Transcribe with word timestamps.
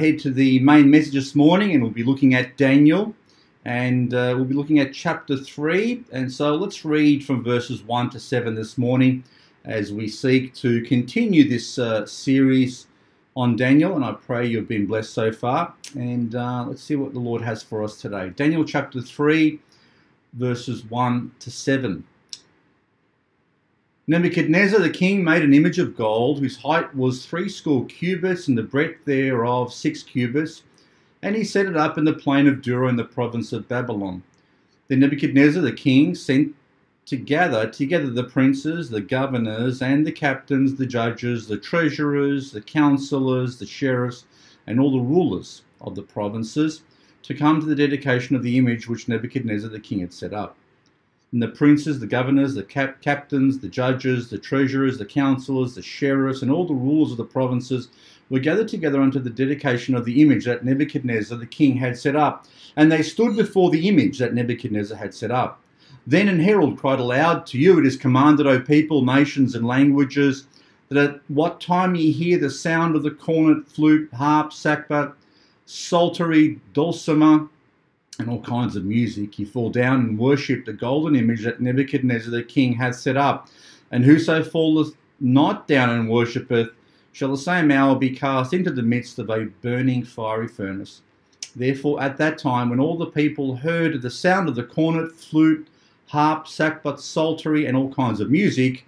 head 0.00 0.18
to 0.20 0.30
the 0.30 0.58
main 0.60 0.90
message 0.90 1.12
this 1.12 1.34
morning 1.34 1.72
and 1.72 1.82
we'll 1.82 1.92
be 1.92 2.02
looking 2.02 2.34
at 2.34 2.56
Daniel 2.56 3.14
and 3.64 4.14
uh, 4.14 4.32
we'll 4.34 4.46
be 4.46 4.54
looking 4.54 4.78
at 4.78 4.92
chapter 4.92 5.36
3. 5.36 6.04
And 6.12 6.32
so 6.32 6.56
let's 6.56 6.84
read 6.84 7.24
from 7.24 7.44
verses 7.44 7.82
1 7.82 8.10
to 8.10 8.20
7 8.20 8.54
this 8.54 8.78
morning 8.78 9.22
as 9.64 9.92
we 9.92 10.08
seek 10.08 10.54
to 10.54 10.82
continue 10.82 11.48
this 11.48 11.78
uh, 11.78 12.06
series 12.06 12.86
on 13.36 13.56
Daniel. 13.56 13.94
And 13.94 14.04
I 14.04 14.12
pray 14.12 14.46
you've 14.46 14.68
been 14.68 14.86
blessed 14.86 15.12
so 15.12 15.30
far. 15.30 15.74
And 15.94 16.34
uh, 16.34 16.64
let's 16.66 16.82
see 16.82 16.96
what 16.96 17.12
the 17.12 17.20
Lord 17.20 17.42
has 17.42 17.62
for 17.62 17.84
us 17.84 18.00
today. 18.00 18.30
Daniel 18.30 18.64
chapter 18.64 19.02
3, 19.02 19.60
verses 20.32 20.84
1 20.86 21.32
to 21.40 21.50
7. 21.50 22.02
Nebuchadnezzar 24.10 24.80
the 24.80 24.90
king 24.90 25.22
made 25.22 25.44
an 25.44 25.54
image 25.54 25.78
of 25.78 25.96
gold, 25.96 26.40
whose 26.40 26.56
height 26.56 26.96
was 26.96 27.24
threescore 27.24 27.86
cubits, 27.86 28.48
and 28.48 28.58
the 28.58 28.62
breadth 28.64 29.04
thereof 29.04 29.72
six 29.72 30.02
cubits, 30.02 30.64
and 31.22 31.36
he 31.36 31.44
set 31.44 31.66
it 31.66 31.76
up 31.76 31.96
in 31.96 32.02
the 32.02 32.12
plain 32.12 32.48
of 32.48 32.60
Dura 32.60 32.88
in 32.88 32.96
the 32.96 33.04
province 33.04 33.52
of 33.52 33.68
Babylon. 33.68 34.24
Then 34.88 34.98
Nebuchadnezzar 34.98 35.62
the 35.62 35.70
king 35.70 36.16
sent 36.16 36.56
to 37.06 37.16
gather 37.16 37.70
together 37.70 38.10
the 38.10 38.24
princes, 38.24 38.90
the 38.90 39.00
governors, 39.00 39.80
and 39.80 40.04
the 40.04 40.10
captains, 40.10 40.74
the 40.74 40.86
judges, 40.86 41.46
the 41.46 41.56
treasurers, 41.56 42.50
the 42.50 42.62
counselors, 42.62 43.60
the 43.60 43.66
sheriffs, 43.66 44.24
and 44.66 44.80
all 44.80 44.90
the 44.90 44.98
rulers 44.98 45.62
of 45.80 45.94
the 45.94 46.02
provinces 46.02 46.82
to 47.22 47.32
come 47.32 47.60
to 47.60 47.66
the 47.66 47.76
dedication 47.76 48.34
of 48.34 48.42
the 48.42 48.58
image 48.58 48.88
which 48.88 49.06
Nebuchadnezzar 49.06 49.70
the 49.70 49.78
king 49.78 50.00
had 50.00 50.12
set 50.12 50.32
up. 50.32 50.56
And 51.32 51.42
the 51.42 51.48
princes, 51.48 52.00
the 52.00 52.06
governors, 52.06 52.54
the 52.54 52.64
cap- 52.64 53.00
captains, 53.00 53.58
the 53.58 53.68
judges, 53.68 54.30
the 54.30 54.38
treasurers, 54.38 54.98
the 54.98 55.04
counselors, 55.04 55.74
the 55.74 55.82
sheriffs, 55.82 56.42
and 56.42 56.50
all 56.50 56.66
the 56.66 56.74
rulers 56.74 57.12
of 57.12 57.18
the 57.18 57.24
provinces 57.24 57.88
were 58.30 58.40
gathered 58.40 58.68
together 58.68 59.00
unto 59.00 59.20
the 59.20 59.30
dedication 59.30 59.94
of 59.94 60.04
the 60.04 60.22
image 60.22 60.44
that 60.44 60.64
Nebuchadnezzar 60.64 61.38
the 61.38 61.46
king 61.46 61.76
had 61.76 61.96
set 61.98 62.16
up. 62.16 62.46
And 62.76 62.90
they 62.90 63.02
stood 63.02 63.36
before 63.36 63.70
the 63.70 63.88
image 63.88 64.18
that 64.18 64.34
Nebuchadnezzar 64.34 64.96
had 64.96 65.14
set 65.14 65.30
up. 65.30 65.62
Then 66.06 66.28
an 66.28 66.40
herald 66.40 66.78
cried 66.78 66.98
aloud, 66.98 67.46
To 67.46 67.58
you 67.58 67.78
it 67.78 67.86
is 67.86 67.96
commanded, 67.96 68.46
O 68.46 68.60
people, 68.60 69.04
nations, 69.04 69.54
and 69.54 69.66
languages, 69.66 70.46
that 70.88 70.98
at 70.98 71.20
what 71.28 71.60
time 71.60 71.94
ye 71.94 72.10
hear 72.10 72.38
the 72.38 72.50
sound 72.50 72.96
of 72.96 73.02
the 73.02 73.10
cornet, 73.10 73.68
flute, 73.68 74.08
harp, 74.12 74.50
sackbut, 74.50 75.12
psaltery, 75.66 76.58
dulcimer, 76.72 77.48
and 78.20 78.30
all 78.30 78.42
kinds 78.42 78.76
of 78.76 78.84
music, 78.84 79.34
he 79.34 79.44
fall 79.44 79.70
down 79.70 80.00
and 80.00 80.18
worship 80.18 80.64
the 80.64 80.72
golden 80.72 81.16
image 81.16 81.44
that 81.44 81.60
Nebuchadnezzar 81.60 82.30
the 82.30 82.42
king 82.42 82.74
hath 82.74 82.96
set 82.96 83.16
up. 83.16 83.48
And 83.90 84.04
whoso 84.04 84.42
falleth 84.42 84.94
not 85.20 85.66
down 85.66 85.90
and 85.90 86.08
worshippeth, 86.08 86.70
shall 87.12 87.30
the 87.30 87.36
same 87.36 87.70
hour 87.70 87.96
be 87.96 88.10
cast 88.10 88.54
into 88.54 88.70
the 88.70 88.82
midst 88.82 89.18
of 89.18 89.30
a 89.30 89.46
burning 89.62 90.04
fiery 90.04 90.48
furnace. 90.48 91.02
Therefore, 91.56 92.00
at 92.00 92.16
that 92.18 92.38
time, 92.38 92.70
when 92.70 92.78
all 92.78 92.96
the 92.96 93.06
people 93.06 93.56
heard 93.56 94.00
the 94.00 94.10
sound 94.10 94.48
of 94.48 94.54
the 94.54 94.62
cornet, 94.62 95.12
flute, 95.12 95.66
harp, 96.06 96.46
sackbut, 96.46 97.00
psaltery, 97.00 97.66
and 97.66 97.76
all 97.76 97.92
kinds 97.92 98.20
of 98.20 98.30
music, 98.30 98.86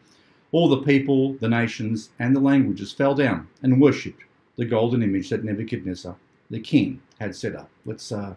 all 0.52 0.68
the 0.68 0.82
people, 0.82 1.34
the 1.34 1.48
nations, 1.48 2.10
and 2.18 2.36
the 2.36 2.40
languages 2.40 2.92
fell 2.92 3.14
down 3.14 3.48
and 3.62 3.80
worshipped 3.80 4.22
the 4.56 4.64
golden 4.64 5.02
image 5.02 5.30
that 5.30 5.44
Nebuchadnezzar 5.44 6.14
the 6.50 6.60
king 6.60 7.00
had 7.18 7.34
set 7.34 7.56
up. 7.56 7.70
Let's 7.86 8.12
uh, 8.12 8.34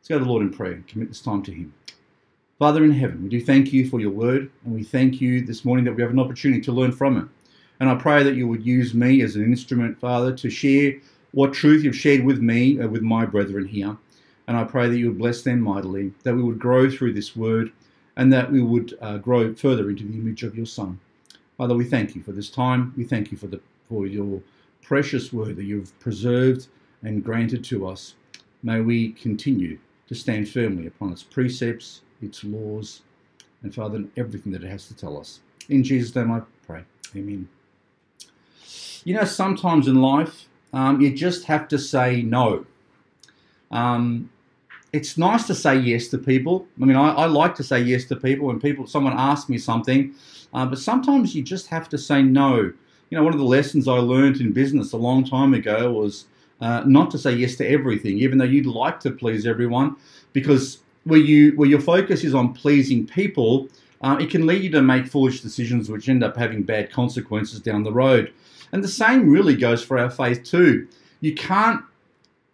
Let's 0.00 0.08
go 0.08 0.18
to 0.18 0.24
the 0.24 0.30
Lord 0.30 0.42
in 0.42 0.50
prayer 0.50 0.72
and 0.72 0.88
commit 0.88 1.08
this 1.08 1.20
time 1.20 1.42
to 1.42 1.52
Him. 1.52 1.74
Father 2.58 2.82
in 2.82 2.92
heaven, 2.92 3.22
we 3.22 3.28
do 3.28 3.38
thank 3.38 3.70
you 3.70 3.86
for 3.86 4.00
your 4.00 4.10
word, 4.10 4.50
and 4.64 4.74
we 4.74 4.82
thank 4.82 5.20
you 5.20 5.44
this 5.44 5.62
morning 5.62 5.84
that 5.84 5.92
we 5.92 6.00
have 6.00 6.10
an 6.10 6.18
opportunity 6.18 6.62
to 6.62 6.72
learn 6.72 6.90
from 6.90 7.18
it. 7.18 7.26
And 7.80 7.90
I 7.90 7.96
pray 7.96 8.22
that 8.22 8.34
you 8.34 8.48
would 8.48 8.64
use 8.64 8.94
me 8.94 9.20
as 9.20 9.36
an 9.36 9.44
instrument, 9.44 10.00
Father, 10.00 10.34
to 10.34 10.48
share 10.48 10.94
what 11.32 11.52
truth 11.52 11.84
you've 11.84 11.94
shared 11.96 12.24
with 12.24 12.38
me, 12.38 12.80
uh, 12.80 12.88
with 12.88 13.02
my 13.02 13.26
brethren 13.26 13.66
here. 13.66 13.94
And 14.48 14.56
I 14.56 14.64
pray 14.64 14.88
that 14.88 14.96
you 14.96 15.08
would 15.08 15.18
bless 15.18 15.42
them 15.42 15.60
mightily, 15.60 16.14
that 16.22 16.34
we 16.34 16.42
would 16.42 16.58
grow 16.58 16.90
through 16.90 17.12
this 17.12 17.36
word, 17.36 17.70
and 18.16 18.32
that 18.32 18.50
we 18.50 18.62
would 18.62 18.96
uh, 19.02 19.18
grow 19.18 19.54
further 19.54 19.90
into 19.90 20.04
the 20.04 20.14
image 20.14 20.44
of 20.44 20.56
your 20.56 20.64
Son. 20.64 20.98
Father, 21.58 21.74
we 21.74 21.84
thank 21.84 22.16
you 22.16 22.22
for 22.22 22.32
this 22.32 22.48
time. 22.48 22.94
We 22.96 23.04
thank 23.04 23.30
you 23.30 23.36
for, 23.36 23.48
the, 23.48 23.60
for 23.86 24.06
your 24.06 24.40
precious 24.80 25.30
word 25.30 25.56
that 25.56 25.64
you've 25.64 25.98
preserved 26.00 26.68
and 27.02 27.22
granted 27.22 27.62
to 27.64 27.86
us. 27.86 28.14
May 28.62 28.80
we 28.80 29.12
continue 29.12 29.78
to 30.10 30.14
stand 30.16 30.48
firmly 30.48 30.88
upon 30.88 31.12
its 31.12 31.22
precepts, 31.22 32.00
its 32.20 32.42
laws, 32.42 33.02
and 33.62 33.72
Father, 33.72 34.02
everything 34.16 34.50
that 34.50 34.64
it 34.64 34.68
has 34.68 34.88
to 34.88 34.94
tell 34.94 35.16
us. 35.16 35.38
In 35.68 35.84
Jesus' 35.84 36.12
name 36.16 36.32
I 36.32 36.42
pray. 36.66 36.82
Amen. 37.14 37.48
You 39.04 39.14
know, 39.14 39.24
sometimes 39.24 39.86
in 39.86 40.02
life, 40.02 40.48
um, 40.72 41.00
you 41.00 41.14
just 41.14 41.44
have 41.44 41.68
to 41.68 41.78
say 41.78 42.22
no. 42.22 42.66
Um, 43.70 44.30
it's 44.92 45.16
nice 45.16 45.46
to 45.46 45.54
say 45.54 45.76
yes 45.76 46.08
to 46.08 46.18
people. 46.18 46.66
I 46.82 46.86
mean, 46.86 46.96
I, 46.96 47.10
I, 47.10 47.26
like 47.26 47.54
to 47.54 47.62
say 47.62 47.80
yes 47.80 48.04
to 48.06 48.16
people 48.16 48.48
when 48.48 48.58
people, 48.58 48.88
someone 48.88 49.14
asks 49.16 49.48
me 49.48 49.58
something, 49.58 50.12
uh, 50.52 50.66
but 50.66 50.80
sometimes 50.80 51.36
you 51.36 51.42
just 51.44 51.68
have 51.68 51.88
to 51.90 51.98
say 51.98 52.20
no. 52.20 52.56
You 53.10 53.18
know, 53.18 53.22
one 53.22 53.32
of 53.32 53.38
the 53.38 53.44
lessons 53.44 53.86
I 53.86 53.98
learned 53.98 54.40
in 54.40 54.52
business 54.52 54.92
a 54.92 54.96
long 54.96 55.24
time 55.24 55.54
ago 55.54 55.92
was 55.92 56.24
uh, 56.60 56.82
not 56.86 57.10
to 57.10 57.18
say 57.18 57.32
yes 57.34 57.56
to 57.56 57.68
everything, 57.68 58.18
even 58.18 58.38
though 58.38 58.44
you'd 58.44 58.66
like 58.66 59.00
to 59.00 59.10
please 59.10 59.46
everyone, 59.46 59.96
because 60.32 60.78
where 61.04 61.18
you 61.18 61.52
where 61.56 61.68
your 61.68 61.80
focus 61.80 62.24
is 62.24 62.34
on 62.34 62.52
pleasing 62.52 63.06
people, 63.06 63.68
uh, 64.02 64.16
it 64.20 64.30
can 64.30 64.46
lead 64.46 64.62
you 64.62 64.70
to 64.70 64.82
make 64.82 65.06
foolish 65.06 65.40
decisions 65.40 65.88
which 65.88 66.08
end 66.08 66.22
up 66.22 66.36
having 66.36 66.62
bad 66.62 66.92
consequences 66.92 67.60
down 67.60 67.82
the 67.82 67.92
road. 67.92 68.32
And 68.72 68.84
the 68.84 68.88
same 68.88 69.28
really 69.28 69.56
goes 69.56 69.82
for 69.82 69.98
our 69.98 70.10
faith 70.10 70.44
too. 70.44 70.86
You 71.20 71.34
can't, 71.34 71.82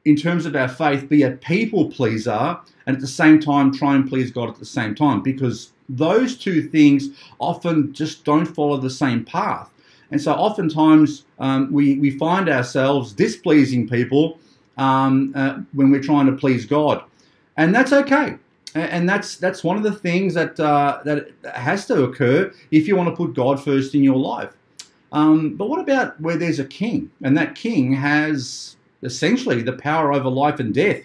in 0.04 0.16
terms 0.16 0.46
of 0.46 0.56
our 0.56 0.68
faith, 0.68 1.08
be 1.08 1.22
a 1.22 1.32
people 1.32 1.90
pleaser 1.90 2.58
and 2.86 2.96
at 2.96 3.00
the 3.00 3.06
same 3.06 3.40
time 3.40 3.72
try 3.72 3.94
and 3.94 4.08
please 4.08 4.30
God 4.30 4.48
at 4.48 4.58
the 4.58 4.64
same 4.64 4.94
time, 4.94 5.22
because 5.22 5.72
those 5.88 6.36
two 6.36 6.62
things 6.62 7.08
often 7.38 7.92
just 7.92 8.24
don't 8.24 8.46
follow 8.46 8.76
the 8.76 8.90
same 8.90 9.24
path. 9.24 9.70
And 10.10 10.20
so 10.20 10.32
oftentimes 10.32 11.24
um, 11.38 11.72
we, 11.72 11.98
we 11.98 12.10
find 12.10 12.48
ourselves 12.48 13.12
displeasing 13.12 13.88
people 13.88 14.38
um, 14.76 15.32
uh, 15.34 15.58
when 15.72 15.90
we're 15.90 16.02
trying 16.02 16.26
to 16.26 16.32
please 16.32 16.64
God. 16.64 17.02
And 17.56 17.74
that's 17.74 17.92
okay. 17.92 18.36
And 18.74 19.08
that's 19.08 19.38
that's 19.38 19.64
one 19.64 19.78
of 19.78 19.82
the 19.82 19.92
things 19.92 20.34
that 20.34 20.60
uh, 20.60 21.00
that 21.04 21.28
has 21.54 21.86
to 21.86 22.04
occur 22.04 22.52
if 22.70 22.86
you 22.86 22.94
want 22.94 23.08
to 23.08 23.16
put 23.16 23.32
God 23.34 23.62
first 23.62 23.94
in 23.94 24.04
your 24.04 24.16
life. 24.16 24.50
Um, 25.12 25.54
but 25.54 25.70
what 25.70 25.80
about 25.80 26.20
where 26.20 26.36
there's 26.36 26.58
a 26.58 26.64
king, 26.64 27.10
and 27.22 27.38
that 27.38 27.54
king 27.54 27.94
has 27.94 28.76
essentially 29.02 29.62
the 29.62 29.72
power 29.72 30.12
over 30.12 30.28
life 30.28 30.60
and 30.60 30.74
death, 30.74 31.02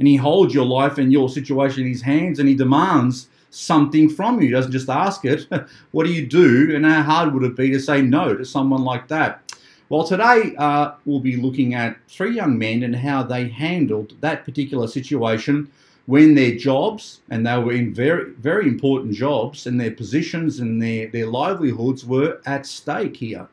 and 0.00 0.08
he 0.08 0.16
holds 0.16 0.52
your 0.52 0.64
life 0.64 0.98
and 0.98 1.12
your 1.12 1.28
situation 1.28 1.82
in 1.82 1.88
his 1.88 2.02
hands, 2.02 2.40
and 2.40 2.48
he 2.48 2.56
demands 2.56 3.28
something 3.52 4.08
from 4.08 4.40
you. 4.40 4.48
He 4.48 4.52
doesn't 4.52 4.72
just 4.72 4.88
ask 4.88 5.24
it. 5.24 5.46
what 5.92 6.06
do 6.06 6.12
you 6.12 6.26
do? 6.26 6.74
And 6.74 6.84
how 6.84 7.02
hard 7.02 7.34
would 7.34 7.44
it 7.44 7.56
be 7.56 7.70
to 7.70 7.80
say 7.80 8.02
no 8.02 8.34
to 8.34 8.44
someone 8.44 8.82
like 8.82 9.08
that? 9.08 9.54
Well, 9.88 10.04
today 10.04 10.54
uh, 10.56 10.92
we'll 11.04 11.20
be 11.20 11.36
looking 11.36 11.74
at 11.74 11.98
three 12.08 12.34
young 12.34 12.58
men 12.58 12.82
and 12.82 12.96
how 12.96 13.22
they 13.22 13.48
handled 13.48 14.14
that 14.22 14.44
particular 14.44 14.88
situation 14.88 15.70
when 16.06 16.34
their 16.34 16.56
jobs, 16.56 17.20
and 17.30 17.46
they 17.46 17.56
were 17.58 17.72
in 17.72 17.94
very, 17.94 18.32
very 18.32 18.66
important 18.66 19.14
jobs, 19.14 19.66
and 19.66 19.78
their 19.78 19.90
positions 19.90 20.58
and 20.58 20.82
their, 20.82 21.08
their 21.08 21.26
livelihoods 21.26 22.04
were 22.04 22.40
at 22.46 22.66
stake 22.66 23.16
here. 23.16 23.46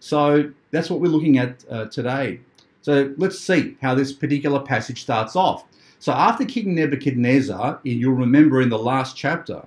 So 0.00 0.50
that's 0.72 0.90
what 0.90 1.00
we're 1.00 1.08
looking 1.08 1.38
at 1.38 1.64
uh, 1.70 1.86
today. 1.86 2.40
So 2.82 3.14
let's 3.16 3.38
see 3.38 3.76
how 3.80 3.94
this 3.94 4.12
particular 4.12 4.60
passage 4.60 5.02
starts 5.02 5.36
off. 5.36 5.64
So 6.00 6.12
after 6.12 6.46
King 6.46 6.74
Nebuchadnezzar, 6.74 7.80
you'll 7.84 8.14
remember 8.14 8.62
in 8.62 8.70
the 8.70 8.78
last 8.78 9.16
chapter, 9.16 9.62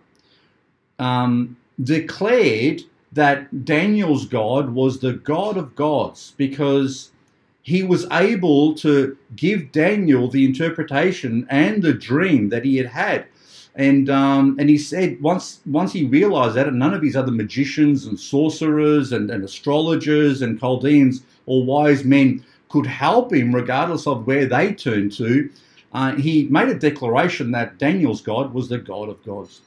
um, 0.98 1.56
declared 1.84 2.82
that 3.12 3.64
Daniel's 3.64 4.26
God 4.26 4.72
was 4.72 5.00
the 5.00 5.14
God 5.14 5.58
of 5.58 5.76
gods 5.76 6.34
because 6.36 7.12
he 7.62 7.84
was 7.84 8.08
able 8.12 8.74
to 8.76 9.16
give 9.35 9.72
Daniel 9.72 10.28
the 10.28 10.44
interpretation 10.44 11.46
and 11.52 11.84
the 11.84 11.94
dream 11.94 12.50
that 12.50 12.66
he 12.66 12.78
had 12.78 12.88
had. 12.88 13.26
And 13.76 14.09
um, 14.09 14.56
and 14.59 14.70
he 14.70 14.78
said 14.78 15.22
once 15.22 15.59
once 15.66 15.94
he 15.94 16.06
realized 16.06 16.56
that, 16.56 16.68
and 16.68 16.78
none 16.78 16.94
of 16.94 17.02
his 17.02 17.16
other 17.16 17.32
magicians 17.32 18.06
and 18.06 18.20
sorcerers 18.20 19.12
and, 19.12 19.32
and 19.32 19.44
astrologers 19.44 20.41
and 20.41 20.59
Chaldeans 20.59 21.24
or 21.46 21.64
wise 21.64 22.03
men 22.03 22.44
could 22.70 22.86
help 22.86 23.34
him, 23.34 23.53
regardless 23.53 24.06
of 24.08 24.28
where 24.28 24.46
they 24.46 24.74
turned 24.74 25.12
to, 25.14 25.50
uh, 25.93 26.16
he 26.16 26.43
made 26.49 26.69
a 26.69 26.75
declaration 26.75 27.51
that 27.51 27.78
Daniel's 27.78 28.22
God 28.22 28.53
was 28.53 28.69
the 28.69 28.79
God 28.79 29.09
of 29.09 29.23
gods. 29.23 29.61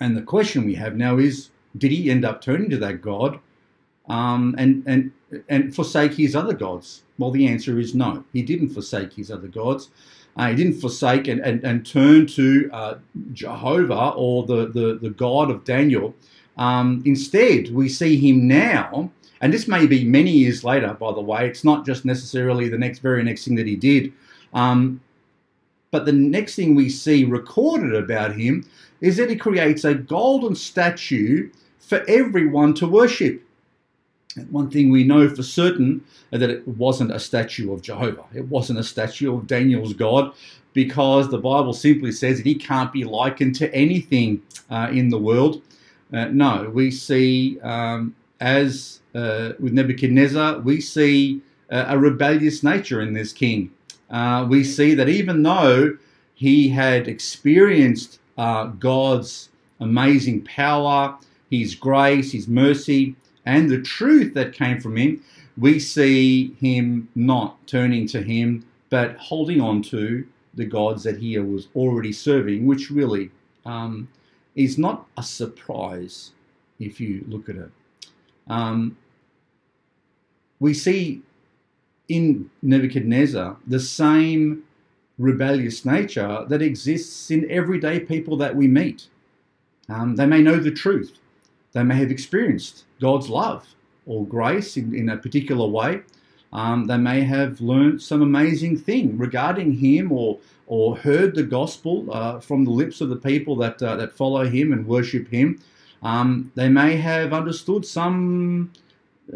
And 0.00 0.16
the 0.16 0.22
question 0.22 0.64
we 0.64 0.74
have 0.74 0.96
now 0.96 1.18
is 1.18 1.50
did 1.76 1.90
he 1.90 2.10
end 2.10 2.24
up 2.24 2.40
turning 2.40 2.70
to 2.70 2.76
that 2.78 3.02
God 3.02 3.40
um, 4.08 4.54
and, 4.58 4.84
and, 4.86 5.12
and 5.48 5.74
forsake 5.74 6.14
his 6.14 6.36
other 6.36 6.54
gods? 6.54 7.02
Well, 7.18 7.32
the 7.32 7.46
answer 7.48 7.78
is 7.78 7.94
no. 7.94 8.24
He 8.32 8.42
didn't 8.42 8.70
forsake 8.70 9.12
his 9.12 9.30
other 9.30 9.48
gods. 9.48 9.90
Uh, 10.36 10.48
he 10.48 10.56
didn't 10.56 10.80
forsake 10.80 11.28
and, 11.28 11.40
and, 11.40 11.64
and 11.64 11.86
turn 11.86 12.26
to 12.26 12.70
uh, 12.72 12.94
Jehovah 13.32 14.10
or 14.10 14.44
the, 14.46 14.66
the, 14.66 14.98
the 15.00 15.10
God 15.10 15.50
of 15.50 15.64
Daniel. 15.64 16.14
Um, 16.56 17.02
instead, 17.04 17.72
we 17.74 17.88
see 17.88 18.16
him 18.16 18.46
now 18.46 19.10
And 19.44 19.52
this 19.52 19.68
may 19.68 19.86
be 19.86 20.04
many 20.04 20.30
years 20.30 20.64
later, 20.64 20.94
by 20.94 21.12
the 21.12 21.20
way. 21.20 21.46
It's 21.46 21.64
not 21.64 21.84
just 21.84 22.06
necessarily 22.06 22.70
the 22.70 22.78
next 22.78 23.00
very 23.00 23.22
next 23.22 23.44
thing 23.44 23.56
that 23.56 23.66
he 23.66 23.76
did. 23.76 24.10
Um, 24.54 25.02
but 25.94 26.06
the 26.06 26.12
next 26.12 26.56
thing 26.56 26.74
we 26.74 26.88
see 26.88 27.22
recorded 27.24 27.94
about 27.94 28.34
him 28.34 28.68
is 29.00 29.16
that 29.16 29.30
he 29.30 29.36
creates 29.36 29.84
a 29.84 29.94
golden 29.94 30.56
statue 30.56 31.48
for 31.78 32.02
everyone 32.08 32.74
to 32.74 32.88
worship. 32.88 33.40
One 34.50 34.68
thing 34.72 34.90
we 34.90 35.04
know 35.04 35.28
for 35.28 35.44
certain 35.44 36.04
is 36.32 36.40
that 36.40 36.50
it 36.50 36.66
wasn't 36.66 37.12
a 37.12 37.20
statue 37.20 37.72
of 37.72 37.80
Jehovah. 37.80 38.24
It 38.34 38.48
wasn't 38.48 38.80
a 38.80 38.82
statue 38.82 39.32
of 39.36 39.46
Daniel's 39.46 39.92
God 39.92 40.32
because 40.72 41.28
the 41.30 41.38
Bible 41.38 41.72
simply 41.72 42.10
says 42.10 42.38
that 42.38 42.46
he 42.46 42.56
can't 42.56 42.92
be 42.92 43.04
likened 43.04 43.54
to 43.60 43.72
anything 43.72 44.42
uh, 44.70 44.88
in 44.90 45.10
the 45.10 45.18
world. 45.18 45.62
Uh, 46.12 46.24
no, 46.24 46.72
we 46.74 46.90
see, 46.90 47.60
um, 47.60 48.16
as 48.40 48.98
uh, 49.14 49.52
with 49.60 49.72
Nebuchadnezzar, 49.72 50.58
we 50.58 50.80
see 50.80 51.40
uh, 51.70 51.84
a 51.86 51.96
rebellious 51.96 52.64
nature 52.64 53.00
in 53.00 53.12
this 53.12 53.32
king. 53.32 53.70
Uh, 54.10 54.46
we 54.48 54.62
see 54.62 54.94
that 54.94 55.08
even 55.08 55.42
though 55.42 55.96
he 56.34 56.68
had 56.68 57.08
experienced 57.08 58.18
uh, 58.36 58.66
God's 58.66 59.50
amazing 59.80 60.42
power, 60.42 61.16
his 61.50 61.74
grace, 61.74 62.32
his 62.32 62.48
mercy, 62.48 63.16
and 63.46 63.70
the 63.70 63.80
truth 63.80 64.34
that 64.34 64.52
came 64.52 64.80
from 64.80 64.96
him, 64.96 65.22
we 65.56 65.78
see 65.78 66.54
him 66.54 67.08
not 67.14 67.64
turning 67.66 68.06
to 68.08 68.22
him, 68.22 68.66
but 68.90 69.16
holding 69.16 69.60
on 69.60 69.82
to 69.82 70.26
the 70.54 70.64
gods 70.64 71.02
that 71.04 71.18
he 71.18 71.38
was 71.38 71.68
already 71.74 72.12
serving, 72.12 72.66
which 72.66 72.90
really 72.90 73.30
um, 73.64 74.08
is 74.54 74.78
not 74.78 75.06
a 75.16 75.22
surprise 75.22 76.32
if 76.78 77.00
you 77.00 77.24
look 77.28 77.48
at 77.48 77.56
it. 77.56 77.70
Um, 78.48 78.96
we 80.60 80.74
see 80.74 81.22
in 82.08 82.50
Nebuchadnezzar 82.62 83.56
the 83.66 83.80
same 83.80 84.64
rebellious 85.18 85.84
nature 85.84 86.44
that 86.48 86.62
exists 86.62 87.30
in 87.30 87.50
everyday 87.50 88.00
people 88.00 88.36
that 88.38 88.56
we 88.56 88.66
meet. 88.66 89.08
Um, 89.88 90.16
they 90.16 90.26
may 90.26 90.40
know 90.40 90.56
the 90.56 90.70
truth, 90.70 91.18
they 91.72 91.82
may 91.82 91.96
have 91.96 92.10
experienced 92.10 92.84
God's 93.00 93.28
love 93.28 93.66
or 94.06 94.26
grace 94.26 94.76
in, 94.76 94.94
in 94.94 95.08
a 95.08 95.16
particular 95.16 95.66
way. 95.66 96.02
Um, 96.52 96.86
they 96.86 96.96
may 96.96 97.22
have 97.22 97.60
learned 97.60 98.00
some 98.00 98.22
amazing 98.22 98.78
thing 98.78 99.18
regarding 99.18 99.72
Him 99.72 100.12
or 100.12 100.38
or 100.66 100.96
heard 100.96 101.34
the 101.34 101.42
gospel 101.42 102.06
uh, 102.10 102.40
from 102.40 102.64
the 102.64 102.70
lips 102.70 103.00
of 103.00 103.10
the 103.10 103.16
people 103.16 103.56
that 103.56 103.82
uh, 103.82 103.96
that 103.96 104.12
follow 104.12 104.44
Him 104.44 104.72
and 104.72 104.86
worship 104.86 105.28
Him. 105.28 105.60
Um, 106.02 106.52
they 106.54 106.68
may 106.68 106.96
have 106.96 107.32
understood 107.32 107.84
some 107.84 108.70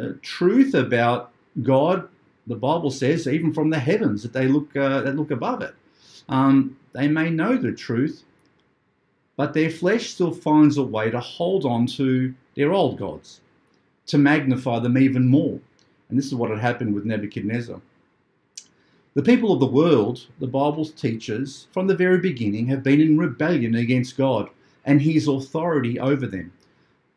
uh, 0.00 0.10
truth 0.22 0.74
about 0.74 1.32
God 1.62 2.08
the 2.48 2.56
Bible 2.56 2.90
says, 2.90 3.28
even 3.28 3.52
from 3.52 3.70
the 3.70 3.78
heavens, 3.78 4.22
that 4.22 4.32
they 4.32 4.48
look 4.48 4.74
uh, 4.76 5.02
that 5.02 5.16
look 5.16 5.30
above 5.30 5.62
it. 5.62 5.74
Um, 6.28 6.76
they 6.92 7.08
may 7.08 7.30
know 7.30 7.56
the 7.56 7.72
truth, 7.72 8.24
but 9.36 9.54
their 9.54 9.70
flesh 9.70 10.10
still 10.10 10.32
finds 10.32 10.78
a 10.78 10.82
way 10.82 11.10
to 11.10 11.20
hold 11.20 11.64
on 11.64 11.86
to 11.98 12.34
their 12.54 12.72
old 12.72 12.98
gods, 12.98 13.40
to 14.06 14.18
magnify 14.18 14.80
them 14.80 14.98
even 14.98 15.28
more. 15.28 15.60
And 16.08 16.18
this 16.18 16.26
is 16.26 16.34
what 16.34 16.50
had 16.50 16.58
happened 16.58 16.94
with 16.94 17.04
Nebuchadnezzar. 17.04 17.80
The 19.14 19.22
people 19.22 19.52
of 19.52 19.60
the 19.60 19.66
world, 19.66 20.26
the 20.38 20.46
Bible's 20.46 20.92
teachers, 20.92 21.66
from 21.72 21.86
the 21.86 21.96
very 21.96 22.18
beginning, 22.18 22.66
have 22.68 22.82
been 22.82 23.00
in 23.00 23.18
rebellion 23.18 23.74
against 23.74 24.16
God 24.16 24.48
and 24.84 25.02
his 25.02 25.28
authority 25.28 25.98
over 25.98 26.26
them. 26.26 26.52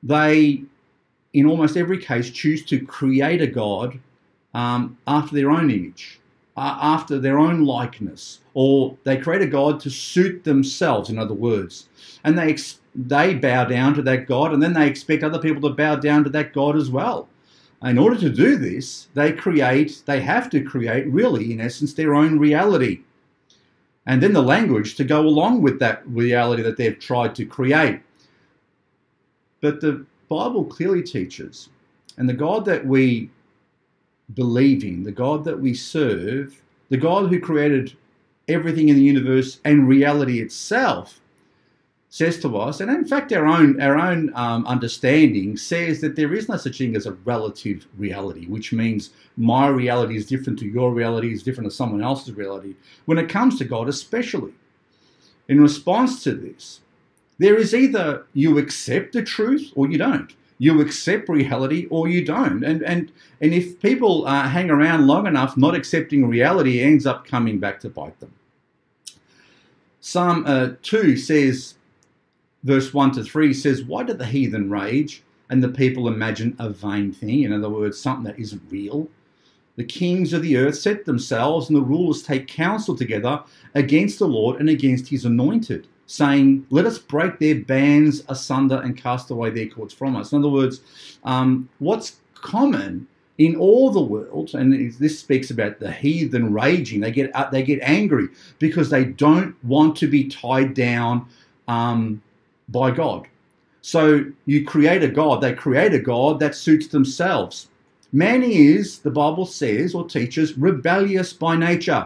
They, 0.04 0.64
in 1.34 1.46
almost 1.46 1.78
every 1.78 2.00
case, 2.00 2.30
choose 2.30 2.66
to 2.66 2.86
create 2.86 3.42
a 3.42 3.48
God 3.48 4.00
um, 4.54 4.98
after 5.08 5.36
their 5.36 5.50
own 5.50 5.70
image, 5.70 6.20
uh, 6.58 6.78
after 6.82 7.20
their 7.20 7.40
own 7.40 7.66
likeness, 7.66 8.40
or 8.54 8.98
they 9.04 9.18
create 9.18 9.42
a 9.42 9.48
god 9.48 9.80
to 9.80 9.90
suit 9.90 10.44
themselves, 10.44 11.10
in 11.10 11.18
other 11.18 11.34
words, 11.34 11.88
and 12.24 12.38
they 12.38 12.58
they 12.94 13.34
bow 13.34 13.64
down 13.64 13.94
to 13.94 14.02
that 14.02 14.28
god, 14.28 14.54
and 14.54 14.62
then 14.62 14.74
they 14.74 14.88
expect 14.88 15.24
other 15.24 15.40
people 15.40 15.62
to 15.62 15.76
bow 15.76 15.96
down 15.96 16.24
to 16.24 16.30
that 16.30 16.54
god 16.54 16.76
as 16.76 16.90
well. 16.90 17.30
In 17.84 17.98
order 17.98 18.18
to 18.18 18.30
do 18.30 18.58
this, 18.58 19.08
they 19.16 19.32
create, 19.32 20.04
they 20.06 20.22
have 20.22 20.50
to 20.52 20.64
create, 20.64 21.08
really, 21.08 21.52
in 21.52 21.60
essence, 21.60 21.94
their 21.94 22.14
own 22.14 22.38
reality. 22.38 23.02
And 24.06 24.22
then 24.22 24.34
the 24.34 24.42
language 24.42 24.96
to 24.96 25.04
go 25.04 25.22
along 25.22 25.62
with 25.62 25.80
that 25.80 26.04
reality 26.06 26.62
that 26.64 26.78
they've 26.78 27.00
tried 27.00 27.34
to 27.36 27.46
create. 27.46 28.02
But 29.62 29.82
the 29.82 30.06
Bible 30.30 30.66
clearly 30.66 31.02
teaches, 31.02 31.70
and 32.18 32.28
the 32.28 32.34
God 32.34 32.66
that 32.66 32.86
we 32.86 33.32
believing, 34.34 35.04
the 35.04 35.12
God 35.12 35.44
that 35.46 35.60
we 35.60 35.74
serve, 35.74 36.62
the 36.90 36.98
God 36.98 37.30
who 37.30 37.40
created 37.40 37.96
everything 38.48 38.90
in 38.90 38.96
the 38.96 39.04
universe 39.04 39.60
and 39.64 39.88
reality 39.88 40.42
itself, 40.42 41.20
says 42.10 42.38
to 42.42 42.58
us, 42.58 42.82
and 42.82 42.92
in 42.92 43.06
fact, 43.06 43.32
our 43.32 43.48
own 43.48 43.82
our 43.82 43.98
own 43.98 44.32
um, 44.36 44.68
understanding 44.68 45.56
says 45.56 46.02
that 46.02 46.18
there 46.18 46.34
is 46.34 46.50
no 46.50 46.58
such 46.58 46.78
thing 46.78 46.94
as 46.94 47.06
a 47.06 47.14
relative 47.24 47.88
reality, 47.98 48.48
which 48.48 48.74
means 48.74 49.12
my 49.38 49.68
reality 49.68 50.18
is 50.18 50.26
different 50.26 50.60
to 50.60 50.68
your 50.68 50.94
reality, 50.94 51.32
is 51.32 51.42
different 51.42 51.70
to 51.70 51.76
someone 51.76 52.04
else's 52.04 52.36
reality. 52.36 52.76
When 53.06 53.18
it 53.18 53.30
comes 53.30 53.58
to 53.58 53.64
God, 53.64 53.88
especially, 53.88 54.54
in 55.48 55.62
response 55.62 56.22
to 56.24 56.34
this, 56.34 56.82
there 57.40 57.56
is 57.56 57.74
either 57.74 58.26
you 58.34 58.58
accept 58.58 59.14
the 59.14 59.24
truth 59.24 59.72
or 59.76 59.90
you 59.90 59.98
don't 59.98 60.34
you 60.62 60.80
accept 60.80 61.28
reality 61.28 61.88
or 61.90 62.08
you 62.08 62.24
don't. 62.24 62.64
And 62.64 62.84
and 62.84 63.12
and 63.42 63.52
if 63.52 63.82
people 63.82 64.28
uh, 64.28 64.48
hang 64.48 64.70
around 64.70 65.08
long 65.08 65.26
enough 65.26 65.58
not 65.58 65.74
accepting 65.74 66.28
reality, 66.28 66.82
ends 66.82 67.08
up 67.08 67.26
coming 67.26 67.58
back 67.58 67.80
to 67.80 67.90
bite 67.90 68.20
them. 68.20 68.32
Psalm 70.02 70.44
uh, 70.46 70.74
2 70.84 71.18
says, 71.18 71.74
verse 72.64 72.94
1 72.94 73.14
to 73.14 73.24
3 73.24 73.56
says, 73.56 73.84
Why 73.84 74.04
do 74.04 74.14
the 74.14 74.28
heathen 74.28 74.70
rage 74.70 75.24
and 75.50 75.64
the 75.64 75.68
people 75.68 76.08
imagine 76.08 76.56
a 76.60 76.70
vain 76.70 77.12
thing? 77.12 77.42
In 77.42 77.54
other 77.54 77.70
words, 77.70 78.00
something 78.00 78.26
that 78.26 78.40
isn't 78.40 78.62
real. 78.70 79.08
The 79.78 79.84
kings 79.84 80.32
of 80.32 80.44
the 80.44 80.58
earth 80.58 80.78
set 80.78 81.06
themselves 81.06 81.70
and 81.70 81.76
the 81.76 81.82
rulers 81.82 82.22
take 82.22 82.48
counsel 82.48 82.96
together 82.96 83.44
against 83.74 84.20
the 84.20 84.28
Lord 84.28 84.60
and 84.60 84.70
against 84.70 85.10
his 85.10 85.26
anointed 85.26 85.88
saying, 86.12 86.66
Let 86.70 86.86
us 86.86 86.98
break 86.98 87.40
their 87.40 87.56
bands 87.56 88.24
asunder 88.28 88.82
and 88.82 88.98
cast 88.98 89.32
away 89.32 89.50
their 89.50 89.68
cords 89.68 89.94
from 89.94 90.16
us. 90.16 90.34
In 90.34 90.40
other 90.40 90.50
words, 90.50 90.82
um, 91.24 91.70
what's 91.80 92.18
common 92.36 93.08
in 93.38 93.56
all 93.56 93.90
the 93.90 94.02
world, 94.02 94.54
and 94.54 94.94
this 94.96 95.20
speaks 95.20 95.50
about 95.50 95.80
the 95.80 95.92
heathen 95.92 96.54
raging, 96.54 97.00
they 97.00 97.12
get 97.12 97.34
uh, 97.34 97.50
they 97.50 97.64
get 97.64 97.80
angry 97.82 98.28
because 98.60 98.90
they 98.90 99.06
don't 99.06 99.56
want 99.64 99.96
to 99.98 100.08
be 100.08 100.28
tied 100.28 100.74
down 100.74 101.26
um, 101.68 102.22
by 102.68 102.92
God. 102.92 103.28
So 103.82 104.26
you 104.46 104.66
create 104.66 105.04
a 105.04 105.08
God, 105.08 105.42
they 105.42 105.54
create 105.54 105.94
a 105.94 106.00
God 106.00 106.40
that 106.42 106.56
suits 106.56 106.88
themselves. 106.88 107.70
Man 108.12 108.44
is, 108.44 109.00
the 109.00 109.10
Bible 109.10 109.46
says 109.46 109.96
or 109.96 110.06
teaches, 110.08 110.58
rebellious 110.58 111.32
by 111.32 111.56
nature. 111.56 112.06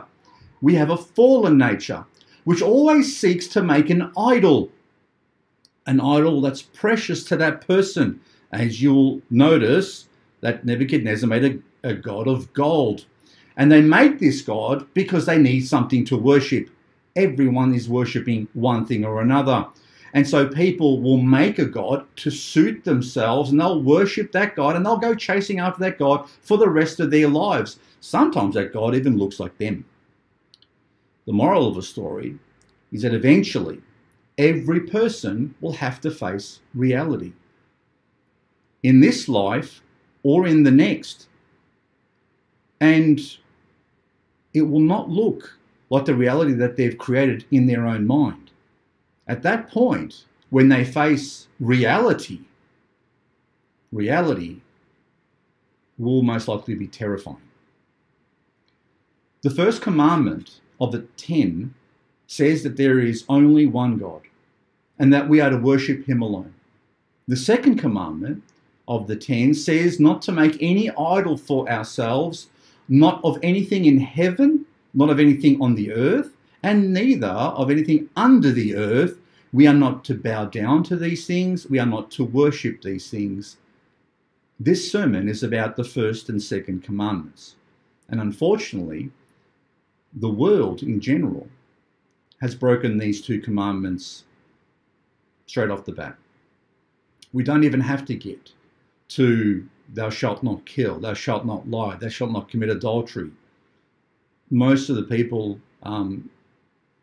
We 0.61 0.75
have 0.75 0.91
a 0.91 0.97
fallen 0.97 1.57
nature 1.57 2.05
which 2.45 2.61
always 2.61 3.15
seeks 3.15 3.47
to 3.47 3.61
make 3.61 3.89
an 3.89 4.11
idol, 4.17 4.69
an 5.85 5.99
idol 5.99 6.41
that's 6.41 6.61
precious 6.61 7.23
to 7.25 7.37
that 7.37 7.67
person. 7.67 8.19
As 8.51 8.81
you'll 8.81 9.21
notice, 9.29 10.07
that 10.41 10.63
Nebuchadnezzar 10.63 11.27
made 11.27 11.63
a, 11.83 11.89
a 11.89 11.93
god 11.93 12.27
of 12.27 12.53
gold. 12.53 13.05
And 13.57 13.71
they 13.71 13.81
make 13.81 14.19
this 14.19 14.41
god 14.41 14.87
because 14.93 15.25
they 15.25 15.37
need 15.37 15.61
something 15.61 16.05
to 16.05 16.17
worship. 16.17 16.69
Everyone 17.15 17.73
is 17.73 17.89
worshipping 17.89 18.47
one 18.53 18.85
thing 18.85 19.03
or 19.03 19.21
another. 19.21 19.65
And 20.13 20.27
so 20.27 20.47
people 20.47 21.01
will 21.01 21.17
make 21.17 21.59
a 21.59 21.65
God 21.65 22.05
to 22.17 22.31
suit 22.31 22.85
themselves 22.85 23.51
and 23.51 23.59
they'll 23.59 23.81
worship 23.81 24.31
that 24.31 24.55
God 24.55 24.75
and 24.75 24.85
they'll 24.85 24.97
go 24.97 25.13
chasing 25.13 25.59
after 25.59 25.81
that 25.81 25.99
God 25.99 26.29
for 26.41 26.57
the 26.57 26.69
rest 26.69 26.99
of 26.99 27.11
their 27.11 27.27
lives. 27.27 27.79
Sometimes 27.99 28.55
that 28.55 28.71
God 28.71 28.95
even 28.95 29.17
looks 29.17 29.39
like 29.39 29.57
them. 29.57 29.83
The 31.25 31.33
moral 31.33 31.67
of 31.67 31.75
the 31.75 31.81
story 31.81 32.37
is 32.91 33.01
that 33.01 33.13
eventually 33.13 33.81
every 34.37 34.81
person 34.81 35.55
will 35.61 35.73
have 35.73 35.99
to 36.01 36.11
face 36.11 36.59
reality 36.73 37.33
in 38.83 38.99
this 38.99 39.27
life 39.27 39.81
or 40.23 40.45
in 40.45 40.63
the 40.63 40.71
next. 40.71 41.27
And 42.79 43.19
it 44.53 44.63
will 44.63 44.81
not 44.81 45.09
look 45.09 45.57
like 45.89 46.05
the 46.05 46.15
reality 46.15 46.53
that 46.53 46.77
they've 46.77 46.97
created 46.97 47.45
in 47.51 47.65
their 47.67 47.85
own 47.85 48.05
mind. 48.05 48.51
At 49.27 49.43
that 49.43 49.69
point, 49.69 50.25
when 50.49 50.69
they 50.69 50.85
face 50.85 51.47
reality, 51.59 52.41
reality 53.91 54.61
will 55.97 56.21
most 56.21 56.47
likely 56.47 56.75
be 56.75 56.87
terrifying. 56.87 57.41
The 59.41 59.49
first 59.49 59.81
commandment 59.81 60.59
of 60.79 60.91
the 60.91 61.01
ten 61.17 61.73
says 62.27 62.63
that 62.63 62.77
there 62.77 62.99
is 62.99 63.25
only 63.29 63.65
one 63.65 63.97
God 63.97 64.21
and 64.99 65.13
that 65.13 65.27
we 65.27 65.41
are 65.41 65.49
to 65.49 65.57
worship 65.57 66.05
him 66.05 66.21
alone. 66.21 66.53
The 67.27 67.35
second 67.35 67.77
commandment 67.77 68.43
of 68.87 69.07
the 69.07 69.15
ten 69.15 69.53
says 69.53 69.99
not 69.99 70.21
to 70.23 70.31
make 70.31 70.57
any 70.61 70.89
idol 70.91 71.37
for 71.37 71.69
ourselves, 71.69 72.47
not 72.87 73.19
of 73.23 73.37
anything 73.41 73.85
in 73.85 73.99
heaven, 73.99 74.65
not 74.93 75.09
of 75.09 75.19
anything 75.19 75.61
on 75.61 75.75
the 75.75 75.91
earth, 75.91 76.35
and 76.63 76.93
neither 76.93 77.27
of 77.27 77.69
anything 77.69 78.09
under 78.15 78.51
the 78.51 78.75
earth. 78.75 79.17
We 79.53 79.67
are 79.67 79.73
not 79.73 80.03
to 80.05 80.15
bow 80.15 80.45
down 80.45 80.83
to 80.83 80.95
these 80.95 81.25
things, 81.25 81.67
we 81.69 81.79
are 81.79 81.85
not 81.85 82.11
to 82.11 82.23
worship 82.23 82.81
these 82.81 83.09
things. 83.09 83.57
This 84.59 84.89
sermon 84.89 85.27
is 85.27 85.43
about 85.43 85.75
the 85.75 85.83
first 85.83 86.29
and 86.29 86.41
second 86.41 86.83
commandments. 86.83 87.55
And 88.09 88.21
unfortunately, 88.21 89.11
the 90.15 90.29
world 90.29 90.81
in 90.81 90.99
general 90.99 91.47
has 92.41 92.55
broken 92.55 92.97
these 92.97 93.21
two 93.21 93.39
commandments 93.39 94.23
straight 95.45 95.69
off 95.69 95.85
the 95.85 95.91
bat. 95.91 96.15
We 97.33 97.43
don't 97.43 97.63
even 97.63 97.81
have 97.81 98.05
to 98.05 98.15
get 98.15 98.51
to 99.09 99.67
thou 99.93 100.09
shalt 100.09 100.41
not 100.41 100.65
kill, 100.65 100.99
thou 100.99 101.13
shalt 101.13 101.45
not 101.45 101.69
lie, 101.69 101.95
thou 101.95 102.09
shalt 102.09 102.31
not 102.31 102.49
commit 102.49 102.69
adultery. 102.69 103.29
Most 104.49 104.89
of 104.89 104.95
the 104.95 105.03
people 105.03 105.59
um, 105.83 106.29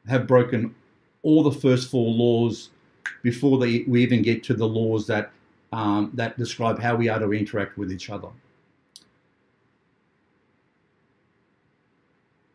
have 0.09 0.27
broken 0.27 0.75
all 1.23 1.43
the 1.43 1.53
first 1.53 1.91
four 1.91 2.11
laws 2.11 2.71
before 3.23 3.59
they, 3.59 3.85
we 3.87 4.03
even 4.03 4.23
get 4.23 4.43
to 4.45 4.55
the 4.55 4.67
laws 4.67 5.07
that 5.07 5.31
um, 5.73 6.11
that 6.15 6.37
describe 6.37 6.79
how 6.79 6.97
we 6.97 7.09
are 7.09 7.19
to 7.19 7.33
interact 7.33 7.79
with 7.79 7.91
each 7.91 8.11
other. 8.11 8.29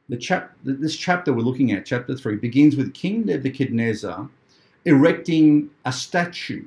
The 0.09 0.17
chap, 0.17 0.53
this 0.63 0.95
chapter 0.95 1.33
we're 1.33 1.41
looking 1.41 1.71
at, 1.73 1.85
chapter 1.85 2.15
3, 2.15 2.37
begins 2.37 2.77
with 2.77 2.93
King 2.93 3.25
Nebuchadnezzar 3.25 4.29
erecting 4.85 5.69
a 5.83 5.91
statue 5.91 6.63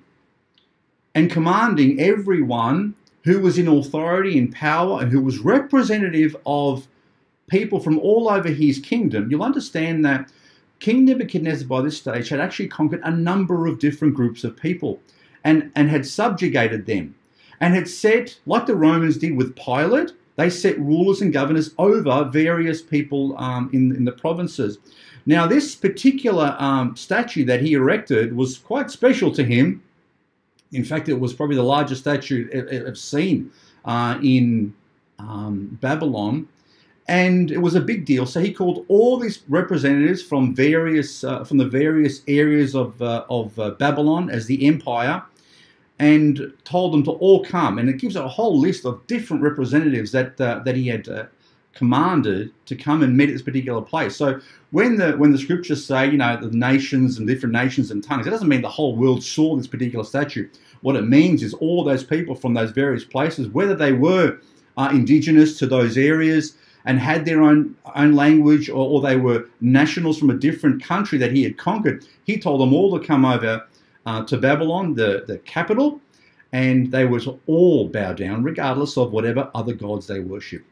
and 1.14 1.30
commanding 1.30 1.98
everyone 1.98 2.94
who 3.24 3.40
was 3.40 3.56
in 3.56 3.66
authority 3.66 4.38
and 4.38 4.52
power 4.52 5.00
and 5.00 5.10
who 5.10 5.22
was 5.22 5.38
representative 5.38 6.36
of 6.44 6.86
people 7.48 7.80
from 7.80 7.98
all 7.98 8.28
over 8.28 8.48
his 8.48 8.78
kingdom. 8.78 9.30
You'll 9.30 9.42
understand 9.42 10.04
that 10.04 10.30
King 10.78 11.06
Nebuchadnezzar, 11.06 11.66
by 11.66 11.80
this 11.82 11.98
stage, 11.98 12.28
had 12.28 12.40
actually 12.40 12.68
conquered 12.68 13.00
a 13.04 13.10
number 13.10 13.66
of 13.66 13.78
different 13.78 14.14
groups 14.14 14.44
of 14.44 14.56
people 14.56 15.00
and, 15.44 15.72
and 15.74 15.88
had 15.88 16.06
subjugated 16.06 16.86
them 16.86 17.14
and 17.60 17.74
had 17.74 17.88
set, 17.88 18.38
like 18.46 18.66
the 18.66 18.76
Romans 18.76 19.18
did 19.18 19.36
with 19.36 19.56
Pilate, 19.56 20.12
they 20.40 20.50
set 20.50 20.78
rulers 20.78 21.20
and 21.20 21.32
governors 21.32 21.74
over 21.78 22.24
various 22.24 22.80
people 22.80 23.36
um, 23.38 23.68
in, 23.72 23.94
in 23.94 24.04
the 24.04 24.12
provinces. 24.12 24.78
Now, 25.26 25.46
this 25.46 25.74
particular 25.74 26.56
um, 26.58 26.96
statue 26.96 27.44
that 27.44 27.60
he 27.60 27.74
erected 27.74 28.34
was 28.34 28.58
quite 28.58 28.90
special 28.90 29.30
to 29.32 29.44
him. 29.44 29.82
In 30.72 30.84
fact, 30.84 31.08
it 31.08 31.18
was 31.20 31.34
probably 31.34 31.56
the 31.56 31.62
largest 31.62 32.00
statue 32.00 32.48
I've 32.86 32.96
seen 32.96 33.50
uh, 33.84 34.18
in 34.22 34.74
um, 35.18 35.78
Babylon 35.80 36.48
and 37.10 37.50
it 37.50 37.58
was 37.58 37.74
a 37.74 37.80
big 37.80 38.04
deal. 38.04 38.24
So 38.24 38.38
he 38.40 38.52
called 38.52 38.84
all 38.86 39.18
these 39.18 39.40
representatives 39.48 40.22
from 40.22 40.54
various 40.54 41.24
uh, 41.24 41.44
from 41.44 41.58
the 41.58 41.66
various 41.66 42.22
areas 42.28 42.76
of 42.76 43.02
uh, 43.02 43.24
of 43.28 43.58
uh, 43.58 43.70
Babylon 43.72 44.30
as 44.30 44.46
the 44.46 44.64
empire, 44.66 45.20
and 46.00 46.50
told 46.64 46.94
them 46.94 47.04
to 47.04 47.10
all 47.10 47.44
come. 47.44 47.78
And 47.78 47.88
it 47.88 47.98
gives 47.98 48.16
a 48.16 48.26
whole 48.26 48.58
list 48.58 48.86
of 48.86 49.06
different 49.06 49.42
representatives 49.42 50.10
that 50.12 50.40
uh, 50.40 50.60
that 50.64 50.74
he 50.74 50.88
had 50.88 51.08
uh, 51.08 51.26
commanded 51.74 52.52
to 52.66 52.74
come 52.74 53.02
and 53.02 53.16
meet 53.16 53.28
at 53.28 53.34
this 53.34 53.42
particular 53.42 53.82
place. 53.82 54.16
So 54.16 54.40
when 54.70 54.96
the 54.96 55.12
when 55.12 55.30
the 55.30 55.38
scriptures 55.38 55.84
say 55.84 56.10
you 56.10 56.16
know 56.16 56.36
the 56.36 56.50
nations 56.56 57.18
and 57.18 57.28
different 57.28 57.52
nations 57.52 57.90
and 57.90 58.02
tongues, 58.02 58.26
it 58.26 58.30
doesn't 58.30 58.48
mean 58.48 58.62
the 58.62 58.68
whole 58.68 58.96
world 58.96 59.22
saw 59.22 59.54
this 59.56 59.66
particular 59.66 60.04
statue. 60.04 60.48
What 60.80 60.96
it 60.96 61.02
means 61.02 61.42
is 61.42 61.52
all 61.54 61.84
those 61.84 62.02
people 62.02 62.34
from 62.34 62.54
those 62.54 62.70
various 62.70 63.04
places, 63.04 63.48
whether 63.48 63.74
they 63.74 63.92
were 63.92 64.38
uh, 64.78 64.88
indigenous 64.90 65.58
to 65.58 65.66
those 65.66 65.98
areas 65.98 66.56
and 66.86 66.98
had 66.98 67.26
their 67.26 67.42
own 67.42 67.76
own 67.94 68.14
language 68.14 68.70
or, 68.70 68.88
or, 68.88 69.02
they 69.02 69.16
were 69.16 69.46
nationals 69.60 70.18
from 70.18 70.30
a 70.30 70.34
different 70.34 70.82
country 70.82 71.18
that 71.18 71.30
he 71.30 71.42
had 71.42 71.58
conquered, 71.58 72.06
he 72.24 72.38
told 72.38 72.62
them 72.62 72.72
all 72.72 72.98
to 72.98 73.06
come 73.06 73.26
over 73.26 73.66
uh, 74.06 74.24
to 74.24 74.36
Babylon, 74.36 74.94
the, 74.94 75.24
the 75.26 75.38
capital, 75.38 76.00
and 76.52 76.90
they 76.90 77.04
were 77.04 77.20
to 77.20 77.38
all 77.46 77.88
bow 77.88 78.12
down, 78.12 78.42
regardless 78.42 78.96
of 78.96 79.12
whatever 79.12 79.50
other 79.54 79.72
gods 79.72 80.06
they 80.06 80.20
worship. 80.20 80.64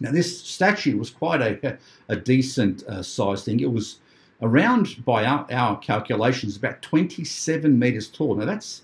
Now, 0.00 0.12
this 0.12 0.40
statue 0.40 0.96
was 0.96 1.10
quite 1.10 1.40
a, 1.40 1.78
a 2.08 2.16
decent 2.16 2.84
uh, 2.84 3.02
size 3.02 3.44
thing. 3.44 3.60
It 3.60 3.72
was 3.72 3.98
around, 4.42 5.04
by 5.04 5.24
our, 5.24 5.46
our, 5.50 5.78
calculations, 5.78 6.56
about 6.56 6.82
27 6.82 7.78
meters 7.78 8.08
tall. 8.08 8.36
Now, 8.36 8.44
that's 8.44 8.82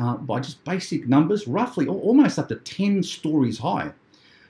uh, 0.00 0.16
by 0.16 0.40
just 0.40 0.64
basic 0.64 1.08
numbers, 1.08 1.46
roughly 1.46 1.86
almost 1.86 2.38
up 2.38 2.48
to 2.48 2.56
10 2.56 3.02
stories 3.02 3.58
high 3.58 3.92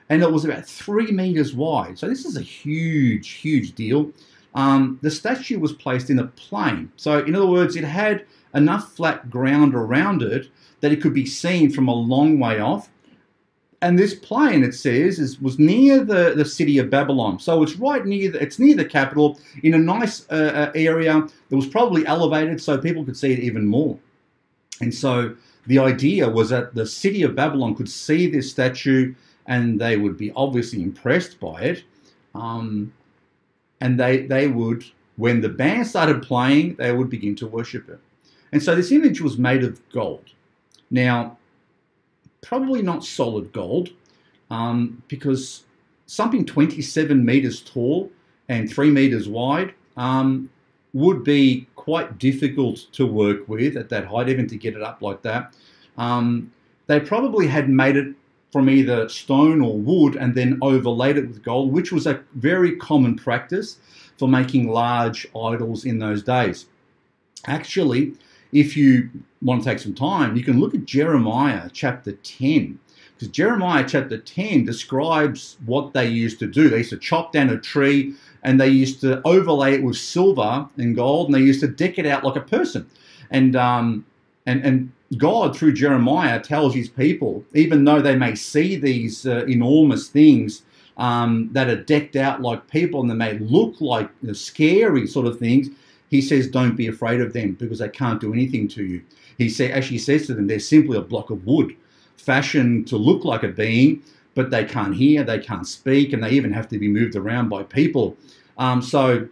and 0.08 0.22
it 0.22 0.30
was 0.30 0.44
about 0.44 0.64
three 0.64 1.10
meters 1.10 1.54
wide. 1.54 1.98
So 1.98 2.08
this 2.08 2.24
is 2.24 2.36
a 2.36 2.42
huge, 2.42 3.30
huge 3.30 3.74
deal. 3.74 4.10
Um, 4.54 4.98
the 5.02 5.10
statue 5.10 5.58
was 5.58 5.72
placed 5.72 6.10
in 6.10 6.18
a 6.18 6.26
plain. 6.28 6.90
So, 6.96 7.18
in 7.24 7.34
other 7.34 7.46
words, 7.46 7.76
it 7.76 7.84
had 7.84 8.24
enough 8.58 8.92
flat 8.92 9.30
ground 9.30 9.74
around 9.74 10.22
it 10.22 10.48
that 10.80 10.92
it 10.92 11.00
could 11.00 11.14
be 11.14 11.26
seen 11.26 11.70
from 11.70 11.88
a 11.88 11.94
long 11.94 12.38
way 12.38 12.60
off. 12.60 12.90
And 13.80 13.96
this 13.96 14.14
plain, 14.14 14.64
it 14.64 14.74
says, 14.74 15.20
is, 15.20 15.40
was 15.40 15.58
near 15.58 16.04
the, 16.04 16.34
the 16.34 16.44
city 16.44 16.78
of 16.78 16.90
Babylon. 16.90 17.38
So 17.38 17.62
it's 17.62 17.76
right 17.76 18.04
near 18.04 18.32
the, 18.32 18.42
it's 18.42 18.58
near 18.58 18.74
the 18.74 18.84
capital 18.84 19.38
in 19.62 19.74
a 19.74 19.78
nice 19.78 20.28
uh, 20.30 20.68
uh 20.68 20.72
area 20.74 21.26
that 21.48 21.56
was 21.56 21.66
probably 21.66 22.04
elevated 22.04 22.60
so 22.60 22.76
people 22.76 23.04
could 23.04 23.16
see 23.16 23.32
it 23.32 23.38
even 23.38 23.66
more. 23.66 23.96
And 24.80 24.92
so 24.92 25.34
the 25.66 25.78
idea 25.78 26.28
was 26.28 26.50
that 26.50 26.74
the 26.74 26.86
city 26.86 27.22
of 27.22 27.36
Babylon 27.36 27.76
could 27.76 27.88
see 27.88 28.28
this 28.28 28.50
statue 28.50 29.14
and 29.46 29.80
they 29.80 29.96
would 29.96 30.16
be 30.16 30.32
obviously 30.34 30.82
impressed 30.82 31.38
by 31.38 31.60
it. 31.62 31.84
Um, 32.34 32.92
and 33.80 33.98
they, 33.98 34.26
they 34.26 34.48
would, 34.48 34.84
when 35.16 35.40
the 35.40 35.48
band 35.48 35.86
started 35.86 36.22
playing, 36.22 36.74
they 36.76 36.92
would 36.92 37.10
begin 37.10 37.36
to 37.36 37.46
worship 37.46 37.88
it. 37.88 38.00
And 38.52 38.62
so 38.62 38.74
this 38.74 38.92
image 38.92 39.20
was 39.20 39.38
made 39.38 39.64
of 39.64 39.80
gold. 39.90 40.24
Now, 40.90 41.36
probably 42.40 42.82
not 42.82 43.04
solid 43.04 43.52
gold, 43.52 43.90
um, 44.50 45.02
because 45.08 45.64
something 46.06 46.44
27 46.44 47.24
meters 47.24 47.60
tall 47.60 48.10
and 48.48 48.70
three 48.72 48.90
meters 48.90 49.28
wide 49.28 49.74
um, 49.96 50.48
would 50.94 51.22
be 51.22 51.66
quite 51.76 52.18
difficult 52.18 52.86
to 52.92 53.06
work 53.06 53.48
with 53.48 53.76
at 53.76 53.88
that 53.90 54.06
height, 54.06 54.28
even 54.28 54.46
to 54.48 54.56
get 54.56 54.74
it 54.74 54.82
up 54.82 55.02
like 55.02 55.22
that. 55.22 55.54
Um, 55.98 56.52
they 56.86 57.00
probably 57.00 57.46
had 57.46 57.68
made 57.68 57.96
it 57.96 58.14
from 58.50 58.70
either 58.70 59.08
stone 59.08 59.60
or 59.60 59.76
wood 59.76 60.16
and 60.16 60.34
then 60.34 60.58
overlaid 60.62 61.18
it 61.18 61.28
with 61.28 61.42
gold, 61.42 61.72
which 61.72 61.92
was 61.92 62.06
a 62.06 62.20
very 62.34 62.76
common 62.76 63.14
practice 63.14 63.78
for 64.16 64.26
making 64.26 64.68
large 64.68 65.26
idols 65.36 65.84
in 65.84 65.98
those 65.98 66.22
days. 66.22 66.66
Actually, 67.46 68.14
if 68.52 68.76
you 68.76 69.10
want 69.42 69.62
to 69.62 69.68
take 69.68 69.78
some 69.78 69.94
time, 69.94 70.36
you 70.36 70.42
can 70.42 70.60
look 70.60 70.74
at 70.74 70.84
Jeremiah 70.84 71.68
chapter 71.72 72.12
10. 72.12 72.78
Because 73.14 73.28
Jeremiah 73.28 73.84
chapter 73.86 74.18
10 74.18 74.64
describes 74.64 75.56
what 75.66 75.92
they 75.92 76.06
used 76.06 76.38
to 76.38 76.46
do. 76.46 76.68
They 76.68 76.78
used 76.78 76.90
to 76.90 76.98
chop 76.98 77.32
down 77.32 77.50
a 77.50 77.58
tree 77.58 78.14
and 78.44 78.60
they 78.60 78.68
used 78.68 79.00
to 79.00 79.20
overlay 79.26 79.74
it 79.74 79.82
with 79.82 79.96
silver 79.96 80.68
and 80.76 80.94
gold 80.94 81.26
and 81.26 81.34
they 81.34 81.40
used 81.40 81.60
to 81.60 81.68
deck 81.68 81.98
it 81.98 82.06
out 82.06 82.22
like 82.22 82.36
a 82.36 82.40
person. 82.40 82.88
And 83.30 83.56
um, 83.56 84.06
and, 84.46 84.64
and 84.64 84.92
God, 85.18 85.56
through 85.56 85.74
Jeremiah, 85.74 86.40
tells 86.40 86.74
his 86.74 86.88
people, 86.88 87.44
even 87.54 87.84
though 87.84 88.00
they 88.00 88.16
may 88.16 88.34
see 88.34 88.76
these 88.76 89.26
uh, 89.26 89.44
enormous 89.46 90.08
things 90.08 90.62
um, 90.96 91.50
that 91.52 91.68
are 91.68 91.82
decked 91.82 92.16
out 92.16 92.40
like 92.40 92.68
people 92.70 93.00
and 93.00 93.10
they 93.10 93.14
may 93.14 93.38
look 93.38 93.80
like 93.80 94.08
you 94.22 94.28
know, 94.28 94.32
scary 94.32 95.06
sort 95.06 95.26
of 95.26 95.38
things, 95.38 95.68
he 96.10 96.20
says, 96.20 96.48
don't 96.48 96.76
be 96.76 96.88
afraid 96.88 97.20
of 97.20 97.32
them 97.32 97.52
because 97.52 97.78
they 97.78 97.88
can't 97.88 98.20
do 98.20 98.32
anything 98.32 98.68
to 98.68 98.84
you. 98.84 99.02
He 99.36 99.48
say, 99.48 99.70
actually 99.70 99.98
says 99.98 100.26
to 100.26 100.34
them, 100.34 100.46
they're 100.46 100.58
simply 100.58 100.96
a 100.96 101.02
block 101.02 101.30
of 101.30 101.46
wood 101.46 101.74
fashioned 102.16 102.88
to 102.88 102.96
look 102.96 103.24
like 103.24 103.42
a 103.42 103.48
being, 103.48 104.02
but 104.34 104.50
they 104.50 104.64
can't 104.64 104.94
hear, 104.94 105.22
they 105.22 105.38
can't 105.38 105.66
speak, 105.66 106.12
and 106.12 106.22
they 106.22 106.30
even 106.30 106.52
have 106.52 106.68
to 106.68 106.78
be 106.78 106.88
moved 106.88 107.16
around 107.16 107.48
by 107.48 107.62
people. 107.62 108.16
Um, 108.56 108.82
so, 108.82 109.28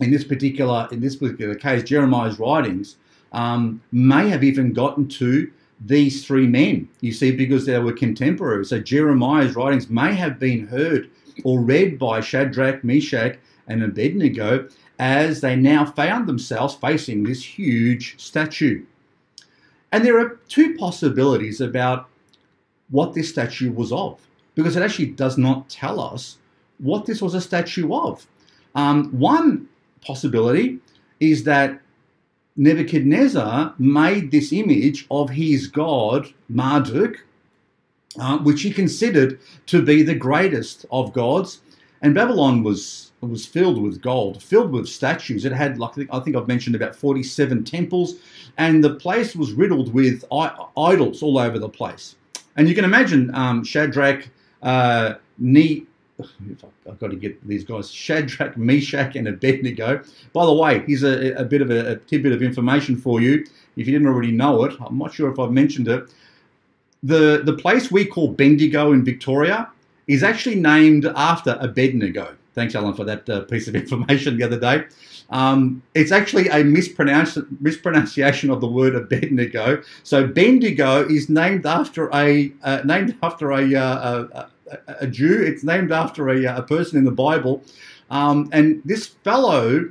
in 0.00 0.10
this 0.10 0.24
particular 0.24 0.88
in 0.92 1.00
this 1.00 1.16
particular 1.16 1.54
case, 1.54 1.82
Jeremiah's 1.82 2.38
writings 2.38 2.96
um, 3.32 3.80
may 3.92 4.28
have 4.28 4.44
even 4.44 4.72
gotten 4.72 5.08
to 5.08 5.50
these 5.84 6.26
three 6.26 6.46
men, 6.46 6.88
you 7.00 7.12
see, 7.12 7.32
because 7.32 7.66
they 7.66 7.78
were 7.78 7.92
contemporaries. 7.92 8.70
So 8.70 8.80
Jeremiah's 8.80 9.54
writings 9.54 9.90
may 9.90 10.14
have 10.14 10.38
been 10.38 10.66
heard 10.66 11.10
or 11.44 11.60
read 11.60 11.98
by 11.98 12.20
Shadrach, 12.20 12.82
Meshach, 12.82 13.38
and 13.68 13.82
Abednego 13.82 14.68
as 14.98 15.40
they 15.40 15.56
now 15.56 15.84
found 15.84 16.26
themselves 16.26 16.74
facing 16.74 17.22
this 17.22 17.42
huge 17.42 18.18
statue. 18.18 18.84
And 19.92 20.04
there 20.04 20.18
are 20.18 20.40
two 20.48 20.76
possibilities 20.76 21.60
about 21.60 22.08
what 22.90 23.14
this 23.14 23.28
statue 23.28 23.72
was 23.72 23.92
of, 23.92 24.20
because 24.54 24.76
it 24.76 24.82
actually 24.82 25.06
does 25.06 25.36
not 25.36 25.68
tell 25.68 26.00
us 26.00 26.38
what 26.78 27.06
this 27.06 27.22
was 27.22 27.34
a 27.34 27.40
statue 27.40 27.92
of. 27.94 28.26
Um, 28.74 29.10
one 29.10 29.68
possibility 30.00 30.78
is 31.20 31.44
that 31.44 31.80
Nebuchadnezzar 32.56 33.74
made 33.78 34.30
this 34.30 34.52
image 34.52 35.06
of 35.10 35.30
his 35.30 35.66
god, 35.66 36.32
Marduk, 36.48 37.16
uh, 38.18 38.38
which 38.38 38.62
he 38.62 38.72
considered 38.72 39.38
to 39.66 39.82
be 39.82 40.02
the 40.02 40.14
greatest 40.14 40.86
of 40.90 41.12
gods. 41.12 41.60
And 42.00 42.14
Babylon 42.14 42.62
was 42.62 43.05
was 43.28 43.46
filled 43.46 43.80
with 43.82 44.00
gold, 44.00 44.42
filled 44.42 44.70
with 44.70 44.88
statues. 44.88 45.44
It 45.44 45.52
had, 45.52 45.78
like 45.78 45.92
I 46.10 46.20
think 46.20 46.36
I've 46.36 46.48
mentioned, 46.48 46.76
about 46.76 46.94
47 46.94 47.64
temples, 47.64 48.16
and 48.58 48.82
the 48.82 48.94
place 48.94 49.36
was 49.36 49.52
riddled 49.52 49.92
with 49.92 50.24
idols 50.30 51.22
all 51.22 51.38
over 51.38 51.58
the 51.58 51.68
place. 51.68 52.16
And 52.56 52.68
you 52.68 52.74
can 52.74 52.84
imagine 52.84 53.34
um, 53.34 53.64
Shadrach, 53.64 54.28
uh, 54.62 55.14
Ne- 55.38 55.86
I've 56.88 56.98
got 56.98 57.10
to 57.10 57.16
get 57.16 57.46
these 57.46 57.64
guys 57.64 57.90
Shadrach, 57.90 58.56
Meshach, 58.56 59.16
and 59.16 59.28
Abednego. 59.28 60.02
By 60.32 60.46
the 60.46 60.52
way, 60.52 60.82
here's 60.86 61.02
a, 61.02 61.32
a 61.34 61.44
bit 61.44 61.60
of 61.60 61.70
a, 61.70 61.92
a, 61.92 61.96
tidbit 61.96 62.32
of 62.32 62.42
information 62.42 62.96
for 62.96 63.20
you. 63.20 63.44
If 63.76 63.86
you 63.86 63.92
didn't 63.92 64.08
already 64.08 64.32
know 64.32 64.64
it, 64.64 64.74
I'm 64.80 64.96
not 64.96 65.12
sure 65.12 65.30
if 65.30 65.38
I've 65.38 65.52
mentioned 65.52 65.88
it. 65.88 66.08
The, 67.02 67.42
the 67.44 67.52
place 67.52 67.90
we 67.90 68.06
call 68.06 68.28
Bendigo 68.28 68.92
in 68.92 69.04
Victoria 69.04 69.70
is 70.06 70.22
actually 70.22 70.56
named 70.56 71.04
after 71.04 71.58
Abednego. 71.60 72.34
Thanks, 72.56 72.74
Alan, 72.74 72.94
for 72.94 73.04
that 73.04 73.28
uh, 73.28 73.42
piece 73.42 73.68
of 73.68 73.74
information 73.82 74.38
the 74.38 74.42
other 74.42 74.58
day. 74.58 74.84
Um, 75.28 75.82
it's 75.94 76.10
actually 76.10 76.48
a 76.48 76.64
mispronunciation 76.64 78.50
of 78.50 78.62
the 78.62 78.66
word 78.66 78.94
Abednego. 78.94 79.82
So 80.04 80.26
Bendigo 80.26 81.06
is 81.06 81.28
named 81.28 81.66
after 81.66 82.08
a 82.14 82.50
uh, 82.62 82.80
named 82.84 83.14
after 83.22 83.52
a, 83.52 83.74
uh, 83.74 84.24
a, 84.32 84.48
a, 85.00 85.06
Jew. 85.06 85.42
It's 85.42 85.64
named 85.64 85.92
after 85.92 86.30
a, 86.30 86.44
a 86.44 86.62
person 86.62 86.96
in 86.96 87.04
the 87.04 87.10
Bible, 87.10 87.62
um, 88.10 88.48
and 88.52 88.80
this 88.86 89.06
fellow 89.06 89.90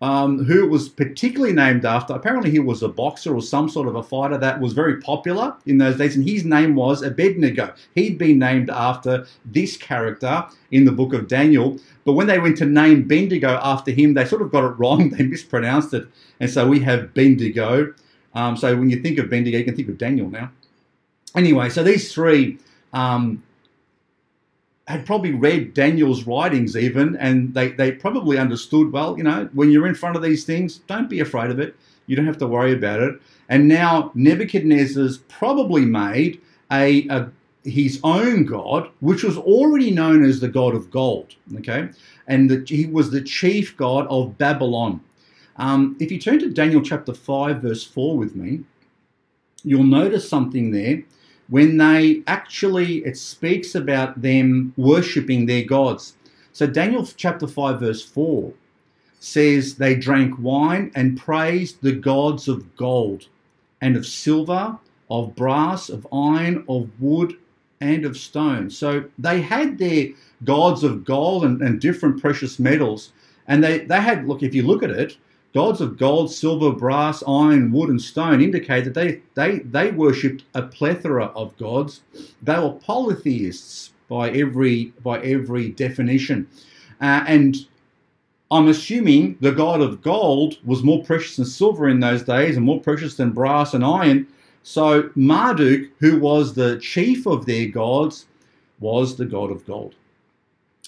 um, 0.00 0.44
who 0.44 0.66
was 0.66 0.88
particularly 0.88 1.52
named 1.52 1.84
after. 1.84 2.14
Apparently, 2.14 2.50
he 2.50 2.58
was 2.58 2.82
a 2.82 2.88
boxer 2.88 3.34
or 3.34 3.42
some 3.42 3.68
sort 3.68 3.86
of 3.86 3.96
a 3.96 4.02
fighter 4.02 4.38
that 4.38 4.60
was 4.60 4.72
very 4.72 5.00
popular 5.00 5.54
in 5.66 5.78
those 5.78 5.98
days, 5.98 6.16
and 6.16 6.26
his 6.26 6.44
name 6.44 6.74
was 6.74 7.02
Abednego. 7.02 7.74
He'd 7.94 8.16
been 8.16 8.38
named 8.38 8.70
after 8.70 9.26
this 9.44 9.76
character 9.76 10.46
in 10.70 10.84
the 10.84 10.92
book 10.92 11.12
of 11.12 11.28
Daniel. 11.28 11.78
But 12.04 12.14
when 12.14 12.26
they 12.26 12.38
went 12.38 12.56
to 12.58 12.66
name 12.66 13.06
Bendigo 13.06 13.60
after 13.62 13.90
him, 13.90 14.14
they 14.14 14.24
sort 14.24 14.42
of 14.42 14.50
got 14.50 14.64
it 14.64 14.78
wrong. 14.78 15.10
They 15.20 15.24
mispronounced 15.24 15.92
it, 15.92 16.06
and 16.38 16.48
so 16.48 16.66
we 16.66 16.80
have 16.80 17.12
Bendigo. 17.12 17.92
Um, 18.34 18.56
so 18.56 18.74
when 18.76 18.90
you 18.90 19.02
think 19.02 19.18
of 19.18 19.28
Bendigo, 19.28 19.58
you 19.58 19.64
can 19.64 19.76
think 19.76 19.88
of 19.88 19.98
Daniel 19.98 20.30
now. 20.30 20.50
Anyway, 21.34 21.68
so 21.68 21.82
these 21.82 22.12
three 22.12 22.58
um, 22.92 23.42
had 24.88 25.06
probably 25.06 25.32
read 25.32 25.74
Daniel's 25.74 26.24
writings 26.24 26.76
even, 26.76 27.16
and 27.16 27.54
they, 27.54 27.68
they 27.68 27.92
probably 27.92 28.38
understood, 28.38 28.90
well, 28.90 29.16
you 29.16 29.22
know, 29.22 29.48
when 29.52 29.70
you're 29.70 29.86
in 29.86 29.94
front 29.94 30.16
of 30.16 30.22
these 30.22 30.44
things, 30.44 30.78
don't 30.88 31.08
be 31.08 31.20
afraid 31.20 31.50
of 31.50 31.60
it. 31.60 31.76
You 32.06 32.16
don't 32.16 32.26
have 32.26 32.38
to 32.38 32.46
worry 32.46 32.72
about 32.72 33.00
it. 33.00 33.20
And 33.48 33.68
now 33.68 34.10
Nebuchadnezzar's 34.14 35.18
probably 35.28 35.84
made 35.84 36.40
a, 36.72 37.06
a 37.08 37.30
his 37.64 38.00
own 38.02 38.46
god, 38.46 38.88
which 39.00 39.22
was 39.22 39.36
already 39.36 39.90
known 39.90 40.24
as 40.24 40.40
the 40.40 40.48
god 40.48 40.74
of 40.74 40.90
gold. 40.90 41.34
Okay, 41.58 41.90
and 42.26 42.50
the, 42.50 42.64
he 42.66 42.86
was 42.86 43.10
the 43.10 43.20
chief 43.22 43.76
god 43.76 44.06
of 44.08 44.38
Babylon. 44.38 45.00
Um, 45.56 45.96
if 46.00 46.10
you 46.10 46.18
turn 46.18 46.38
to 46.40 46.50
Daniel 46.50 46.80
chapter 46.80 47.12
five, 47.12 47.60
verse 47.60 47.84
four 47.84 48.16
with 48.16 48.34
me, 48.34 48.60
you'll 49.62 49.84
notice 49.84 50.28
something 50.28 50.70
there 50.70 51.02
when 51.50 51.76
they 51.76 52.22
actually, 52.26 52.98
it 52.98 53.16
speaks 53.16 53.74
about 53.74 54.22
them 54.22 54.72
worshipping 54.76 55.46
their 55.46 55.64
gods. 55.64 56.14
So 56.52 56.66
Daniel 56.66 57.04
chapter 57.04 57.46
5, 57.46 57.80
verse 57.80 58.04
4 58.04 58.52
says, 59.18 59.74
They 59.74 59.94
drank 59.96 60.34
wine 60.38 60.92
and 60.94 61.18
praised 61.18 61.82
the 61.82 61.92
gods 61.92 62.48
of 62.48 62.76
gold 62.76 63.26
and 63.80 63.96
of 63.96 64.06
silver, 64.06 64.78
of 65.10 65.34
brass, 65.34 65.88
of 65.88 66.06
iron, 66.12 66.64
of 66.68 66.88
wood, 67.00 67.36
and 67.80 68.04
of 68.04 68.16
stone. 68.16 68.70
So 68.70 69.04
they 69.18 69.40
had 69.40 69.78
their 69.78 70.08
gods 70.44 70.84
of 70.84 71.04
gold 71.04 71.44
and, 71.44 71.60
and 71.62 71.80
different 71.80 72.20
precious 72.20 72.58
metals. 72.58 73.12
And 73.48 73.64
they, 73.64 73.78
they 73.78 74.00
had, 74.00 74.28
look, 74.28 74.42
if 74.42 74.54
you 74.54 74.62
look 74.62 74.82
at 74.82 74.90
it, 74.90 75.16
Gods 75.52 75.80
of 75.80 75.98
gold, 75.98 76.32
silver, 76.32 76.72
brass, 76.72 77.24
iron, 77.26 77.72
wood, 77.72 77.90
and 77.90 78.00
stone 78.00 78.40
indicate 78.40 78.84
that 78.84 78.94
they, 78.94 79.20
they, 79.34 79.58
they 79.60 79.90
worshipped 79.90 80.44
a 80.54 80.62
plethora 80.62 81.26
of 81.26 81.56
gods. 81.56 82.02
They 82.42 82.56
were 82.56 82.72
polytheists 82.72 83.92
by 84.08 84.30
every, 84.30 84.92
by 85.02 85.20
every 85.22 85.70
definition. 85.70 86.46
Uh, 87.00 87.24
and 87.26 87.56
I'm 88.52 88.68
assuming 88.68 89.38
the 89.40 89.52
god 89.52 89.80
of 89.80 90.02
gold 90.02 90.58
was 90.64 90.82
more 90.82 91.02
precious 91.02 91.36
than 91.36 91.46
silver 91.46 91.88
in 91.88 92.00
those 92.00 92.22
days 92.22 92.56
and 92.56 92.66
more 92.66 92.80
precious 92.80 93.16
than 93.16 93.30
brass 93.30 93.74
and 93.74 93.84
iron. 93.84 94.26
So 94.62 95.10
Marduk, 95.14 95.90
who 95.98 96.18
was 96.18 96.54
the 96.54 96.78
chief 96.78 97.26
of 97.26 97.46
their 97.46 97.68
gods, 97.68 98.26
was 98.78 99.16
the 99.16 99.24
god 99.24 99.50
of 99.50 99.66
gold. 99.66 99.94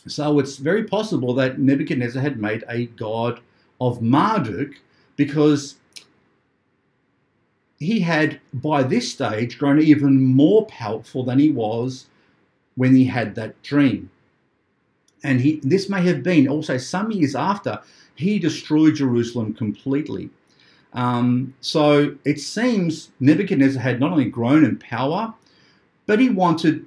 So 0.08 0.38
it's 0.40 0.56
very 0.56 0.84
possible 0.84 1.34
that 1.34 1.60
Nebuchadnezzar 1.60 2.20
had 2.20 2.40
made 2.40 2.64
a 2.68 2.87
god 2.87 3.40
of 3.82 4.00
Marduk 4.00 4.76
because 5.16 5.76
he 7.80 7.98
had, 7.98 8.40
by 8.54 8.84
this 8.84 9.10
stage, 9.10 9.58
grown 9.58 9.80
even 9.80 10.22
more 10.22 10.66
powerful 10.66 11.24
than 11.24 11.40
he 11.40 11.50
was 11.50 12.06
when 12.76 12.94
he 12.94 13.04
had 13.04 13.34
that 13.34 13.60
dream. 13.62 14.08
And 15.24 15.40
he, 15.40 15.60
this 15.64 15.88
may 15.88 16.02
have 16.02 16.22
been 16.22 16.46
also 16.48 16.78
some 16.78 17.10
years 17.10 17.34
after 17.34 17.80
he 18.14 18.38
destroyed 18.38 18.94
Jerusalem 18.94 19.52
completely. 19.52 20.30
Um, 20.92 21.54
so 21.60 22.16
it 22.24 22.38
seems 22.38 23.10
Nebuchadnezzar 23.18 23.82
had 23.82 23.98
not 23.98 24.12
only 24.12 24.26
grown 24.26 24.64
in 24.64 24.78
power, 24.78 25.34
but 26.06 26.20
he 26.20 26.28
wanted 26.28 26.86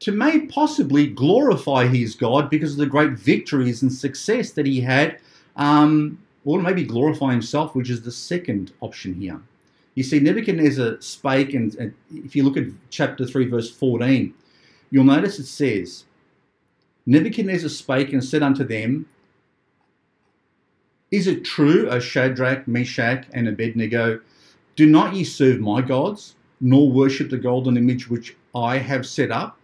to 0.00 0.12
may 0.12 0.46
possibly 0.46 1.06
glorify 1.06 1.86
his 1.86 2.14
God 2.14 2.48
because 2.48 2.72
of 2.72 2.78
the 2.78 2.86
great 2.86 3.12
victories 3.12 3.82
and 3.82 3.92
success 3.92 4.52
that 4.52 4.64
he 4.64 4.80
had 4.80 5.18
um, 5.56 6.18
or 6.44 6.60
maybe 6.60 6.84
glorify 6.84 7.32
himself, 7.32 7.74
which 7.74 7.90
is 7.90 8.02
the 8.02 8.12
second 8.12 8.72
option 8.80 9.14
here. 9.14 9.40
You 9.94 10.02
see, 10.02 10.20
Nebuchadnezzar 10.20 11.00
spake, 11.00 11.54
and, 11.54 11.74
and 11.74 11.94
if 12.10 12.34
you 12.34 12.42
look 12.44 12.56
at 12.56 12.64
chapter 12.90 13.26
3, 13.26 13.46
verse 13.46 13.70
14, 13.70 14.32
you'll 14.90 15.04
notice 15.04 15.38
it 15.38 15.46
says, 15.46 16.04
Nebuchadnezzar 17.06 17.68
spake 17.68 18.12
and 18.12 18.24
said 18.24 18.42
unto 18.42 18.64
them, 18.64 19.06
Is 21.10 21.26
it 21.26 21.44
true, 21.44 21.88
O 21.90 21.98
Shadrach, 21.98 22.68
Meshach, 22.68 23.26
and 23.32 23.48
Abednego, 23.48 24.20
do 24.76 24.86
not 24.86 25.14
ye 25.14 25.24
serve 25.24 25.60
my 25.60 25.82
gods, 25.82 26.36
nor 26.60 26.90
worship 26.90 27.30
the 27.30 27.36
golden 27.36 27.76
image 27.76 28.08
which 28.08 28.36
I 28.54 28.78
have 28.78 29.06
set 29.06 29.30
up? 29.30 29.58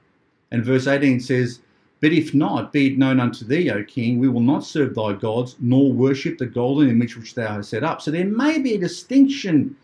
And 0.51 0.65
verse 0.65 0.87
18 0.87 1.21
says, 1.21 1.61
but 2.07 2.13
if 2.13 2.33
not, 2.33 2.73
be 2.73 2.87
it 2.87 2.99
known 2.99 3.19
unto 3.19 3.45
thee, 3.45 3.69
O 3.69 3.83
king, 3.83 4.21
we 4.21 4.29
will 4.29 4.39
not 4.41 4.65
serve 4.65 4.95
thy 4.95 5.13
gods, 5.13 5.57
nor 5.59 5.93
worship 5.93 6.39
the 6.39 6.47
golden 6.47 6.89
image 6.89 7.17
which 7.17 7.35
thou 7.35 7.55
hast 7.55 7.71
set 7.71 7.83
up. 7.83 8.01
So 8.01 8.13
there 8.13 8.25
may 8.25 8.61
be 8.61 8.75
a 8.75 8.79
distinction 8.79 9.75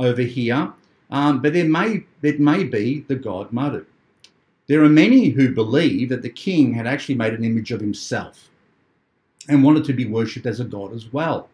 over 0.00 0.22
here, 0.22 0.72
um, 1.12 1.40
but 1.40 1.52
there 1.52 1.68
may 1.68 2.02
it 2.22 2.40
may 2.40 2.64
be 2.64 3.04
the 3.06 3.14
god 3.14 3.52
Marduk. 3.52 3.86
There 4.66 4.82
are 4.82 4.88
many 4.88 5.28
who 5.28 5.54
believe 5.54 6.08
that 6.08 6.22
the 6.22 6.28
king 6.28 6.74
had 6.74 6.88
actually 6.88 7.14
made 7.14 7.34
an 7.34 7.44
image 7.44 7.70
of 7.70 7.80
himself 7.80 8.50
and 9.48 9.62
wanted 9.62 9.84
to 9.84 9.92
be 9.92 10.06
worshipped 10.06 10.46
as 10.46 10.58
a 10.58 10.64
god 10.64 10.92
as 10.92 11.12
well. 11.12 11.50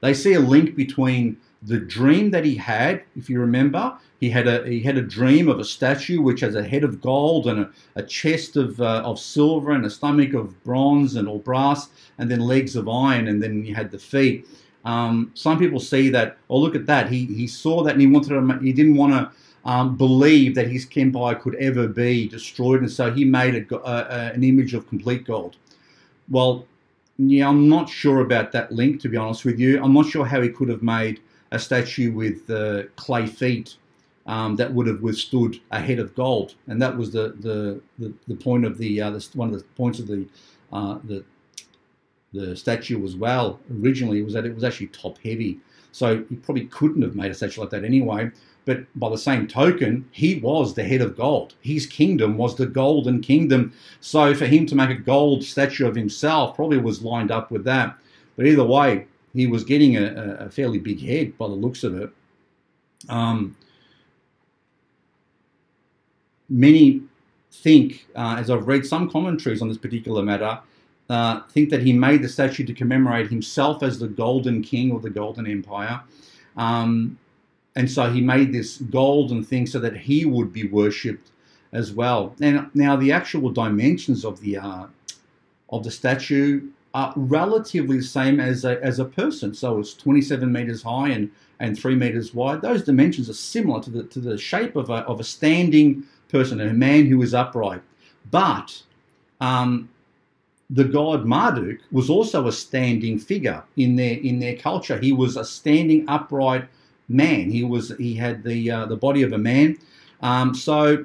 They 0.00 0.14
see 0.14 0.32
a 0.32 0.40
link 0.40 0.74
between 0.74 1.36
the 1.62 1.78
dream 1.78 2.30
that 2.30 2.44
he 2.44 2.54
had, 2.54 3.02
if 3.16 3.28
you 3.28 3.40
remember, 3.40 3.96
he 4.18 4.30
had 4.30 4.46
a 4.46 4.66
he 4.66 4.80
had 4.80 4.96
a 4.96 5.02
dream 5.02 5.48
of 5.48 5.58
a 5.58 5.64
statue 5.64 6.20
which 6.20 6.40
has 6.40 6.54
a 6.54 6.62
head 6.62 6.84
of 6.84 7.00
gold 7.00 7.46
and 7.46 7.60
a, 7.60 7.70
a 7.96 8.02
chest 8.02 8.56
of 8.56 8.80
uh, 8.80 9.02
of 9.04 9.18
silver 9.18 9.72
and 9.72 9.84
a 9.84 9.90
stomach 9.90 10.34
of 10.34 10.62
bronze 10.64 11.16
and 11.16 11.28
or 11.28 11.38
brass, 11.38 11.88
and 12.18 12.30
then 12.30 12.40
legs 12.40 12.76
of 12.76 12.88
iron, 12.88 13.28
and 13.28 13.42
then 13.42 13.62
he 13.64 13.72
had 13.72 13.90
the 13.90 13.98
feet. 13.98 14.46
Um, 14.84 15.30
some 15.34 15.58
people 15.58 15.80
see 15.80 16.08
that. 16.10 16.38
Oh, 16.48 16.58
look 16.58 16.74
at 16.74 16.86
that! 16.86 17.10
He 17.10 17.26
he 17.26 17.46
saw 17.46 17.82
that 17.82 17.92
and 17.92 18.00
he 18.00 18.06
wanted 18.06 18.30
to. 18.30 18.58
He 18.64 18.72
didn't 18.72 18.96
want 18.96 19.12
to. 19.12 19.30
Um, 19.62 19.94
believe 19.94 20.54
that 20.54 20.68
his 20.68 20.88
empire 20.96 21.34
could 21.34 21.54
ever 21.56 21.86
be 21.86 22.26
destroyed, 22.26 22.80
and 22.80 22.90
so 22.90 23.12
he 23.12 23.26
made 23.26 23.70
a, 23.70 23.76
a, 23.76 24.32
an 24.32 24.42
image 24.42 24.72
of 24.72 24.88
complete 24.88 25.26
gold. 25.26 25.56
Well, 26.30 26.64
yeah, 27.18 27.46
I'm 27.46 27.68
not 27.68 27.86
sure 27.86 28.22
about 28.22 28.52
that 28.52 28.72
link, 28.72 29.02
to 29.02 29.10
be 29.10 29.18
honest 29.18 29.44
with 29.44 29.58
you. 29.58 29.82
I'm 29.84 29.92
not 29.92 30.06
sure 30.06 30.24
how 30.24 30.40
he 30.40 30.48
could 30.48 30.70
have 30.70 30.82
made 30.82 31.20
a 31.52 31.58
statue 31.58 32.12
with 32.12 32.48
uh, 32.50 32.84
clay 32.96 33.26
feet 33.26 33.76
um, 34.26 34.56
that 34.56 34.72
would 34.72 34.86
have 34.86 35.02
withstood 35.02 35.60
a 35.70 35.80
head 35.80 35.98
of 35.98 36.14
gold, 36.14 36.54
and 36.68 36.80
that 36.80 36.96
was 36.96 37.12
the 37.12 37.34
the, 37.40 37.80
the, 37.98 38.12
the 38.28 38.36
point 38.36 38.64
of 38.64 38.78
the, 38.78 39.00
uh, 39.00 39.10
the, 39.10 39.28
one 39.34 39.52
of 39.52 39.58
the 39.58 39.64
points 39.76 39.98
of 39.98 40.06
the 40.06 40.26
uh, 40.72 40.98
the 41.04 41.24
the 42.32 42.56
statue 42.56 43.04
as 43.04 43.16
well. 43.16 43.58
Originally, 43.82 44.22
was 44.22 44.34
that 44.34 44.46
it 44.46 44.54
was 44.54 44.64
actually 44.64 44.88
top 44.88 45.18
heavy, 45.18 45.58
so 45.92 46.24
he 46.28 46.36
probably 46.36 46.66
couldn't 46.66 47.02
have 47.02 47.16
made 47.16 47.30
a 47.30 47.34
statue 47.34 47.60
like 47.60 47.70
that 47.70 47.84
anyway. 47.84 48.30
But 48.66 48.84
by 48.94 49.08
the 49.08 49.18
same 49.18 49.48
token, 49.48 50.06
he 50.12 50.38
was 50.38 50.74
the 50.74 50.84
head 50.84 51.00
of 51.00 51.16
gold. 51.16 51.54
His 51.60 51.86
kingdom 51.86 52.36
was 52.36 52.54
the 52.54 52.66
golden 52.66 53.20
kingdom. 53.20 53.72
So 54.00 54.34
for 54.34 54.46
him 54.46 54.66
to 54.66 54.76
make 54.76 54.90
a 54.90 54.94
gold 54.94 55.42
statue 55.42 55.88
of 55.88 55.96
himself 55.96 56.54
probably 56.54 56.78
was 56.78 57.02
lined 57.02 57.30
up 57.30 57.50
with 57.50 57.64
that. 57.64 57.96
But 58.36 58.46
either 58.46 58.62
way, 58.62 59.06
he 59.34 59.46
was 59.46 59.64
getting 59.64 59.96
a, 59.96 60.36
a, 60.40 60.50
fairly 60.50 60.78
big 60.78 61.00
head 61.00 61.36
by 61.38 61.46
the 61.46 61.54
looks 61.54 61.84
of 61.84 61.96
it. 61.96 62.10
Um, 63.08 63.56
many 66.48 67.02
think, 67.52 68.06
uh, 68.16 68.36
as 68.38 68.50
I've 68.50 68.66
read 68.66 68.84
some 68.84 69.08
commentaries 69.10 69.62
on 69.62 69.68
this 69.68 69.78
particular 69.78 70.22
matter, 70.22 70.58
uh, 71.08 71.42
think 71.50 71.70
that 71.70 71.82
he 71.82 71.92
made 71.92 72.22
the 72.22 72.28
statue 72.28 72.64
to 72.64 72.74
commemorate 72.74 73.30
himself 73.30 73.82
as 73.82 73.98
the 73.98 74.08
Golden 74.08 74.62
King 74.62 74.92
or 74.92 75.00
the 75.00 75.10
Golden 75.10 75.46
Empire. 75.46 76.00
Um, 76.56 77.18
and 77.76 77.90
so 77.90 78.10
he 78.10 78.20
made 78.20 78.52
this 78.52 78.78
golden 78.78 79.44
thing 79.44 79.66
so 79.66 79.78
that 79.78 79.96
he 79.96 80.24
would 80.24 80.52
be 80.52 80.68
worshipped 80.68 81.30
as 81.72 81.92
well. 81.92 82.34
And 82.40 82.68
now 82.74 82.96
the 82.96 83.12
actual 83.12 83.50
dimensions 83.50 84.24
of 84.24 84.40
the 84.40 84.58
uh, 84.58 84.86
of 85.70 85.84
the 85.84 85.90
statue 85.90 86.68
are 86.94 87.12
relatively 87.16 87.98
the 87.98 88.02
same 88.02 88.40
as 88.40 88.64
a, 88.64 88.82
as 88.82 88.98
a 88.98 89.04
person. 89.04 89.54
So 89.54 89.78
it's 89.78 89.94
27 89.94 90.50
meters 90.50 90.82
high 90.82 91.10
and, 91.10 91.30
and 91.60 91.78
three 91.78 91.94
meters 91.94 92.34
wide. 92.34 92.62
Those 92.62 92.82
dimensions 92.82 93.30
are 93.30 93.34
similar 93.34 93.80
to 93.82 93.90
the 93.90 94.02
to 94.04 94.20
the 94.20 94.36
shape 94.36 94.76
of 94.76 94.90
a 94.90 95.04
of 95.06 95.20
a 95.20 95.24
standing 95.24 96.04
person, 96.28 96.60
a 96.60 96.72
man 96.72 97.06
who 97.06 97.22
is 97.22 97.34
upright. 97.34 97.82
But 98.30 98.82
um, 99.40 99.88
the 100.68 100.84
god 100.84 101.24
Marduk 101.24 101.80
was 101.92 102.10
also 102.10 102.46
a 102.46 102.52
standing 102.52 103.18
figure 103.18 103.62
in 103.76 103.96
their 103.96 104.18
in 104.18 104.40
their 104.40 104.56
culture. 104.56 104.98
He 104.98 105.12
was 105.12 105.36
a 105.36 105.44
standing 105.44 106.08
upright 106.08 106.68
man. 107.08 107.50
He 107.50 107.62
was 107.62 107.92
he 107.98 108.14
had 108.14 108.42
the 108.42 108.70
uh, 108.70 108.86
the 108.86 108.96
body 108.96 109.22
of 109.22 109.32
a 109.32 109.38
man. 109.38 109.78
Um, 110.22 110.54
so 110.54 111.04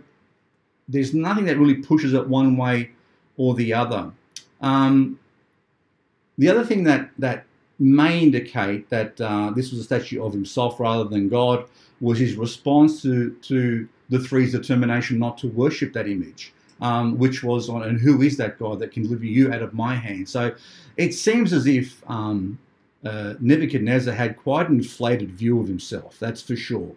there's 0.88 1.14
nothing 1.14 1.46
that 1.46 1.58
really 1.58 1.76
pushes 1.76 2.14
it 2.14 2.28
one 2.28 2.58
way 2.58 2.92
or 3.38 3.56
the 3.56 3.74
other. 3.74 4.12
Um, 4.62 5.20
the 6.38 6.50
other 6.50 6.64
thing 6.64 6.84
that 6.84 7.10
that 7.20 7.46
may 7.80 8.20
indicate 8.20 8.90
that 8.90 9.20
uh, 9.20 9.52
this 9.52 9.72
was 9.72 9.82
a 9.82 9.84
statue 9.84 10.24
of 10.24 10.32
himself 10.32 10.80
rather 10.80 11.04
than 11.04 11.28
God 11.28 11.66
was 12.00 12.20
his 12.20 12.36
response 12.36 13.02
to 13.02 13.32
to 13.32 13.88
the 14.10 14.20
three's 14.20 14.52
determination 14.52 15.20
not 15.20 15.38
to 15.40 15.48
worship 15.48 15.94
that 15.94 16.08
image. 16.08 16.54
Um, 16.82 17.18
which 17.18 17.42
was 17.42 17.70
on, 17.70 17.84
and 17.84 17.98
who 17.98 18.22
is 18.22 18.36
that 18.36 18.60
God 18.60 18.80
that 18.80 18.92
can 18.92 19.04
deliver 19.04 19.24
you 19.24 19.50
out 19.54 19.62
of 19.62 19.74
my 19.74 19.96
hand? 19.96 20.28
So 20.28 20.54
it 20.98 21.14
seems 21.14 21.54
as 21.54 21.68
if 21.68 22.04
um, 22.06 22.60
uh, 23.06 23.36
Nebuchadnezzar 23.40 24.14
had 24.14 24.36
quite 24.36 24.68
an 24.68 24.80
inflated 24.80 25.32
view 25.32 25.62
of 25.62 25.70
himself, 25.70 26.18
that's 26.20 26.42
for 26.42 26.58
sure. 26.58 26.92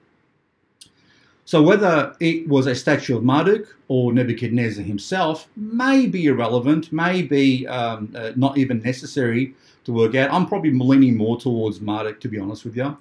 So 1.49 1.63
whether 1.63 2.15
it 2.21 2.47
was 2.47 2.67
a 2.67 2.75
statue 2.75 3.17
of 3.17 3.25
Marduk 3.25 3.75
or 3.89 4.13
Nebuchadnezzar 4.13 4.85
himself 4.85 5.49
may 5.57 6.05
be 6.05 6.27
irrelevant, 6.27 6.93
may 6.93 7.23
be 7.23 7.67
um, 7.67 8.13
uh, 8.15 8.33
not 8.37 8.59
even 8.59 8.83
necessary 8.83 9.55
to 9.85 9.93
work 9.95 10.15
out. 10.15 10.31
I'm 10.31 10.45
probably 10.45 10.75
leaning 10.75 11.17
more 11.17 11.41
towards 11.41 11.81
Marduk, 11.81 12.21
to 12.21 12.29
be 12.29 12.39
honest 12.39 12.67
with 12.67 12.77
you. 12.77 12.95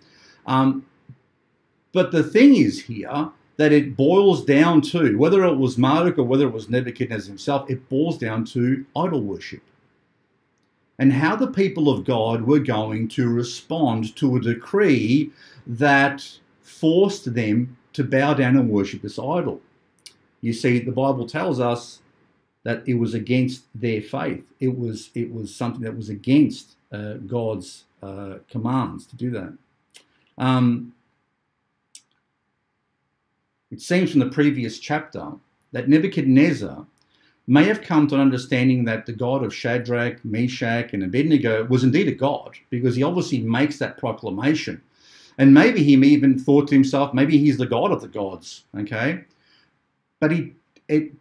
Um, 0.45 0.85
but 1.91 2.13
the 2.13 2.23
thing 2.23 2.55
is 2.55 2.81
here 2.81 3.29
that 3.57 3.73
it 3.73 3.97
boils 3.97 4.45
down 4.45 4.79
to, 4.93 5.17
whether 5.17 5.43
it 5.43 5.57
was 5.57 5.77
Marduk 5.77 6.17
or 6.17 6.23
whether 6.23 6.47
it 6.47 6.53
was 6.53 6.69
Nebuchadnezzar 6.69 7.27
himself, 7.27 7.69
it 7.69 7.89
boils 7.89 8.17
down 8.17 8.45
to 8.45 8.85
idol 8.95 9.23
worship 9.23 9.61
and 10.99 11.11
how 11.11 11.35
the 11.35 11.51
people 11.51 11.89
of 11.89 12.05
God 12.05 12.43
were 12.43 12.59
going 12.59 13.09
to 13.09 13.27
respond 13.27 14.15
to 14.15 14.37
a 14.37 14.41
decree 14.41 15.33
that 15.65 16.25
forced 16.61 17.33
them 17.33 17.75
to 17.97 18.03
bow 18.03 18.31
down 18.35 18.55
and 18.55 18.69
worship 18.69 19.01
this 19.01 19.17
idol. 19.17 19.59
You 20.41 20.53
see, 20.53 20.77
the 20.77 20.91
Bible 20.91 21.27
tells 21.27 21.59
us 21.59 21.99
that 22.61 22.87
it 22.87 22.93
was 22.93 23.15
against 23.15 23.63
their 23.73 24.03
faith. 24.03 24.45
It 24.59 24.77
was 24.77 25.09
it 25.15 25.33
was 25.33 25.53
something 25.53 25.81
that 25.81 25.97
was 25.97 26.09
against 26.09 26.75
uh, 26.91 27.13
God's 27.13 27.85
uh, 28.03 28.35
commands 28.51 29.07
to 29.07 29.15
do 29.15 29.31
that. 29.31 29.57
Um, 30.37 30.93
it 33.71 33.81
seems 33.81 34.11
from 34.11 34.19
the 34.19 34.29
previous 34.29 34.77
chapter 34.77 35.31
that 35.71 35.89
Nebuchadnezzar 35.89 36.85
may 37.47 37.63
have 37.63 37.81
come 37.81 38.07
to 38.07 38.15
an 38.15 38.21
understanding 38.21 38.85
that 38.85 39.07
the 39.07 39.13
God 39.13 39.43
of 39.43 39.55
Shadrach, 39.55 40.23
Meshach, 40.23 40.93
and 40.93 41.03
Abednego 41.03 41.65
was 41.65 41.83
indeed 41.83 42.09
a 42.09 42.11
God, 42.11 42.57
because 42.69 42.95
he 42.95 43.01
obviously 43.01 43.39
makes 43.39 43.79
that 43.79 43.97
proclamation. 43.97 44.83
And 45.37 45.53
maybe 45.53 45.83
he 45.83 45.93
even 45.93 46.39
thought 46.39 46.67
to 46.69 46.75
himself, 46.75 47.13
maybe 47.13 47.37
he's 47.37 47.57
the 47.57 47.65
God 47.65 47.91
of 47.91 48.01
the 48.01 48.07
gods, 48.07 48.63
okay? 48.75 49.23
But 50.19 50.31
he 50.31 50.53
it 50.87 51.11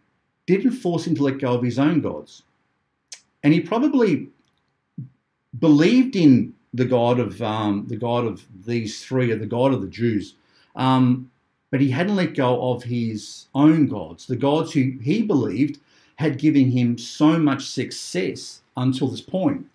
didn't 0.47 0.71
force 0.71 1.05
him 1.05 1.15
to 1.15 1.23
let 1.23 1.39
go 1.39 1.53
of 1.53 1.63
his 1.63 1.77
own 1.77 2.01
gods. 2.01 2.43
And 3.43 3.53
he 3.53 3.59
probably 3.59 4.29
believed 5.59 6.15
in 6.15 6.53
the 6.73 6.85
God 6.85 7.19
of 7.19 7.41
um, 7.41 7.85
the 7.87 7.97
God 7.97 8.25
of 8.25 8.45
these 8.65 9.03
three, 9.03 9.31
or 9.31 9.37
the 9.37 9.45
God 9.45 9.73
of 9.73 9.81
the 9.81 9.87
Jews. 9.87 10.35
Um, 10.75 11.31
but 11.69 11.81
he 11.81 11.89
hadn't 11.91 12.15
let 12.15 12.33
go 12.33 12.71
of 12.71 12.83
his 12.83 13.47
own 13.53 13.87
gods, 13.87 14.25
the 14.25 14.35
gods 14.35 14.71
who 14.73 14.93
he 15.01 15.21
believed 15.21 15.79
had 16.15 16.39
given 16.39 16.71
him 16.71 16.97
so 16.97 17.37
much 17.37 17.67
success 17.67 18.61
until 18.75 19.07
this 19.07 19.21
point. 19.21 19.65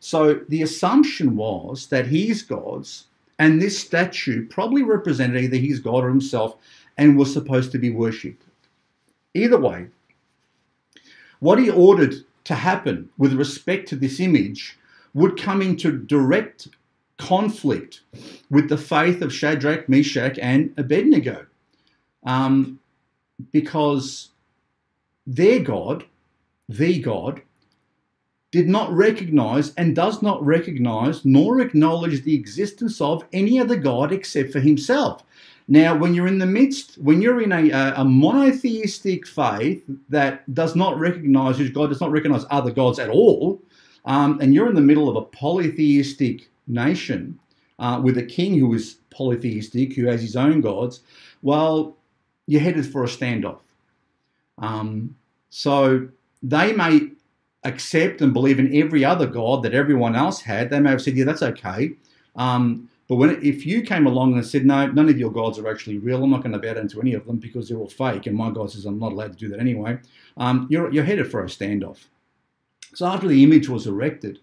So 0.00 0.40
the 0.48 0.62
assumption 0.62 1.36
was 1.36 1.88
that 1.88 2.06
his 2.06 2.42
gods 2.42 3.07
and 3.38 3.60
this 3.60 3.78
statue 3.78 4.46
probably 4.48 4.82
represented 4.82 5.42
either 5.42 5.56
his 5.56 5.80
god 5.80 6.04
or 6.04 6.08
himself 6.08 6.56
and 6.96 7.16
was 7.16 7.32
supposed 7.32 7.70
to 7.72 7.78
be 7.78 7.90
worshipped. 7.90 8.44
Either 9.34 9.58
way, 9.58 9.86
what 11.40 11.58
he 11.58 11.70
ordered 11.70 12.14
to 12.44 12.54
happen 12.54 13.08
with 13.18 13.32
respect 13.34 13.88
to 13.88 13.96
this 13.96 14.18
image 14.18 14.76
would 15.14 15.40
come 15.40 15.62
into 15.62 15.92
direct 15.92 16.68
conflict 17.18 18.00
with 18.50 18.68
the 18.68 18.76
faith 18.76 19.22
of 19.22 19.32
Shadrach, 19.32 19.88
Meshach, 19.88 20.38
and 20.38 20.72
Abednego. 20.76 21.46
Um, 22.24 22.80
because 23.52 24.30
their 25.26 25.60
God, 25.60 26.04
the 26.68 27.00
God, 27.00 27.42
did 28.50 28.68
not 28.68 28.90
recognize 28.92 29.74
and 29.74 29.94
does 29.94 30.22
not 30.22 30.44
recognize 30.44 31.24
nor 31.24 31.60
acknowledge 31.60 32.22
the 32.22 32.34
existence 32.34 33.00
of 33.00 33.24
any 33.32 33.60
other 33.60 33.76
God 33.76 34.12
except 34.12 34.52
for 34.52 34.60
himself. 34.60 35.22
Now, 35.70 35.94
when 35.94 36.14
you're 36.14 36.26
in 36.26 36.38
the 36.38 36.46
midst, 36.46 36.96
when 36.96 37.20
you're 37.20 37.42
in 37.42 37.52
a, 37.52 37.92
a 37.96 38.04
monotheistic 38.04 39.26
faith 39.26 39.84
that 40.08 40.52
does 40.54 40.74
not 40.74 40.98
recognize 40.98 41.58
God 41.70 41.90
does 41.90 42.00
not 42.00 42.10
recognize 42.10 42.46
other 42.50 42.70
gods 42.70 42.98
at 42.98 43.10
all, 43.10 43.60
um, 44.06 44.40
and 44.40 44.54
you're 44.54 44.68
in 44.68 44.74
the 44.74 44.80
middle 44.80 45.10
of 45.10 45.16
a 45.16 45.22
polytheistic 45.22 46.48
nation 46.66 47.38
uh, 47.78 48.00
with 48.02 48.16
a 48.16 48.22
king 48.22 48.58
who 48.58 48.72
is 48.72 48.96
polytheistic, 49.10 49.94
who 49.94 50.06
has 50.06 50.22
his 50.22 50.36
own 50.36 50.62
gods, 50.62 51.00
well, 51.42 51.96
you're 52.46 52.62
headed 52.62 52.86
for 52.90 53.04
a 53.04 53.06
standoff. 53.06 53.60
Um, 54.56 55.14
so 55.50 56.08
they 56.42 56.72
may 56.72 57.10
accept 57.64 58.20
and 58.20 58.32
believe 58.32 58.58
in 58.58 58.74
every 58.74 59.04
other 59.04 59.26
god 59.26 59.62
that 59.62 59.74
everyone 59.74 60.14
else 60.14 60.40
had. 60.40 60.70
They 60.70 60.80
may 60.80 60.90
have 60.90 61.02
said, 61.02 61.16
"Yeah, 61.16 61.24
that's 61.24 61.42
okay." 61.42 61.92
Um, 62.36 62.88
but 63.08 63.16
when 63.16 63.30
if 63.42 63.66
you 63.66 63.82
came 63.82 64.06
along 64.06 64.34
and 64.34 64.46
said, 64.46 64.66
"No, 64.66 64.86
none 64.86 65.08
of 65.08 65.18
your 65.18 65.32
gods 65.32 65.58
are 65.58 65.68
actually 65.68 65.98
real. 65.98 66.22
I'm 66.22 66.30
not 66.30 66.42
going 66.42 66.52
to 66.52 66.58
bow 66.58 66.74
down 66.74 66.88
to 66.88 67.00
any 67.00 67.14
of 67.14 67.26
them 67.26 67.38
because 67.38 67.68
they're 67.68 67.78
all 67.78 67.88
fake," 67.88 68.26
and 68.26 68.36
my 68.36 68.50
God 68.50 68.70
says, 68.70 68.84
"I'm 68.84 68.98
not 68.98 69.12
allowed 69.12 69.32
to 69.32 69.38
do 69.38 69.48
that 69.48 69.60
anyway," 69.60 69.98
um, 70.36 70.66
you're 70.70 70.92
you're 70.92 71.04
headed 71.04 71.30
for 71.30 71.42
a 71.42 71.46
standoff. 71.46 72.06
So 72.94 73.06
after 73.06 73.28
the 73.28 73.42
image 73.44 73.68
was 73.68 73.86
erected, 73.86 74.38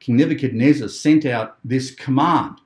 King 0.00 0.16
Nebuchadnezzar 0.16 0.88
sent 0.88 1.26
out 1.26 1.58
this 1.64 1.90
command 1.90 2.60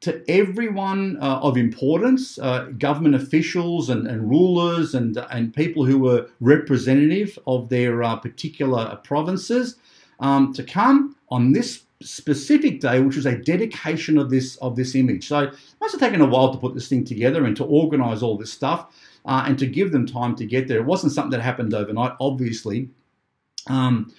to 0.00 0.22
everyone 0.30 1.16
uh, 1.20 1.40
of 1.40 1.56
importance, 1.56 2.38
uh, 2.38 2.66
government 2.78 3.16
officials 3.16 3.90
and, 3.90 4.06
and, 4.06 4.30
rulers 4.30 4.94
and, 4.94 5.16
and 5.30 5.52
people 5.54 5.84
who 5.84 5.98
were 5.98 6.28
representative 6.40 7.36
of 7.46 7.68
their 7.68 8.02
uh, 8.02 8.14
particular 8.16 8.96
provinces, 9.02 9.76
um, 10.20 10.52
to 10.52 10.62
come 10.62 11.16
on 11.30 11.52
this 11.52 11.82
specific 12.00 12.80
day, 12.80 13.00
which 13.00 13.16
was 13.16 13.26
a 13.26 13.36
dedication 13.36 14.18
of 14.18 14.30
this 14.30 14.56
of 14.56 14.76
this 14.76 14.94
image. 14.94 15.26
So 15.26 15.40
it 15.40 15.54
must 15.80 15.92
have 15.92 16.00
taken 16.00 16.20
a 16.20 16.26
while 16.26 16.52
to 16.52 16.58
put 16.58 16.74
this 16.74 16.88
thing 16.88 17.04
together 17.04 17.44
and 17.44 17.56
to 17.56 17.64
organise 17.64 18.22
all 18.22 18.36
this 18.36 18.52
stuff 18.52 18.94
uh, 19.24 19.44
and 19.46 19.58
to 19.58 19.66
give 19.66 19.90
them 19.90 20.06
time 20.06 20.36
to 20.36 20.46
get 20.46 20.68
there. 20.68 20.78
It 20.78 20.86
wasn't 20.86 21.12
something 21.12 21.32
that 21.32 21.40
happened 21.40 21.74
overnight, 21.74 22.12
obviously. 22.20 22.88
Um, 23.66 24.12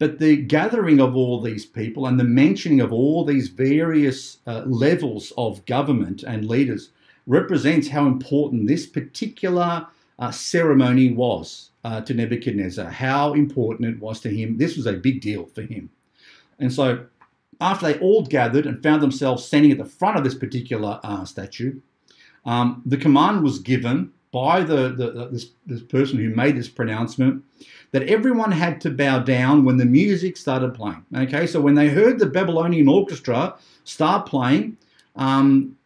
but 0.00 0.18
the 0.18 0.36
gathering 0.36 0.98
of 0.98 1.14
all 1.14 1.42
these 1.42 1.66
people 1.66 2.06
and 2.06 2.18
the 2.18 2.24
mentioning 2.24 2.80
of 2.80 2.90
all 2.90 3.22
these 3.22 3.48
various 3.48 4.38
uh, 4.46 4.62
levels 4.66 5.30
of 5.36 5.64
government 5.66 6.22
and 6.22 6.48
leaders 6.48 6.88
represents 7.26 7.88
how 7.88 8.06
important 8.06 8.66
this 8.66 8.86
particular 8.86 9.86
uh, 10.18 10.30
ceremony 10.30 11.12
was 11.12 11.70
uh, 11.84 12.00
to 12.00 12.14
Nebuchadnezzar, 12.14 12.90
how 12.90 13.34
important 13.34 13.90
it 13.90 14.00
was 14.00 14.20
to 14.20 14.30
him. 14.30 14.56
This 14.56 14.74
was 14.74 14.86
a 14.86 14.94
big 14.94 15.20
deal 15.20 15.44
for 15.44 15.62
him. 15.62 15.90
And 16.58 16.72
so, 16.72 17.04
after 17.60 17.92
they 17.92 17.98
all 17.98 18.24
gathered 18.24 18.64
and 18.64 18.82
found 18.82 19.02
themselves 19.02 19.44
standing 19.44 19.70
at 19.70 19.76
the 19.76 19.84
front 19.84 20.16
of 20.16 20.24
this 20.24 20.34
particular 20.34 20.98
uh, 21.02 21.26
statue, 21.26 21.78
um, 22.46 22.82
the 22.86 22.96
command 22.96 23.42
was 23.42 23.58
given 23.58 24.12
by 24.32 24.62
the, 24.62 24.90
the 24.90 25.28
this, 25.30 25.50
this 25.66 25.82
person 25.82 26.18
who 26.18 26.30
made 26.30 26.56
this 26.56 26.68
pronouncement 26.68 27.42
that 27.92 28.04
everyone 28.04 28.52
had 28.52 28.80
to 28.80 28.90
bow 28.90 29.18
down 29.18 29.64
when 29.64 29.76
the 29.76 29.84
music 29.84 30.36
started 30.36 30.74
playing. 30.74 31.04
Okay, 31.16 31.46
so 31.46 31.60
when 31.60 31.74
they 31.74 31.88
heard 31.88 32.18
the 32.18 32.26
Babylonian 32.26 32.88
orchestra 32.88 33.56
start 33.84 34.26
playing, 34.26 34.76
um, 35.16 35.76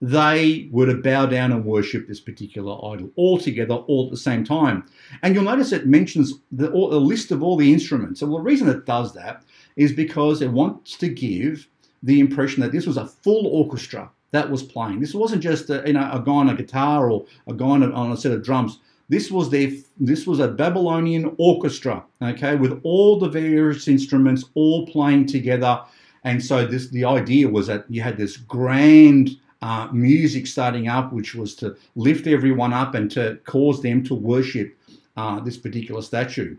they 0.00 0.68
were 0.72 0.86
to 0.86 0.94
bow 0.94 1.26
down 1.26 1.52
and 1.52 1.64
worship 1.64 2.06
this 2.06 2.20
particular 2.20 2.72
idol 2.92 3.10
all 3.16 3.38
together, 3.38 3.74
all 3.74 4.06
at 4.06 4.10
the 4.10 4.16
same 4.16 4.44
time. 4.44 4.84
And 5.22 5.34
you'll 5.34 5.44
notice 5.44 5.72
it 5.72 5.86
mentions 5.86 6.34
the, 6.52 6.70
all, 6.72 6.92
a 6.92 6.98
list 6.98 7.30
of 7.30 7.42
all 7.42 7.56
the 7.56 7.72
instruments. 7.72 8.20
And 8.20 8.32
the 8.32 8.40
reason 8.40 8.68
it 8.68 8.84
does 8.84 9.14
that 9.14 9.42
is 9.76 9.92
because 9.92 10.42
it 10.42 10.50
wants 10.50 10.96
to 10.98 11.08
give 11.08 11.66
the 12.02 12.20
impression 12.20 12.60
that 12.60 12.72
this 12.72 12.86
was 12.86 12.98
a 12.98 13.06
full 13.06 13.46
orchestra 13.46 14.10
that 14.36 14.50
was 14.50 14.62
playing. 14.62 15.00
This 15.00 15.14
wasn't 15.14 15.42
just 15.42 15.70
a, 15.70 15.82
you 15.86 15.94
know 15.94 16.08
a 16.12 16.22
guy 16.24 16.32
on 16.32 16.50
a 16.50 16.54
guitar 16.54 17.10
or 17.10 17.26
a 17.46 17.54
guy 17.54 17.66
on 17.76 17.82
a, 17.82 17.90
on 17.90 18.12
a 18.12 18.16
set 18.16 18.32
of 18.32 18.42
drums. 18.42 18.78
This 19.08 19.30
was 19.30 19.50
their 19.50 19.70
this 19.98 20.26
was 20.26 20.40
a 20.40 20.48
Babylonian 20.48 21.34
orchestra, 21.38 22.04
okay, 22.20 22.54
with 22.56 22.80
all 22.82 23.18
the 23.18 23.28
various 23.28 23.88
instruments 23.88 24.44
all 24.54 24.86
playing 24.86 25.26
together. 25.26 25.80
And 26.24 26.44
so 26.44 26.66
this 26.66 26.88
the 26.88 27.04
idea 27.04 27.48
was 27.48 27.66
that 27.68 27.84
you 27.88 28.02
had 28.02 28.16
this 28.16 28.36
grand 28.36 29.30
uh, 29.62 29.88
music 29.92 30.46
starting 30.46 30.88
up, 30.88 31.12
which 31.12 31.34
was 31.34 31.54
to 31.56 31.76
lift 31.94 32.26
everyone 32.26 32.72
up 32.72 32.94
and 32.94 33.10
to 33.12 33.38
cause 33.44 33.80
them 33.82 34.02
to 34.04 34.14
worship 34.14 34.76
uh, 35.16 35.40
this 35.40 35.56
particular 35.56 36.02
statue. 36.02 36.56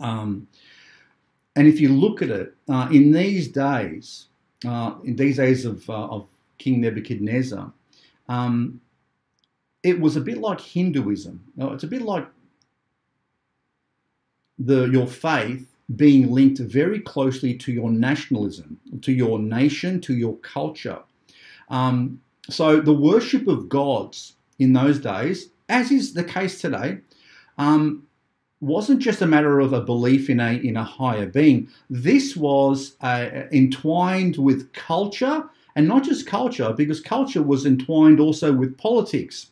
Um, 0.00 0.48
and 1.56 1.68
if 1.68 1.80
you 1.80 1.88
look 1.88 2.20
at 2.20 2.30
it, 2.30 2.54
uh, 2.68 2.88
in 2.90 3.12
these 3.12 3.48
days, 3.48 4.26
uh, 4.66 4.94
in 5.04 5.16
these 5.16 5.36
days 5.36 5.64
of, 5.64 5.88
uh, 5.88 6.08
of 6.08 6.26
King 6.64 6.80
Nebuchadnezzar, 6.80 7.70
um, 8.26 8.80
it 9.82 10.00
was 10.00 10.16
a 10.16 10.20
bit 10.22 10.38
like 10.38 10.60
Hinduism. 10.60 11.44
It's 11.58 11.84
a 11.84 11.86
bit 11.86 12.00
like 12.00 12.26
the 14.58 14.86
your 14.86 15.06
faith 15.06 15.70
being 15.94 16.32
linked 16.32 16.60
very 16.60 17.00
closely 17.00 17.52
to 17.54 17.70
your 17.70 17.90
nationalism, 17.90 18.80
to 19.02 19.12
your 19.12 19.38
nation, 19.38 20.00
to 20.00 20.14
your 20.14 20.36
culture. 20.38 21.00
Um, 21.68 22.22
so 22.48 22.80
the 22.80 22.94
worship 22.94 23.46
of 23.46 23.68
gods 23.68 24.36
in 24.58 24.72
those 24.72 24.98
days, 24.98 25.50
as 25.68 25.90
is 25.90 26.14
the 26.14 26.24
case 26.24 26.62
today, 26.62 27.00
um, 27.58 28.06
wasn't 28.60 29.00
just 29.00 29.20
a 29.20 29.26
matter 29.26 29.60
of 29.60 29.74
a 29.74 29.82
belief 29.82 30.30
in 30.30 30.40
a 30.40 30.52
in 30.52 30.78
a 30.78 30.84
higher 30.84 31.26
being. 31.26 31.68
This 31.90 32.34
was 32.34 32.96
uh, 33.02 33.28
entwined 33.52 34.38
with 34.38 34.72
culture, 34.72 35.44
and 35.76 35.88
not 35.88 36.04
just 36.04 36.26
culture, 36.26 36.72
because 36.72 37.00
culture 37.00 37.42
was 37.42 37.66
entwined 37.66 38.20
also 38.20 38.52
with 38.52 38.78
politics. 38.78 39.50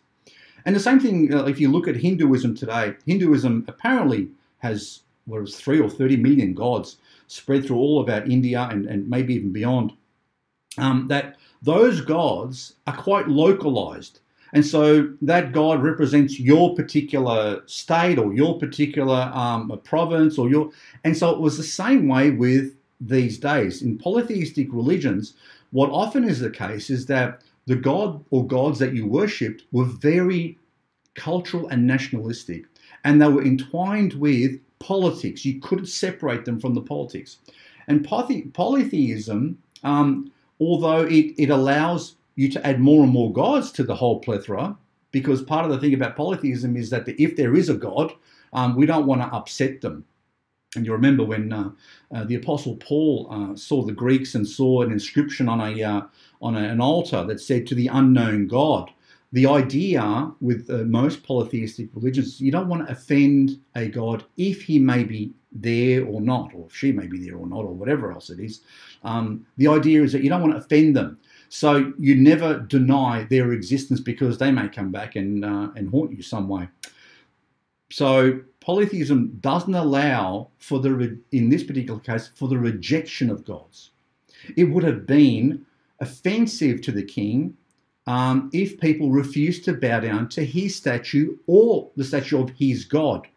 And 0.65 0.77
the 0.77 0.81
same 0.81 1.01
thing, 1.01 1.35
uh, 1.35 1.45
if 1.45 1.59
you 1.61 1.71
look 1.71 1.89
at 1.89 1.97
Hinduism 1.97 2.55
today, 2.55 2.95
Hinduism 3.07 3.65
apparently 3.69 4.29
has 4.59 5.01
what 5.25 5.43
is 5.43 5.57
three 5.57 5.81
or 5.81 5.91
thirty 5.91 6.17
million 6.17 6.55
gods 6.55 6.99
spread 7.27 7.65
through 7.65 7.79
all 7.79 8.01
about 8.01 8.31
India 8.31 8.69
and, 8.71 8.87
and 8.87 9.09
maybe 9.09 9.35
even 9.35 9.53
beyond. 9.53 9.93
Um, 10.79 11.09
that 11.09 11.37
those 11.63 12.01
gods 12.01 12.75
are 12.87 12.97
quite 12.97 13.29
localized. 13.29 14.21
And 14.55 14.65
so 14.67 15.09
that 15.23 15.53
God 15.53 15.83
represents 15.83 16.39
your 16.39 16.75
particular 16.75 17.63
state 17.67 18.19
or 18.19 18.35
your 18.35 18.59
particular 18.59 19.31
um, 19.35 19.81
province 19.83 20.39
or 20.39 20.51
your. 20.51 20.71
And 21.05 21.17
so 21.17 21.31
it 21.31 21.41
was 21.41 21.57
the 21.57 21.63
same 21.63 22.07
way 22.07 22.31
with 22.31 22.75
these 23.01 23.39
days. 23.39 23.83
In 23.83 23.99
polytheistic 23.99 24.69
religions, 24.71 25.35
what 25.73 25.91
often 25.91 26.25
is 26.25 26.39
the 26.41 26.51
case 26.51 26.91
is 26.91 27.07
that 27.07 27.43
the 27.67 27.77
God 27.77 28.25
or 28.31 28.47
gods 28.47 28.79
that 28.79 28.95
you 28.95 29.07
worshipped 29.07 29.65
were 29.73 29.85
very 29.85 30.59
cultural 31.15 31.69
and 31.69 31.87
nationalistic, 31.87 32.65
and 33.05 33.21
they 33.21 33.29
were 33.29 33.45
entwined 33.45 34.15
with 34.15 34.61
politics. 34.79 35.45
You 35.45 35.61
couldn't 35.61 35.87
separate 35.87 36.45
them 36.45 36.61
from 36.61 36.75
the 36.75 36.81
politics. 36.81 37.39
And 37.89 38.05
polytheism, 38.05 39.59
um, 39.83 40.33
although 40.61 41.03
it, 41.03 41.35
it 41.39 41.51
allows 41.51 42.17
you 42.37 42.49
to 42.51 42.67
add 42.67 42.81
more 42.81 43.03
and 43.03 43.13
more 43.13 43.33
gods 43.33 43.73
to 43.73 43.83
the 43.83 43.95
whole 43.95 44.21
plethora, 44.21 44.77
because 45.11 45.43
part 45.43 45.65
of 45.65 45.71
the 45.71 45.79
thing 45.79 45.95
about 45.95 46.17
polytheism 46.17 46.77
is 46.77 46.91
that 46.91 47.09
if 47.21 47.37
there 47.37 47.55
is 47.55 47.69
a 47.69 47.75
God, 47.75 48.13
um, 48.53 48.77
we 48.77 48.87
don't 48.87 49.07
want 49.07 49.21
to 49.21 49.27
upset 49.29 49.81
them. 49.81 50.05
And 50.75 50.87
you 50.87 50.93
remember 50.93 51.25
when 51.25 51.53
uh, 51.53 51.71
uh, 52.15 52.25
the 52.25 52.37
Apostle 52.37 52.77
Paul 52.77 53.29
uh, 53.31 53.57
saw 53.57 53.83
the 53.83 53.93
Greeks 53.93 54.35
and 54.35 54.49
saw 54.49 54.83
an 54.83 54.91
inscription 54.91 55.49
on 55.49 55.61
a 55.61 55.83
uh, 55.83 56.03
on 56.41 56.57
a, 56.57 56.61
an 56.61 56.81
altar 56.81 57.25
that 57.25 57.41
said 57.41 57.67
"to 57.67 57.75
the 57.75 57.89
unknown 57.89 58.47
God." 58.47 58.91
The 59.33 59.47
idea 59.47 60.31
with 60.43 60.69
uh, 60.69 60.85
most 60.85 61.23
polytheistic 61.23 61.89
religions, 61.95 62.39
you 62.39 62.53
don't 62.53 62.69
want 62.69 62.87
to 62.87 62.93
offend 62.93 63.59
a 63.75 63.89
God 63.89 64.25
if 64.37 64.63
he 64.63 64.79
may 64.79 65.05
be 65.05 65.33
there 65.53 66.05
or 66.05 66.21
not, 66.21 66.53
or 66.55 66.67
if 66.67 66.77
she 66.77 66.93
may 66.93 67.07
be 67.07 67.19
there 67.19 67.37
or 67.37 67.47
not, 67.47 67.65
or 67.65 67.73
whatever 67.73 68.13
else 68.13 68.29
it 68.29 68.41
is. 68.41 68.61
Um, 69.05 69.47
the 69.57 69.69
idea 69.69 70.03
is 70.03 70.13
that 70.13 70.23
you 70.23 70.29
don't 70.29 70.43
want 70.43 70.53
to 70.53 70.59
offend 70.59 70.97
them. 70.97 71.19
So 71.49 71.93
you 71.99 72.15
never 72.15 72.61
deny 72.61 73.25
their 73.25 73.53
existence 73.53 74.01
because 74.01 74.39
they 74.39 74.51
may 74.51 74.69
come 74.69 74.91
back 74.91 75.17
and, 75.17 75.45
uh, 75.45 75.69
and 75.77 75.91
haunt 75.91 76.13
you 76.13 76.23
some 76.23 76.49
way. 76.49 76.69
So 77.92 78.40
polytheism 78.61 79.38
doesn't 79.40 79.74
allow 79.74 80.48
for 80.59 80.81
the, 80.81 81.18
in 81.31 81.50
this 81.50 81.62
particular 81.62 82.00
case, 82.00 82.31
for 82.35 82.48
the 82.48 82.59
rejection 82.59 83.28
of 83.28 83.44
gods. 83.44 83.90
It 84.57 84.64
would 84.64 84.83
have 84.83 85.07
been 85.07 85.66
offensive 86.00 86.81
to 86.83 86.92
the 86.92 87.02
king 87.02 87.55
um, 88.07 88.48
if 88.55 88.81
people 88.81 89.11
refused 89.11 89.64
to 89.66 89.74
bow 89.74 90.00
down 90.00 90.31
to 90.31 90.44
his 90.44 90.74
statue 90.74 91.37
or 91.46 91.90
the 91.96 92.05
statue 92.05 92.42
of 92.42 92.50
his 92.50 92.87
god. 92.87 93.28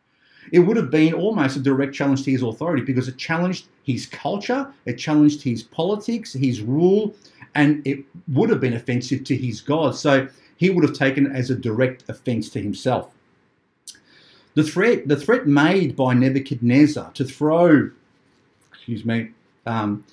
It 0.53 0.59
would 0.59 0.77
have 0.77 0.89
been 0.89 1.13
almost 1.13 1.57
a 1.57 1.59
direct 1.59 1.93
challenge 1.93 2.23
to 2.23 2.31
his 2.31 2.41
authority 2.41 2.83
because 2.83 3.09
it 3.09 3.17
challenged 3.17 3.65
his 3.83 4.05
culture, 4.05 4.71
it 4.85 4.93
challenged 4.93 5.41
his 5.41 5.63
politics, 5.63 6.31
his 6.31 6.61
rule, 6.61 7.13
and 7.55 7.85
it 7.85 8.05
would 8.29 8.49
have 8.49 8.61
been 8.61 8.73
offensive 8.73 9.25
to 9.25 9.35
his 9.35 9.59
God. 9.59 9.95
So 9.95 10.29
he 10.55 10.69
would 10.69 10.83
have 10.85 10.97
taken 10.97 11.25
it 11.25 11.35
as 11.35 11.49
a 11.49 11.55
direct 11.55 12.05
offense 12.07 12.49
to 12.51 12.61
himself. 12.61 13.14
The 14.55 14.63
threat, 14.63 15.07
the 15.07 15.15
threat 15.17 15.47
made 15.47 15.95
by 15.95 16.13
Nebuchadnezzar 16.13 17.11
to 17.11 17.25
throw, 17.25 17.91
excuse 18.73 19.05
me, 19.05 19.31
um, 19.65 20.03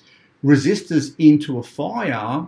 resistors 0.43 1.15
into 1.17 1.59
a 1.59 1.63
fire 1.63 2.47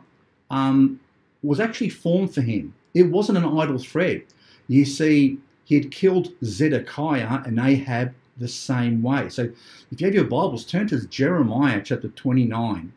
um, 0.50 1.00
was 1.42 1.60
actually 1.60 1.90
formed 1.90 2.34
for 2.34 2.42
him. 2.42 2.74
It 2.94 3.04
wasn't 3.04 3.38
an 3.38 3.46
idle 3.46 3.80
threat. 3.80 4.24
You 4.68 4.86
see, 4.86 5.38
he 5.64 5.76
had 5.76 5.92
killed 5.92 6.30
Zedekiah 6.44 7.42
and 7.46 7.60
Ahab 7.60 8.14
the 8.38 8.48
same 8.48 9.02
way. 9.02 9.30
So 9.30 9.44
if 9.92 10.02
you 10.02 10.08
have 10.08 10.16
your 10.16 10.26
Bibles, 10.26 10.66
turn 10.66 10.88
to 10.88 11.08
Jeremiah 11.08 11.82
chapter 11.84 12.10
29 12.10 12.92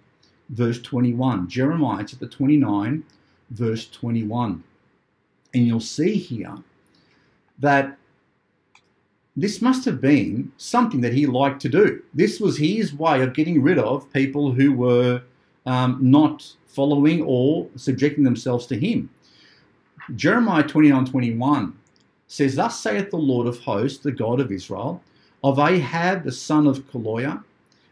verse 0.51 0.81
21. 0.81 1.49
Jeremiah 1.49 2.05
chapter 2.07 2.27
29, 2.27 3.05
verse 3.51 3.89
21. 3.91 4.65
And 5.55 5.67
you'll 5.67 5.81
see 5.81 6.17
here 6.17 6.57
that 7.59 7.97
this 9.41 9.63
must 9.63 9.85
have 9.85 10.01
been 10.01 10.51
something 10.57 11.01
that 11.01 11.13
he 11.13 11.25
liked 11.25 11.63
to 11.63 11.69
do. 11.69 12.03
This 12.13 12.41
was 12.41 12.59
his 12.59 12.93
way 12.93 13.23
of 13.23 13.35
getting 13.35 13.63
rid 13.63 13.79
of 13.79 14.13
people 14.13 14.51
who 14.53 14.73
were 14.73 15.23
um, 15.65 15.99
not 16.01 16.53
following 16.67 17.23
or 17.23 17.69
subjecting 17.77 18.25
themselves 18.25 18.67
to 18.67 18.79
him. 18.79 19.11
Jeremiah 20.17 20.65
29 20.65 21.05
21 21.05 21.79
says, 22.27 22.57
Thus 22.57 22.81
saith 22.81 23.11
the 23.11 23.17
Lord 23.17 23.47
of 23.47 23.61
hosts, 23.61 23.99
the 23.99 24.11
God 24.11 24.41
of 24.41 24.51
Israel, 24.51 25.03
of 25.45 25.61
Ahab 25.61 26.25
the 26.25 26.33
son 26.33 26.67
of 26.67 26.91
Kolaiah, 26.91 27.45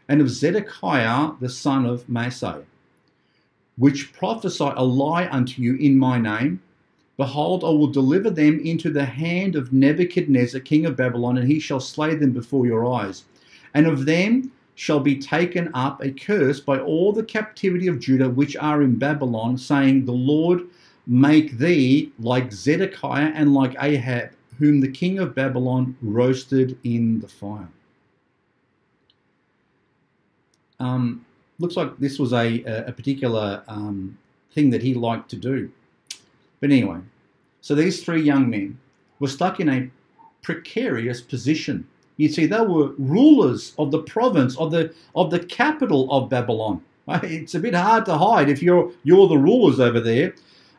and 0.09 0.19
of 0.19 0.29
Zedekiah 0.29 1.31
the 1.39 1.49
son 1.49 1.85
of 1.85 2.05
Maaseiah, 2.07 2.65
which 3.77 4.11
prophesy 4.11 4.71
a 4.75 4.83
lie 4.83 5.29
unto 5.29 5.61
you 5.61 5.75
in 5.75 5.97
my 5.97 6.17
name. 6.17 6.61
Behold, 7.17 7.63
I 7.63 7.69
will 7.69 7.87
deliver 7.87 8.29
them 8.29 8.59
into 8.59 8.91
the 8.91 9.05
hand 9.05 9.55
of 9.55 9.73
Nebuchadnezzar, 9.73 10.61
king 10.61 10.85
of 10.85 10.95
Babylon, 10.95 11.37
and 11.37 11.47
he 11.47 11.59
shall 11.59 11.79
slay 11.79 12.13
them 12.13 12.31
before 12.31 12.67
your 12.67 12.85
eyes. 12.85 13.23
And 13.73 13.87
of 13.87 14.05
them 14.05 14.51
shall 14.75 14.99
be 14.99 15.17
taken 15.17 15.71
up 15.73 16.01
a 16.01 16.11
curse 16.11 16.59
by 16.59 16.79
all 16.79 17.11
the 17.11 17.23
captivity 17.23 17.87
of 17.87 17.99
Judah 17.99 18.29
which 18.29 18.55
are 18.55 18.83
in 18.83 18.97
Babylon, 18.97 19.57
saying, 19.57 20.05
The 20.05 20.11
Lord 20.11 20.61
make 21.07 21.57
thee 21.57 22.11
like 22.19 22.51
Zedekiah 22.51 23.31
and 23.33 23.53
like 23.53 23.75
Ahab, 23.81 24.29
whom 24.59 24.79
the 24.79 24.91
king 24.91 25.17
of 25.17 25.33
Babylon 25.33 25.97
roasted 26.03 26.77
in 26.83 27.19
the 27.19 27.27
fire. 27.27 27.69
Um, 30.79 31.25
looks 31.57 31.75
like 31.75 31.97
this 31.97 32.19
was 32.19 32.33
a, 32.33 32.61
a 32.63 32.91
particular 32.91 33.63
um, 33.67 34.15
thing 34.53 34.69
that 34.69 34.83
he 34.83 34.93
liked 34.93 35.29
to 35.29 35.35
do. 35.35 35.71
But 36.59 36.71
anyway, 36.71 36.99
so 37.61 37.75
these 37.75 38.03
three 38.03 38.21
young 38.21 38.49
men 38.49 38.79
were 39.19 39.27
stuck 39.27 39.59
in 39.59 39.69
a 39.69 39.89
precarious 40.41 41.21
position. 41.21 41.87
You 42.17 42.29
see, 42.29 42.45
they 42.45 42.61
were 42.61 42.93
rulers 42.97 43.73
of 43.77 43.91
the 43.91 44.01
province 44.01 44.57
of 44.57 44.71
the 44.71 44.93
of 45.15 45.31
the 45.31 45.39
capital 45.39 46.11
of 46.11 46.29
Babylon. 46.29 46.81
It's 47.23 47.55
a 47.55 47.59
bit 47.59 47.73
hard 47.73 48.05
to 48.05 48.17
hide 48.17 48.49
if 48.49 48.61
you're 48.61 48.91
you're 49.03 49.27
the 49.27 49.37
rulers 49.37 49.79
over 49.79 49.99
there. 49.99 50.33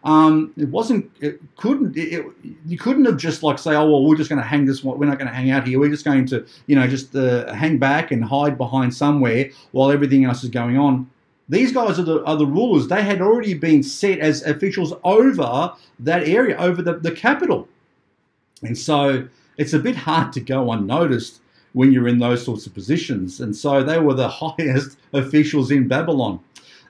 Um, 0.04 0.52
it 0.56 0.68
wasn't. 0.68 1.10
It 1.20 1.40
couldn't. 1.56 1.96
It, 1.96 2.24
you 2.66 2.78
couldn't 2.78 3.04
have 3.06 3.16
just 3.16 3.42
like 3.42 3.58
say, 3.58 3.74
oh 3.74 3.90
well, 3.90 4.04
we're 4.04 4.16
just 4.16 4.30
going 4.30 4.40
to 4.40 4.46
hang 4.46 4.64
this. 4.64 4.84
We're 4.84 5.06
not 5.06 5.18
going 5.18 5.28
to 5.28 5.34
hang 5.34 5.50
out 5.50 5.66
here. 5.66 5.78
We're 5.78 5.90
just 5.90 6.04
going 6.04 6.26
to, 6.26 6.46
you 6.66 6.76
know, 6.76 6.86
just 6.86 7.14
uh, 7.16 7.52
hang 7.52 7.78
back 7.78 8.10
and 8.10 8.24
hide 8.24 8.56
behind 8.56 8.94
somewhere 8.94 9.50
while 9.72 9.90
everything 9.90 10.24
else 10.24 10.44
is 10.44 10.50
going 10.50 10.78
on. 10.78 11.10
These 11.48 11.72
guys 11.72 11.98
are 11.98 12.02
the, 12.02 12.24
are 12.24 12.36
the 12.36 12.46
rulers. 12.46 12.88
They 12.88 13.02
had 13.02 13.20
already 13.20 13.54
been 13.54 13.82
set 13.82 14.18
as 14.18 14.42
officials 14.42 14.92
over 15.02 15.72
that 16.00 16.28
area, 16.28 16.56
over 16.58 16.82
the, 16.82 16.94
the 16.94 17.12
capital. 17.12 17.68
And 18.62 18.76
so 18.76 19.28
it's 19.56 19.72
a 19.72 19.78
bit 19.78 19.96
hard 19.96 20.32
to 20.34 20.40
go 20.40 20.70
unnoticed 20.72 21.40
when 21.72 21.92
you're 21.92 22.08
in 22.08 22.18
those 22.18 22.44
sorts 22.44 22.66
of 22.66 22.74
positions. 22.74 23.40
And 23.40 23.56
so 23.56 23.82
they 23.82 23.98
were 23.98 24.14
the 24.14 24.28
highest 24.42 24.98
officials 25.12 25.70
in 25.70 25.88
Babylon. 25.88 26.40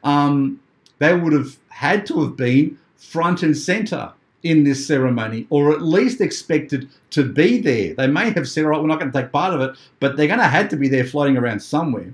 Um, 0.02 0.60
they 0.98 1.14
would 1.14 1.32
have 1.32 1.56
had 1.68 2.06
to 2.06 2.20
have 2.22 2.36
been 2.36 2.78
front 2.96 3.42
and 3.42 3.56
center 3.56 4.12
in 4.42 4.64
this 4.64 4.86
ceremony, 4.86 5.46
or 5.50 5.72
at 5.72 5.82
least 5.82 6.20
expected 6.20 6.88
to 7.10 7.24
be 7.24 7.60
there. 7.60 7.94
They 7.94 8.06
may 8.06 8.30
have 8.30 8.48
said, 8.48 8.64
all 8.64 8.70
right, 8.70 8.80
we're 8.80 8.86
not 8.86 9.00
going 9.00 9.10
to 9.10 9.22
take 9.22 9.32
part 9.32 9.52
of 9.52 9.60
it, 9.60 9.76
but 9.98 10.16
they're 10.16 10.28
going 10.28 10.38
to 10.38 10.46
have 10.46 10.68
to 10.68 10.76
be 10.76 10.88
there 10.88 11.04
floating 11.04 11.36
around 11.36 11.60
somewhere. 11.60 12.12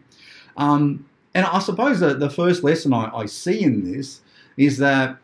Um, 0.57 1.04
and 1.35 1.47
I 1.47 1.59
suppose 1.59 2.01
that 2.01 2.20
the 2.20 2.31
first 2.31 2.62
lesson 2.62 2.92
I, 2.92 3.11
I 3.14 3.27
see 3.27 3.62
in 3.62 3.92
this 3.92 4.20
is 4.57 4.79
that 4.79 5.16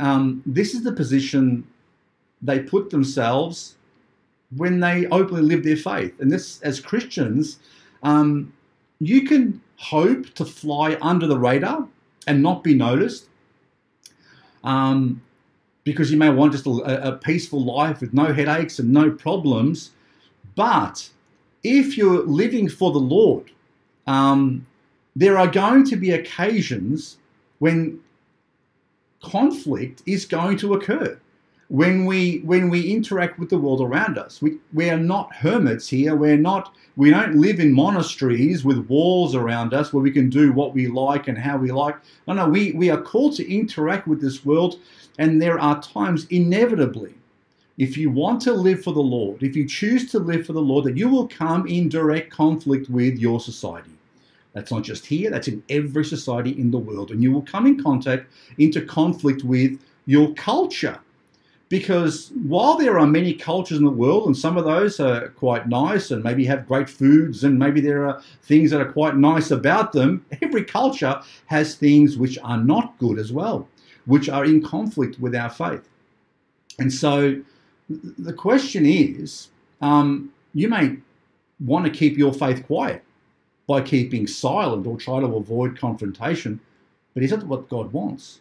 um, 0.00 0.42
this 0.46 0.74
is 0.74 0.82
the 0.82 0.92
position 0.92 1.66
they 2.40 2.58
put 2.60 2.90
themselves 2.90 3.76
when 4.56 4.80
they 4.80 5.06
openly 5.06 5.42
live 5.42 5.62
their 5.62 5.76
faith. 5.76 6.18
And 6.20 6.30
this, 6.30 6.60
as 6.62 6.80
Christians, 6.80 7.58
um, 8.02 8.52
you 8.98 9.22
can 9.26 9.60
hope 9.76 10.32
to 10.34 10.44
fly 10.44 10.96
under 11.00 11.26
the 11.26 11.38
radar 11.38 11.86
and 12.26 12.42
not 12.42 12.62
be 12.64 12.74
noticed 12.74 13.28
um, 14.64 15.20
because 15.84 16.10
you 16.10 16.16
may 16.16 16.30
want 16.30 16.52
just 16.52 16.66
a, 16.66 17.08
a 17.08 17.12
peaceful 17.18 17.62
life 17.64 18.00
with 18.00 18.14
no 18.14 18.32
headaches 18.32 18.78
and 18.78 18.92
no 18.92 19.10
problems. 19.10 19.90
But 20.54 21.08
if 21.62 21.96
you're 21.96 22.22
living 22.24 22.68
for 22.68 22.92
the 22.92 22.98
Lord, 22.98 23.50
um, 24.06 24.66
there 25.14 25.38
are 25.38 25.46
going 25.48 25.84
to 25.84 25.96
be 25.96 26.12
occasions 26.12 27.18
when 27.58 28.00
conflict 29.22 30.02
is 30.06 30.24
going 30.24 30.56
to 30.58 30.74
occur. 30.74 31.18
When 31.68 32.04
we 32.04 32.40
when 32.40 32.68
we 32.68 32.92
interact 32.92 33.38
with 33.38 33.48
the 33.48 33.56
world 33.56 33.80
around 33.80 34.18
us. 34.18 34.42
We, 34.42 34.58
we 34.74 34.90
are 34.90 34.98
not 34.98 35.34
hermits 35.34 35.88
here. 35.88 36.14
We're 36.14 36.36
not 36.36 36.74
we 36.96 37.08
don't 37.08 37.36
live 37.36 37.60
in 37.60 37.72
monasteries 37.72 38.62
with 38.62 38.86
walls 38.88 39.34
around 39.34 39.72
us 39.72 39.90
where 39.90 40.02
we 40.02 40.10
can 40.10 40.28
do 40.28 40.52
what 40.52 40.74
we 40.74 40.86
like 40.86 41.28
and 41.28 41.38
how 41.38 41.56
we 41.56 41.72
like. 41.72 41.96
No 42.26 42.34
no 42.34 42.46
we 42.48 42.72
we 42.72 42.90
are 42.90 43.00
called 43.00 43.36
to 43.36 43.50
interact 43.50 44.06
with 44.06 44.20
this 44.20 44.44
world 44.44 44.78
and 45.18 45.40
there 45.40 45.58
are 45.58 45.80
times 45.82 46.26
inevitably 46.30 47.14
if 47.78 47.96
you 47.96 48.10
want 48.10 48.40
to 48.42 48.52
live 48.52 48.82
for 48.82 48.92
the 48.92 49.00
lord 49.00 49.42
if 49.42 49.56
you 49.56 49.66
choose 49.66 50.10
to 50.10 50.18
live 50.18 50.46
for 50.46 50.52
the 50.52 50.60
lord 50.60 50.84
that 50.84 50.96
you 50.96 51.08
will 51.08 51.28
come 51.28 51.66
in 51.66 51.88
direct 51.88 52.30
conflict 52.30 52.88
with 52.90 53.18
your 53.18 53.40
society 53.40 53.90
that's 54.52 54.70
not 54.70 54.82
just 54.82 55.06
here, 55.06 55.30
that's 55.30 55.48
in 55.48 55.62
every 55.68 56.04
society 56.04 56.50
in 56.50 56.70
the 56.70 56.78
world. 56.78 57.10
And 57.10 57.22
you 57.22 57.32
will 57.32 57.42
come 57.42 57.66
in 57.66 57.82
contact 57.82 58.30
into 58.58 58.82
conflict 58.82 59.44
with 59.44 59.80
your 60.06 60.32
culture. 60.34 60.98
Because 61.68 62.32
while 62.42 62.76
there 62.76 62.98
are 62.98 63.06
many 63.06 63.32
cultures 63.32 63.78
in 63.78 63.84
the 63.84 63.90
world, 63.90 64.26
and 64.26 64.36
some 64.36 64.58
of 64.58 64.66
those 64.66 65.00
are 65.00 65.28
quite 65.28 65.68
nice 65.68 66.10
and 66.10 66.22
maybe 66.22 66.44
have 66.44 66.68
great 66.68 66.90
foods, 66.90 67.44
and 67.44 67.58
maybe 67.58 67.80
there 67.80 68.06
are 68.06 68.22
things 68.42 68.70
that 68.70 68.82
are 68.82 68.92
quite 68.92 69.16
nice 69.16 69.50
about 69.50 69.92
them, 69.92 70.24
every 70.42 70.64
culture 70.64 71.22
has 71.46 71.74
things 71.74 72.18
which 72.18 72.38
are 72.44 72.58
not 72.58 72.98
good 72.98 73.18
as 73.18 73.32
well, 73.32 73.66
which 74.04 74.28
are 74.28 74.44
in 74.44 74.62
conflict 74.62 75.18
with 75.18 75.34
our 75.34 75.48
faith. 75.48 75.88
And 76.78 76.92
so 76.92 77.40
the 77.88 78.34
question 78.34 78.84
is 78.84 79.48
um, 79.80 80.30
you 80.52 80.68
may 80.68 80.96
want 81.60 81.86
to 81.86 81.90
keep 81.90 82.18
your 82.18 82.34
faith 82.34 82.66
quiet 82.66 83.02
by 83.66 83.80
keeping 83.80 84.26
silent 84.26 84.86
or 84.86 84.96
try 84.96 85.20
to 85.20 85.26
avoid 85.26 85.78
confrontation. 85.78 86.60
But 87.14 87.22
is 87.22 87.30
that 87.30 87.46
what 87.46 87.68
God 87.68 87.92
wants? 87.92 88.40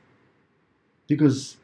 Because 1.07 1.57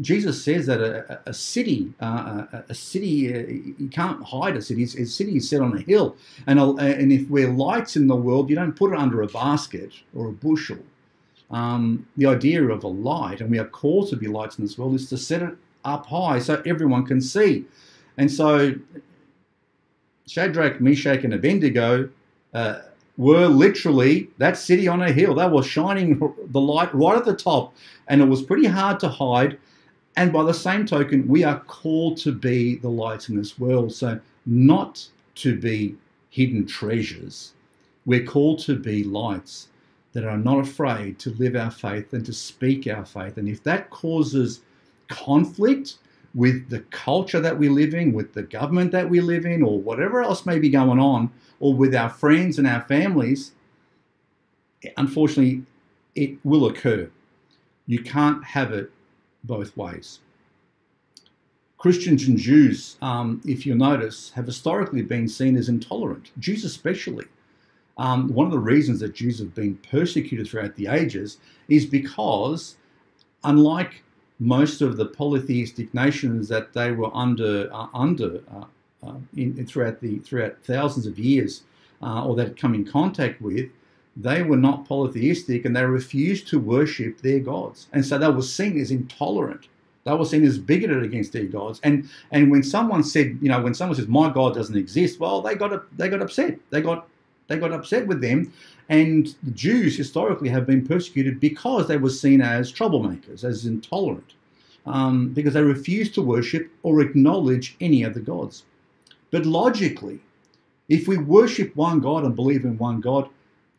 Jesus 0.00 0.42
says 0.42 0.66
that 0.66 0.80
a, 0.80 1.20
a 1.26 1.34
city, 1.34 1.92
uh, 2.00 2.44
a, 2.68 2.74
city, 2.74 3.32
uh, 3.32 3.46
you 3.78 3.88
can't 3.88 4.22
hide 4.24 4.56
a 4.56 4.62
city. 4.62 4.82
A 4.82 5.06
city 5.06 5.36
is 5.36 5.48
set 5.48 5.60
on 5.60 5.76
a 5.76 5.80
hill, 5.80 6.16
and 6.46 6.58
a, 6.58 6.74
and 6.78 7.12
if 7.12 7.28
we're 7.30 7.50
lights 7.50 7.94
in 7.94 8.08
the 8.08 8.16
world, 8.16 8.50
you 8.50 8.56
don't 8.56 8.72
put 8.72 8.92
it 8.92 8.98
under 8.98 9.22
a 9.22 9.28
basket 9.28 9.92
or 10.14 10.28
a 10.28 10.32
bushel. 10.32 10.78
Um, 11.50 12.08
the 12.16 12.26
idea 12.26 12.64
of 12.64 12.82
a 12.82 12.88
light, 12.88 13.40
and 13.40 13.50
we 13.50 13.58
are 13.58 13.66
called 13.66 14.08
to 14.08 14.16
be 14.16 14.26
lights 14.26 14.58
in 14.58 14.64
this 14.64 14.76
world, 14.76 14.94
is 14.94 15.08
to 15.10 15.16
set 15.16 15.42
it 15.42 15.54
up 15.84 16.06
high 16.06 16.40
so 16.40 16.60
everyone 16.66 17.06
can 17.06 17.20
see. 17.20 17.64
And 18.16 18.30
so, 18.30 18.74
Shadrach, 20.26 20.80
Meshach, 20.80 21.22
and 21.22 21.34
Abednego. 21.34 22.08
Uh, 22.52 22.80
were 23.16 23.46
literally 23.46 24.28
that 24.38 24.56
city 24.56 24.88
on 24.88 25.02
a 25.02 25.12
hill. 25.12 25.34
They 25.34 25.46
were 25.46 25.62
shining 25.62 26.18
the 26.46 26.60
light 26.60 26.92
right 26.94 27.16
at 27.16 27.24
the 27.24 27.36
top, 27.36 27.74
and 28.08 28.20
it 28.20 28.28
was 28.28 28.42
pretty 28.42 28.66
hard 28.66 28.98
to 29.00 29.08
hide. 29.08 29.58
And 30.16 30.32
by 30.32 30.44
the 30.44 30.54
same 30.54 30.86
token, 30.86 31.26
we 31.26 31.44
are 31.44 31.60
called 31.60 32.16
to 32.18 32.32
be 32.32 32.76
the 32.76 32.88
lights 32.88 33.28
in 33.28 33.36
this 33.36 33.58
world. 33.58 33.92
So, 33.92 34.20
not 34.46 35.06
to 35.36 35.58
be 35.58 35.96
hidden 36.30 36.66
treasures. 36.66 37.52
We're 38.06 38.24
called 38.24 38.58
to 38.60 38.76
be 38.76 39.04
lights 39.04 39.68
that 40.12 40.24
are 40.24 40.38
not 40.38 40.60
afraid 40.60 41.18
to 41.20 41.30
live 41.30 41.56
our 41.56 41.70
faith 41.70 42.12
and 42.12 42.24
to 42.26 42.32
speak 42.32 42.86
our 42.86 43.04
faith. 43.04 43.36
And 43.36 43.48
if 43.48 43.62
that 43.64 43.90
causes 43.90 44.60
conflict 45.08 45.98
with 46.34 46.68
the 46.68 46.80
culture 46.80 47.40
that 47.40 47.58
we 47.58 47.68
live 47.68 47.94
in, 47.94 48.12
with 48.12 48.34
the 48.34 48.42
government 48.42 48.90
that 48.92 49.08
we 49.08 49.20
live 49.20 49.46
in, 49.46 49.62
or 49.62 49.80
whatever 49.80 50.22
else 50.22 50.44
may 50.44 50.58
be 50.58 50.68
going 50.68 50.98
on, 50.98 51.30
or 51.60 51.74
with 51.74 51.94
our 51.94 52.08
friends 52.08 52.58
and 52.58 52.66
our 52.66 52.82
families, 52.82 53.52
unfortunately, 54.96 55.62
it 56.14 56.38
will 56.44 56.66
occur. 56.66 57.10
You 57.86 58.02
can't 58.02 58.44
have 58.44 58.72
it 58.72 58.90
both 59.44 59.76
ways. 59.76 60.20
Christians 61.78 62.26
and 62.26 62.38
Jews, 62.38 62.96
um, 63.02 63.42
if 63.44 63.66
you 63.66 63.74
notice, 63.74 64.30
have 64.30 64.46
historically 64.46 65.02
been 65.02 65.28
seen 65.28 65.56
as 65.56 65.68
intolerant, 65.68 66.30
Jews 66.38 66.64
especially. 66.64 67.26
Um, 67.98 68.32
one 68.32 68.46
of 68.46 68.52
the 68.52 68.58
reasons 68.58 69.00
that 69.00 69.14
Jews 69.14 69.38
have 69.38 69.54
been 69.54 69.76
persecuted 69.90 70.48
throughout 70.48 70.76
the 70.76 70.86
ages 70.86 71.38
is 71.68 71.84
because, 71.86 72.76
unlike 73.44 74.03
most 74.38 74.80
of 74.82 74.96
the 74.96 75.06
polytheistic 75.06 75.92
nations 75.94 76.48
that 76.48 76.72
they 76.72 76.92
were 76.92 77.14
under 77.14 77.68
uh, 77.72 77.86
under 77.94 78.40
uh, 78.52 78.64
uh, 79.06 79.14
in, 79.36 79.66
throughout 79.66 80.00
the 80.00 80.18
throughout 80.20 80.56
thousands 80.64 81.06
of 81.06 81.18
years, 81.18 81.62
uh, 82.02 82.24
or 82.26 82.34
that 82.36 82.48
had 82.48 82.56
come 82.56 82.74
in 82.74 82.84
contact 82.84 83.40
with, 83.40 83.70
they 84.16 84.42
were 84.42 84.56
not 84.56 84.86
polytheistic 84.86 85.64
and 85.64 85.76
they 85.76 85.84
refused 85.84 86.48
to 86.48 86.58
worship 86.58 87.20
their 87.20 87.40
gods, 87.40 87.88
and 87.92 88.04
so 88.04 88.18
they 88.18 88.28
were 88.28 88.42
seen 88.42 88.78
as 88.80 88.90
intolerant. 88.90 89.68
They 90.04 90.14
were 90.14 90.26
seen 90.26 90.44
as 90.44 90.58
bigoted 90.58 91.02
against 91.02 91.32
their 91.32 91.44
gods. 91.44 91.80
And 91.82 92.08
and 92.30 92.50
when 92.50 92.62
someone 92.62 93.02
said, 93.02 93.38
you 93.40 93.48
know, 93.48 93.62
when 93.62 93.74
someone 93.74 93.96
says 93.96 94.08
my 94.08 94.30
God 94.30 94.54
doesn't 94.54 94.76
exist, 94.76 95.18
well, 95.18 95.40
they 95.40 95.54
got 95.54 95.96
they 95.96 96.08
got 96.08 96.20
upset. 96.22 96.58
They 96.70 96.82
got 96.82 97.08
they 97.48 97.58
got 97.58 97.72
upset 97.72 98.06
with 98.06 98.20
them. 98.20 98.52
And 98.88 99.34
the 99.42 99.50
Jews 99.52 99.96
historically 99.96 100.50
have 100.50 100.66
been 100.66 100.86
persecuted 100.86 101.40
because 101.40 101.88
they 101.88 101.96
were 101.96 102.10
seen 102.10 102.40
as 102.40 102.72
troublemakers, 102.72 103.42
as 103.42 103.64
intolerant, 103.64 104.34
um, 104.84 105.30
because 105.30 105.54
they 105.54 105.62
refused 105.62 106.14
to 106.14 106.22
worship 106.22 106.70
or 106.82 107.00
acknowledge 107.00 107.76
any 107.80 108.04
other 108.04 108.20
gods. 108.20 108.64
But 109.30 109.46
logically, 109.46 110.20
if 110.88 111.08
we 111.08 111.16
worship 111.16 111.74
one 111.74 112.00
God 112.00 112.24
and 112.24 112.36
believe 112.36 112.64
in 112.64 112.76
one 112.76 113.00
God, 113.00 113.28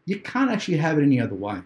you 0.05 0.19
can't 0.19 0.51
actually 0.51 0.77
have 0.77 0.97
it 0.97 1.03
any 1.03 1.19
other 1.19 1.35
way. 1.35 1.61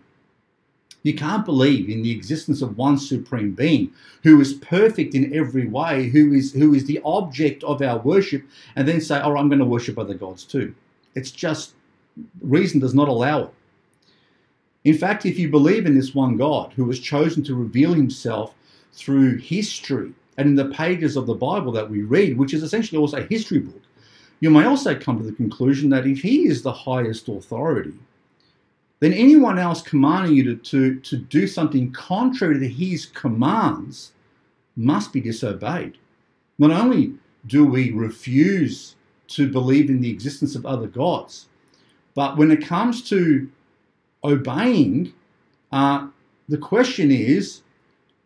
You 1.04 1.14
can't 1.14 1.46
believe 1.46 1.90
in 1.90 2.02
the 2.02 2.12
existence 2.12 2.62
of 2.62 2.78
one 2.78 2.98
supreme 2.98 3.52
being 3.52 3.94
who 4.24 4.40
is 4.42 4.54
perfect 4.54 5.16
in 5.16 5.34
every 5.34 5.66
way, 5.66 6.10
who 6.10 6.34
is 6.34 6.52
who 6.54 6.74
is 6.74 6.86
the 6.86 7.00
object 7.06 7.64
of 7.64 7.82
our 7.82 8.00
worship, 8.00 8.44
and 8.76 8.86
then 8.86 9.00
say, 9.00 9.22
"Oh, 9.22 9.38
I'm 9.38 9.48
going 9.48 9.60
to 9.60 9.66
worship 9.66 9.98
other 9.98 10.14
gods 10.14 10.44
too." 10.44 10.76
It's 11.16 11.32
just 11.32 11.74
reason 12.42 12.80
does 12.80 12.94
not 12.94 13.08
allow 13.08 13.44
it. 13.44 13.50
In 14.86 14.98
fact, 14.98 15.26
if 15.26 15.38
you 15.38 15.50
believe 15.50 15.86
in 15.86 15.96
this 15.96 16.16
one 16.16 16.38
God 16.38 16.74
who 16.74 16.88
has 16.88 17.00
chosen 17.00 17.44
to 17.44 17.56
reveal 17.56 17.94
himself 17.94 18.56
through 18.94 19.38
history 19.38 20.14
and 20.38 20.48
in 20.48 20.56
the 20.56 20.74
pages 20.74 21.18
of 21.18 21.26
the 21.26 21.34
Bible 21.34 21.72
that 21.74 21.90
we 21.90 22.02
read, 22.02 22.38
which 22.38 22.54
is 22.54 22.64
essentially 22.64 22.98
also 22.98 23.18
a 23.18 23.24
history 23.24 23.60
book, 23.60 23.82
you 24.40 24.50
may 24.50 24.64
also 24.64 24.98
come 24.98 25.18
to 25.18 25.24
the 25.24 25.34
conclusion 25.34 25.90
that 25.90 26.08
if 26.08 26.22
he 26.22 26.48
is 26.48 26.62
the 26.62 26.72
highest 26.72 27.28
authority, 27.28 27.94
then 29.02 29.14
anyone 29.14 29.60
else 29.60 29.82
commanding 29.82 30.36
you 30.36 30.44
to, 30.44 30.56
to, 30.56 31.00
to 31.02 31.18
do 31.18 31.46
something 31.46 31.92
contrary 31.92 32.58
to 32.60 32.68
his 32.68 33.06
commands 33.06 34.14
must 34.78 35.12
be 35.12 35.20
disobeyed. 35.20 35.98
Not 36.58 36.72
only 36.72 37.14
do 37.48 37.66
we 37.66 37.92
refuse 37.92 38.96
to 39.28 39.52
believe 39.52 39.90
in 39.90 40.02
the 40.02 40.10
existence 40.10 40.56
of 40.56 40.66
other 40.66 40.88
gods, 40.88 41.49
but 42.20 42.36
when 42.36 42.52
it 42.52 42.68
comes 42.68 43.02
to 43.12 43.50
obeying, 44.26 45.14
uh, 45.72 46.06
the 46.50 46.58
question 46.58 47.12
is 47.12 47.62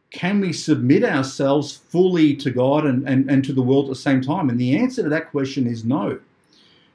can 0.09 0.41
we 0.41 0.51
submit 0.51 1.03
ourselves 1.03 1.75
fully 1.75 2.35
to 2.37 2.49
God 2.49 2.87
and, 2.87 3.07
and, 3.07 3.29
and 3.29 3.45
to 3.45 3.53
the 3.53 3.61
world 3.61 3.85
at 3.85 3.89
the 3.89 3.95
same 4.09 4.19
time? 4.19 4.49
And 4.49 4.59
the 4.59 4.75
answer 4.75 5.03
to 5.03 5.09
that 5.09 5.29
question 5.29 5.67
is 5.67 5.85
no. 5.85 6.19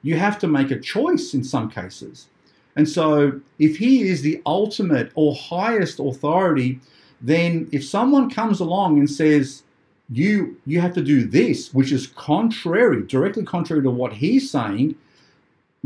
You 0.02 0.16
have 0.16 0.40
to 0.40 0.48
make 0.48 0.72
a 0.72 0.80
choice 0.80 1.34
in 1.34 1.44
some 1.44 1.70
cases. 1.70 2.26
And 2.74 2.88
so, 2.88 3.40
if 3.60 3.76
he 3.76 4.08
is 4.08 4.22
the 4.22 4.42
ultimate 4.44 5.12
or 5.14 5.36
highest 5.36 6.00
authority, 6.00 6.80
then 7.20 7.68
if 7.70 7.84
someone 7.84 8.28
comes 8.28 8.58
along 8.58 8.98
and 8.98 9.08
says, 9.08 9.62
you 10.10 10.56
you 10.66 10.80
have 10.80 10.94
to 10.94 11.02
do 11.02 11.28
this, 11.28 11.72
which 11.72 11.92
is 11.92 12.08
contrary, 12.08 13.04
directly 13.04 13.44
contrary 13.44 13.84
to 13.84 13.90
what 13.90 14.14
he's 14.14 14.50
saying, 14.50 14.96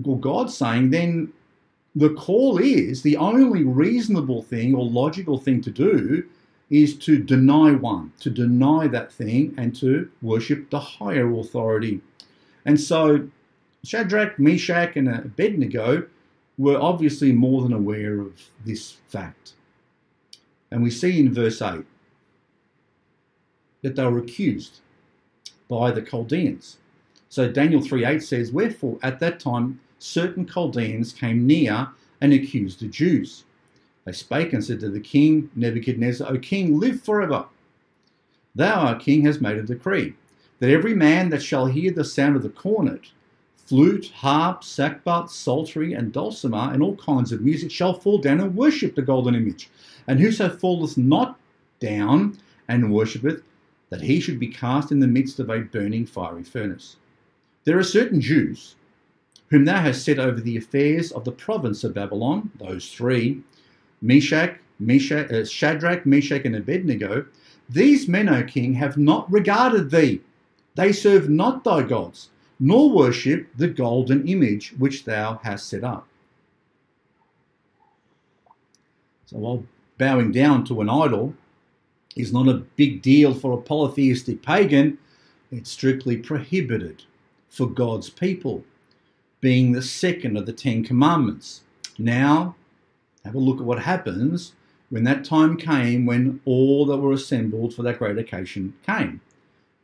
or 0.07 0.19
God's 0.19 0.57
saying, 0.57 0.91
then 0.91 1.33
the 1.95 2.11
call 2.11 2.59
is 2.59 3.03
the 3.03 3.17
only 3.17 3.65
reasonable 3.65 4.43
thing 4.43 4.75
or 4.75 4.85
logical 4.85 5.39
thing 5.39 5.61
to 5.63 5.71
do 5.71 6.25
is 6.71 6.97
to 6.97 7.19
deny 7.19 7.73
one, 7.73 8.13
to 8.21 8.31
deny 8.31 8.87
that 8.89 9.13
thing, 9.13 9.55
and 9.59 9.77
to 9.77 10.11
worship 10.23 10.71
the 10.71 10.81
higher 10.81 11.31
authority. 11.35 12.01
And 12.65 12.81
so 12.81 13.29
Shadrach, 13.85 14.39
Meshach, 14.39 14.97
and 14.97 15.09
Abednego 15.09 16.07
were 16.57 16.81
obviously 16.81 17.33
more 17.33 17.63
than 17.63 17.73
aware 17.73 18.21
of 18.21 18.33
this 18.65 18.97
fact. 19.09 19.53
And 20.71 20.83
we 20.83 20.91
see 20.91 21.21
in 21.21 21.35
verse 21.35 21.61
8 21.61 21.85
that 23.83 23.97
they 23.97 24.07
were 24.07 24.19
accused 24.19 24.81
by 25.69 25.91
the 25.91 26.01
Chaldeans. 26.01 26.79
So 27.29 27.51
Daniel 27.51 27.81
3:8 27.81 28.23
says, 28.23 28.53
Wherefore 28.53 28.99
at 29.03 29.21
that 29.21 29.41
time 29.41 29.81
certain 30.03 30.47
Chaldeans 30.47 31.13
came 31.13 31.47
near 31.47 31.89
and 32.21 32.33
accused 32.33 32.81
the 32.81 32.89
Jews. 32.89 33.45
They 34.05 34.13
spake 34.13 34.53
and 34.53 34.65
said 34.65 34.81
to 34.81 34.91
the 34.91 35.01
king 35.01 35.51
Nebuchadnezzar, 35.55 36.31
O 36.31 36.39
king, 36.39 36.79
live 36.79 37.03
forever. 37.03 37.47
Thou, 38.55 38.87
our 38.87 38.97
king, 38.99 39.25
hast 39.25 39.41
made 39.41 39.59
a 39.59 39.63
decree 39.63 40.15
that 40.59 40.71
every 40.71 40.95
man 40.95 41.29
that 41.31 41.43
shall 41.43 41.67
hear 41.67 41.91
the 41.93 42.05
sound 42.05 42.37
of 42.37 42.43
the 42.43 42.49
cornet, 42.49 43.11
flute, 43.57 44.11
harp, 44.15 44.63
sackbut, 44.63 45.31
psaltery, 45.31 45.93
and 45.93 46.13
dulcimer, 46.13 46.71
and 46.73 46.83
all 46.83 46.97
kinds 46.97 47.33
of 47.33 47.41
music 47.41 47.71
shall 47.71 47.95
fall 47.95 48.19
down 48.19 48.41
and 48.41 48.57
worship 48.57 48.95
the 48.95 49.03
golden 49.03 49.35
image. 49.35 49.71
And 50.07 50.21
whoso 50.21 50.49
falleth 50.49 50.99
not 50.99 51.39
down 51.81 52.39
and 52.69 52.93
worshippeth, 52.93 53.43
that 53.91 54.03
he 54.03 54.21
should 54.21 54.39
be 54.39 54.49
cast 54.49 54.91
in 54.91 55.01
the 55.01 55.07
midst 55.07 55.39
of 55.39 55.51
a 55.51 55.61
burning 55.61 56.07
fiery 56.07 56.45
furnace. 56.45 56.97
There 57.65 57.79
are 57.79 57.85
certain 57.85 58.21
Jews 58.21 58.75
whom 59.53 59.67
thou 59.67 59.83
hast 59.83 60.03
set 60.03 60.19
over 60.19 60.41
the 60.41 60.57
affairs 60.57 61.13
of 61.13 61.27
the 61.27 61.31
province 61.31 61.85
of 61.85 61.93
Babylon, 61.93 62.51
those 62.59 62.89
three, 62.91 63.43
Meshach, 64.01 64.59
Meshach 64.81 65.31
uh, 65.31 65.45
Shadrach, 65.45 66.07
Meshach, 66.07 66.47
and 66.47 66.57
Abednego. 66.57 67.27
These 67.69 68.09
men, 68.09 68.31
O 68.31 68.43
king, 68.45 68.73
have 68.73 68.97
not 68.97 69.31
regarded 69.31 69.91
thee. 69.91 70.23
They 70.75 70.91
serve 70.91 71.29
not 71.29 71.65
thy 71.65 71.83
gods, 71.83 72.31
nor 72.59 72.91
worship 72.91 73.47
the 73.55 73.69
golden 73.69 74.27
image 74.27 74.73
which 74.79 75.05
thou 75.05 75.39
hast 75.43 75.69
set 75.69 75.85
up. 75.85 76.09
So 79.27 79.37
while 79.37 79.67
bowing 79.99 80.33
down 80.33 80.65
to 80.65 80.81
an 80.81 80.89
idol 80.89 81.35
is 82.17 82.33
not 82.33 82.49
a 82.49 82.65
big 82.77 83.03
deal 83.03 83.35
for 83.35 83.53
a 83.53 83.61
polytheistic 83.61 84.41
pagan, 84.41 84.97
it's 85.51 85.71
strictly 85.71 86.17
prohibited 86.17 87.03
for 87.51 87.67
God's 87.67 88.09
people, 88.09 88.65
being 89.43 89.73
the 89.73 89.83
second 89.83 90.39
of 90.39 90.47
the 90.47 90.53
Ten 90.55 90.83
Commandments. 90.83 91.61
Now, 91.99 92.57
have 93.27 93.35
a 93.35 93.39
look 93.39 93.59
at 93.59 93.67
what 93.67 93.81
happens 93.81 94.55
when 94.89 95.05
that 95.05 95.25
time 95.25 95.59
came 95.59 96.07
when 96.07 96.41
all 96.47 96.87
that 96.87 96.97
were 96.97 97.13
assembled 97.13 97.75
for 97.75 97.83
that 97.83 97.99
great 97.99 98.17
occasion 98.17 98.73
came. 98.87 99.21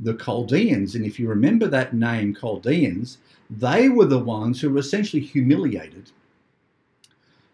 The 0.00 0.14
Chaldeans, 0.14 0.94
and 0.94 1.04
if 1.04 1.18
you 1.18 1.28
remember 1.28 1.66
that 1.66 1.92
name, 1.92 2.34
Chaldeans, 2.34 3.18
they 3.50 3.88
were 3.88 4.06
the 4.06 4.18
ones 4.18 4.60
who 4.60 4.70
were 4.70 4.78
essentially 4.78 5.22
humiliated 5.22 6.12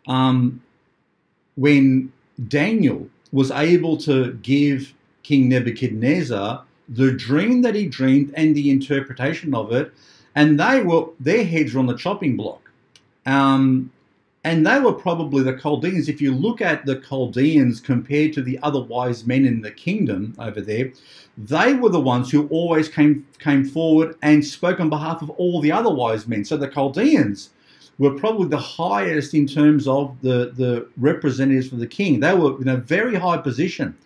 um, 0.07 0.63
when 1.57 2.13
Daniel 2.49 3.09
was 3.33 3.51
able 3.51 3.97
to 3.99 4.35
give 4.43 4.93
King 5.23 5.49
Nebuchadnezzar 5.49 6.65
the 6.89 7.13
dream 7.13 7.63
that 7.63 7.75
he 7.75 7.87
dreamed 7.87 8.33
and 8.37 8.55
the 8.55 8.71
interpretation 8.71 9.55
of 9.55 9.73
it, 9.73 9.93
and 10.35 10.59
they 10.59 10.83
were 10.83 11.07
their 11.21 11.45
heads 11.45 11.75
were 11.75 11.81
on 11.81 11.87
the 11.87 11.97
chopping 11.97 12.37
block. 12.37 12.71
Um, 13.27 13.91
and 14.47 14.67
they 14.67 14.79
were 14.79 14.93
probably 14.93 15.43
the 15.43 15.59
Chaldeans. 15.59 16.09
If 16.09 16.21
you 16.21 16.35
look 16.35 16.61
at 16.61 16.85
the 16.85 16.97
Chaldeans 16.97 17.81
compared 17.81 18.35
to 18.35 18.43
the 18.43 18.59
other 18.63 18.81
wise 18.81 19.27
men 19.27 19.47
in 19.47 19.63
the 19.63 19.71
kingdom 19.71 20.35
over 20.39 20.61
there, 20.61 20.93
they 21.39 21.73
were 21.73 21.89
the 21.89 22.01
ones 22.01 22.31
who 22.31 22.47
always 22.49 22.89
came 22.89 23.27
came 23.39 23.65
forward 23.65 24.17
and 24.23 24.45
spoke 24.45 24.81
on 24.81 24.91
behalf 24.91 25.23
of 25.23 25.31
all 25.31 25.61
the 25.61 25.73
other 25.73 25.93
wise 25.93 26.29
men. 26.29 26.45
So 26.45 26.57
the 26.57 26.69
Chaldeans 26.69 27.51
were 27.99 28.13
probably 28.13 28.49
the 28.49 28.59
highest 28.59 29.35
in 29.35 29.47
terms 29.47 29.87
of 29.87 30.21
the, 30.21 30.53
the 30.57 30.89
representatives 30.97 31.69
for 31.69 31.77
the 31.77 31.87
king. 31.87 32.21
They 32.21 32.35
were 32.35 32.61
in 32.61 32.69
a 32.69 32.77
very 32.77 33.15
high 33.15 33.39
position. 33.39 33.97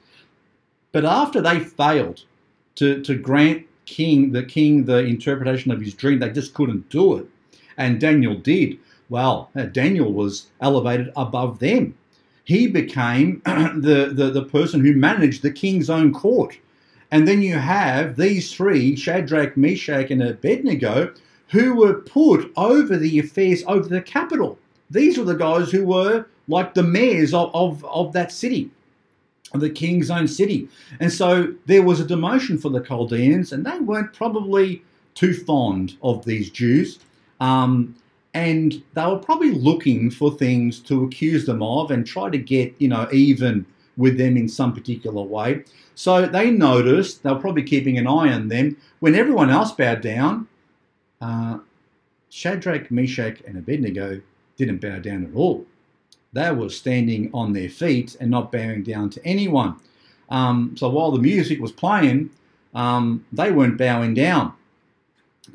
But 0.92 1.04
after 1.04 1.40
they 1.40 1.60
failed 1.60 2.24
to, 2.76 3.02
to 3.02 3.14
grant 3.16 3.66
king 3.88 4.32
the 4.32 4.42
king 4.42 4.84
the 4.84 4.98
interpretation 4.98 5.70
of 5.70 5.80
his 5.80 5.94
dream, 5.94 6.18
they 6.18 6.30
just 6.30 6.54
couldn't 6.54 6.88
do 6.90 7.16
it. 7.16 7.26
And 7.76 8.00
Daniel 8.00 8.34
did. 8.34 8.78
Well, 9.08 9.50
uh, 9.56 9.62
Daniel 9.64 10.12
was 10.12 10.48
elevated 10.60 11.10
above 11.16 11.58
them. 11.58 11.94
He 12.44 12.66
became 12.66 13.40
the, 13.46 14.12
the, 14.12 14.30
the 14.30 14.44
person 14.44 14.84
who 14.84 14.94
managed 14.94 15.42
the 15.42 15.50
king's 15.50 15.88
own 15.88 16.12
court. 16.12 16.58
And 17.10 17.26
then 17.26 17.40
you 17.40 17.54
have 17.54 18.16
these 18.16 18.52
three, 18.52 18.94
Shadrach, 18.94 19.56
Meshach, 19.56 20.10
and 20.10 20.22
Abednego, 20.22 21.14
who 21.48 21.74
were 21.74 21.94
put 21.94 22.52
over 22.56 22.98
the 22.98 23.18
affairs 23.18 23.64
over 23.66 23.88
the 23.88 24.02
capital. 24.02 24.58
These 24.90 25.16
were 25.16 25.24
the 25.24 25.34
guys 25.34 25.70
who 25.70 25.86
were 25.86 26.26
like 26.48 26.74
the 26.74 26.82
mayors 26.82 27.32
of, 27.32 27.50
of, 27.54 27.84
of 27.86 28.12
that 28.12 28.32
city, 28.32 28.70
the 29.54 29.70
king's 29.70 30.10
own 30.10 30.28
city. 30.28 30.68
And 31.00 31.12
so 31.12 31.54
there 31.66 31.82
was 31.82 32.00
a 32.00 32.04
demotion 32.04 32.60
for 32.60 32.68
the 32.68 32.80
Chaldeans, 32.80 33.52
and 33.52 33.64
they 33.64 33.78
weren't 33.78 34.12
probably 34.12 34.82
too 35.14 35.34
fond 35.34 35.96
of 36.02 36.24
these 36.24 36.50
Jews. 36.50 36.98
Um, 37.40 37.94
and 38.34 38.82
they 38.94 39.06
were 39.06 39.18
probably 39.18 39.52
looking 39.52 40.10
for 40.10 40.30
things 40.30 40.80
to 40.80 41.04
accuse 41.04 41.46
them 41.46 41.62
of 41.62 41.90
and 41.90 42.06
try 42.06 42.28
to 42.30 42.38
get, 42.38 42.74
you 42.78 42.88
know, 42.88 43.08
even 43.10 43.64
with 43.96 44.18
them 44.18 44.36
in 44.36 44.48
some 44.48 44.72
particular 44.72 45.22
way. 45.22 45.64
So 45.94 46.26
they 46.26 46.50
noticed, 46.50 47.22
they 47.22 47.32
were 47.32 47.40
probably 47.40 47.64
keeping 47.64 47.98
an 47.98 48.06
eye 48.06 48.32
on 48.32 48.48
them. 48.48 48.76
When 49.00 49.14
everyone 49.14 49.50
else 49.50 49.72
bowed 49.72 50.02
down, 50.02 50.46
uh, 51.20 51.58
Shadrach, 52.30 52.90
Meshach, 52.90 53.40
and 53.46 53.56
Abednego 53.58 54.20
didn't 54.56 54.80
bow 54.80 54.98
down 54.98 55.24
at 55.24 55.34
all. 55.34 55.66
They 56.32 56.50
were 56.52 56.68
standing 56.68 57.30
on 57.32 57.52
their 57.52 57.68
feet 57.68 58.16
and 58.20 58.30
not 58.30 58.52
bowing 58.52 58.82
down 58.82 59.10
to 59.10 59.24
anyone. 59.26 59.76
Um, 60.28 60.76
so 60.76 60.88
while 60.90 61.10
the 61.10 61.18
music 61.18 61.60
was 61.60 61.72
playing, 61.72 62.30
um, 62.74 63.24
they 63.32 63.50
weren't 63.50 63.78
bowing 63.78 64.14
down. 64.14 64.52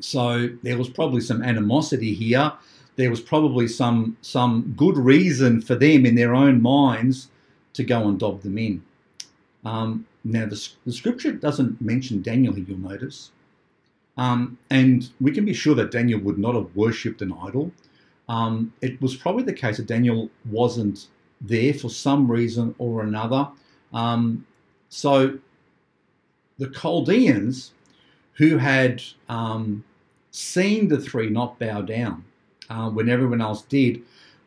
So 0.00 0.48
there 0.62 0.76
was 0.76 0.88
probably 0.88 1.20
some 1.20 1.42
animosity 1.42 2.12
here. 2.14 2.52
There 2.96 3.10
was 3.10 3.20
probably 3.20 3.68
some 3.68 4.16
some 4.22 4.74
good 4.76 4.96
reason 4.96 5.60
for 5.60 5.74
them 5.74 6.06
in 6.06 6.14
their 6.14 6.34
own 6.34 6.60
minds 6.60 7.28
to 7.74 7.84
go 7.84 8.08
and 8.08 8.18
dob 8.18 8.42
them 8.42 8.58
in. 8.58 8.82
Um, 9.64 10.06
now 10.24 10.46
the, 10.46 10.68
the 10.84 10.92
scripture 10.92 11.32
doesn't 11.32 11.80
mention 11.80 12.22
Daniel 12.22 12.58
you'll 12.58 12.78
notice. 12.78 13.30
Um, 14.16 14.58
and 14.70 15.10
we 15.20 15.32
can 15.32 15.44
be 15.44 15.54
sure 15.54 15.74
that 15.74 15.90
Daniel 15.90 16.20
would 16.20 16.38
not 16.38 16.54
have 16.54 16.74
worshipped 16.76 17.20
an 17.22 17.32
idol. 17.32 17.72
Um, 18.28 18.72
it 18.80 19.00
was 19.00 19.14
probably 19.14 19.44
the 19.44 19.52
case 19.52 19.76
that 19.76 19.86
Daniel 19.86 20.30
wasn't 20.50 21.08
there 21.40 21.74
for 21.74 21.90
some 21.90 22.30
reason 22.30 22.74
or 22.78 23.02
another. 23.02 23.48
Um, 23.92 24.46
so 24.88 25.38
the 26.58 26.68
Chaldeans, 26.68 27.72
who 28.34 28.58
had 28.58 29.02
um, 29.28 29.84
seen 30.30 30.88
the 30.88 31.00
three 31.00 31.28
not 31.28 31.58
bow 31.58 31.82
down 31.82 32.24
uh, 32.70 32.90
when 32.90 33.08
everyone 33.08 33.40
else 33.40 33.62
did, 33.62 34.02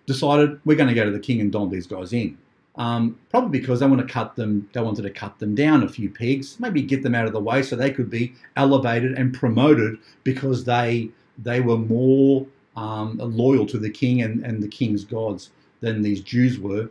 decided 0.05 0.59
we're 0.65 0.78
going 0.78 0.89
to 0.89 0.95
go 0.95 1.05
to 1.05 1.11
the 1.11 1.19
king 1.19 1.41
and 1.41 1.51
dob 1.51 1.71
these 1.71 1.88
guys 1.88 2.13
in. 2.13 2.38
Um, 2.78 3.17
probably 3.30 3.59
because 3.59 3.80
they 3.80 3.88
want 3.88 4.05
to 4.05 4.13
cut 4.13 4.36
them, 4.36 4.69
they 4.71 4.82
wanted 4.82 5.01
to 5.01 5.09
cut 5.09 5.39
them 5.39 5.55
down 5.55 5.84
a 5.84 5.89
few 5.89 6.09
pegs, 6.09 6.59
maybe 6.59 6.82
get 6.82 7.01
them 7.01 7.15
out 7.15 7.25
of 7.25 7.34
the 7.34 7.39
way 7.39 7.63
so 7.63 7.75
they 7.75 7.91
could 7.91 8.09
be 8.09 8.34
elevated 8.55 9.13
and 9.13 9.34
promoted 9.34 9.97
because 10.23 10.63
they 10.63 11.09
they 11.39 11.59
were 11.59 11.78
more 11.78 12.45
um, 12.78 13.17
loyal 13.17 13.65
to 13.65 13.78
the 13.78 13.89
king 13.89 14.21
and, 14.21 14.45
and 14.45 14.63
the 14.63 14.67
king's 14.67 15.03
gods 15.03 15.49
than 15.82 16.01
these 16.01 16.21
Jews 16.21 16.59
were. 16.59 16.89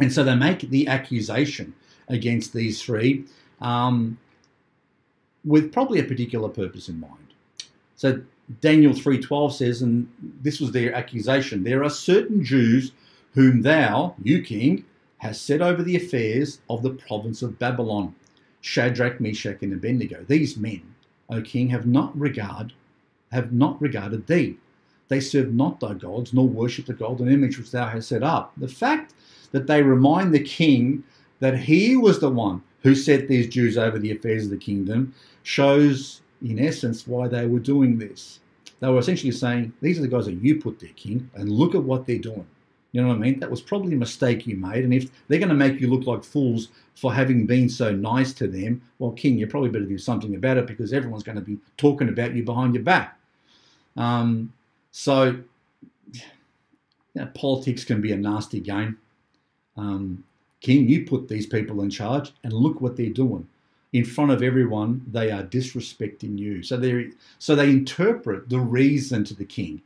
And 0.00 0.10
so 0.10 0.24
they 0.24 0.34
make 0.34 0.60
the 0.60 0.88
accusation 0.88 1.74
against 2.08 2.54
these 2.54 2.82
three 2.82 3.24
um, 3.60 4.16
with 5.44 5.72
probably 5.72 6.00
a 6.00 6.04
particular 6.04 6.48
purpose 6.48 6.88
in 6.88 6.98
mind. 6.98 7.34
So 7.96 8.22
Daniel 8.60 8.92
3:12 8.92 9.52
says, 9.52 9.82
and 9.82 10.08
this 10.40 10.60
was 10.60 10.72
their 10.72 10.94
accusation: 10.94 11.64
there 11.64 11.84
are 11.84 11.90
certain 11.90 12.42
Jews 12.44 12.92
whom 13.34 13.62
thou, 13.62 14.14
you 14.22 14.42
king, 14.42 14.84
has 15.18 15.40
set 15.40 15.60
over 15.60 15.82
the 15.82 15.96
affairs 15.96 16.60
of 16.68 16.82
the 16.82 16.90
province 16.90 17.42
of 17.42 17.58
Babylon. 17.58 18.14
Shadrach, 18.62 19.20
Meshach, 19.20 19.60
and 19.62 19.72
Abednego. 19.72 20.24
These 20.26 20.56
men, 20.56 20.82
O 21.28 21.42
king, 21.42 21.68
have 21.70 21.84
not 21.84 22.16
regard, 22.18 22.72
have 23.32 23.52
not 23.52 23.80
regarded 23.82 24.26
thee. 24.28 24.56
They 25.12 25.20
serve 25.20 25.52
not 25.52 25.78
thy 25.78 25.92
gods, 25.92 26.32
nor 26.32 26.48
worship 26.48 26.86
the 26.86 26.94
golden 26.94 27.30
image 27.30 27.58
which 27.58 27.70
thou 27.70 27.86
hast 27.86 28.08
set 28.08 28.22
up. 28.22 28.54
The 28.56 28.66
fact 28.66 29.12
that 29.50 29.66
they 29.66 29.82
remind 29.82 30.32
the 30.32 30.42
king 30.42 31.04
that 31.40 31.58
he 31.58 31.98
was 31.98 32.18
the 32.18 32.30
one 32.30 32.62
who 32.82 32.94
set 32.94 33.28
these 33.28 33.46
Jews 33.46 33.76
over 33.76 33.98
the 33.98 34.10
affairs 34.10 34.46
of 34.46 34.50
the 34.50 34.56
kingdom 34.56 35.14
shows, 35.42 36.22
in 36.40 36.58
essence, 36.58 37.06
why 37.06 37.28
they 37.28 37.44
were 37.44 37.58
doing 37.58 37.98
this. 37.98 38.40
They 38.80 38.88
were 38.88 39.00
essentially 39.00 39.32
saying, 39.32 39.74
These 39.82 39.98
are 39.98 40.00
the 40.00 40.08
guys 40.08 40.24
that 40.24 40.42
you 40.42 40.58
put 40.58 40.80
there, 40.80 40.88
king, 40.96 41.30
and 41.34 41.50
look 41.50 41.74
at 41.74 41.82
what 41.82 42.06
they're 42.06 42.16
doing. 42.16 42.46
You 42.92 43.02
know 43.02 43.08
what 43.08 43.16
I 43.16 43.18
mean? 43.18 43.38
That 43.38 43.50
was 43.50 43.60
probably 43.60 43.92
a 43.92 43.98
mistake 43.98 44.46
you 44.46 44.56
made. 44.56 44.82
And 44.82 44.94
if 44.94 45.10
they're 45.28 45.38
going 45.38 45.50
to 45.50 45.54
make 45.54 45.78
you 45.78 45.90
look 45.90 46.06
like 46.06 46.24
fools 46.24 46.68
for 46.94 47.12
having 47.12 47.44
been 47.44 47.68
so 47.68 47.92
nice 47.92 48.32
to 48.32 48.48
them, 48.48 48.80
well, 48.98 49.10
King, 49.10 49.36
you 49.36 49.46
probably 49.46 49.68
better 49.68 49.84
do 49.84 49.98
something 49.98 50.34
about 50.36 50.56
it 50.56 50.66
because 50.66 50.94
everyone's 50.94 51.22
going 51.22 51.36
to 51.36 51.44
be 51.44 51.58
talking 51.76 52.08
about 52.08 52.34
you 52.34 52.44
behind 52.44 52.72
your 52.72 52.82
back. 52.82 53.18
Um, 53.98 54.54
so, 54.92 55.36
you 56.12 56.20
know, 57.14 57.26
politics 57.34 57.84
can 57.84 58.00
be 58.00 58.12
a 58.12 58.16
nasty 58.16 58.60
game. 58.60 58.98
Um, 59.76 60.24
King, 60.60 60.88
you 60.88 61.04
put 61.04 61.26
these 61.28 61.46
people 61.46 61.82
in 61.82 61.90
charge, 61.90 62.32
and 62.44 62.52
look 62.52 62.80
what 62.80 62.96
they're 62.96 63.10
doing. 63.10 63.48
In 63.92 64.04
front 64.04 64.30
of 64.30 64.42
everyone, 64.42 65.04
they 65.10 65.30
are 65.30 65.42
disrespecting 65.42 66.38
you. 66.38 66.62
So 66.62 66.76
they 66.76 67.10
so 67.38 67.54
they 67.54 67.68
interpret 67.68 68.48
the 68.48 68.60
reason 68.60 69.24
to 69.24 69.34
the 69.34 69.44
king 69.44 69.82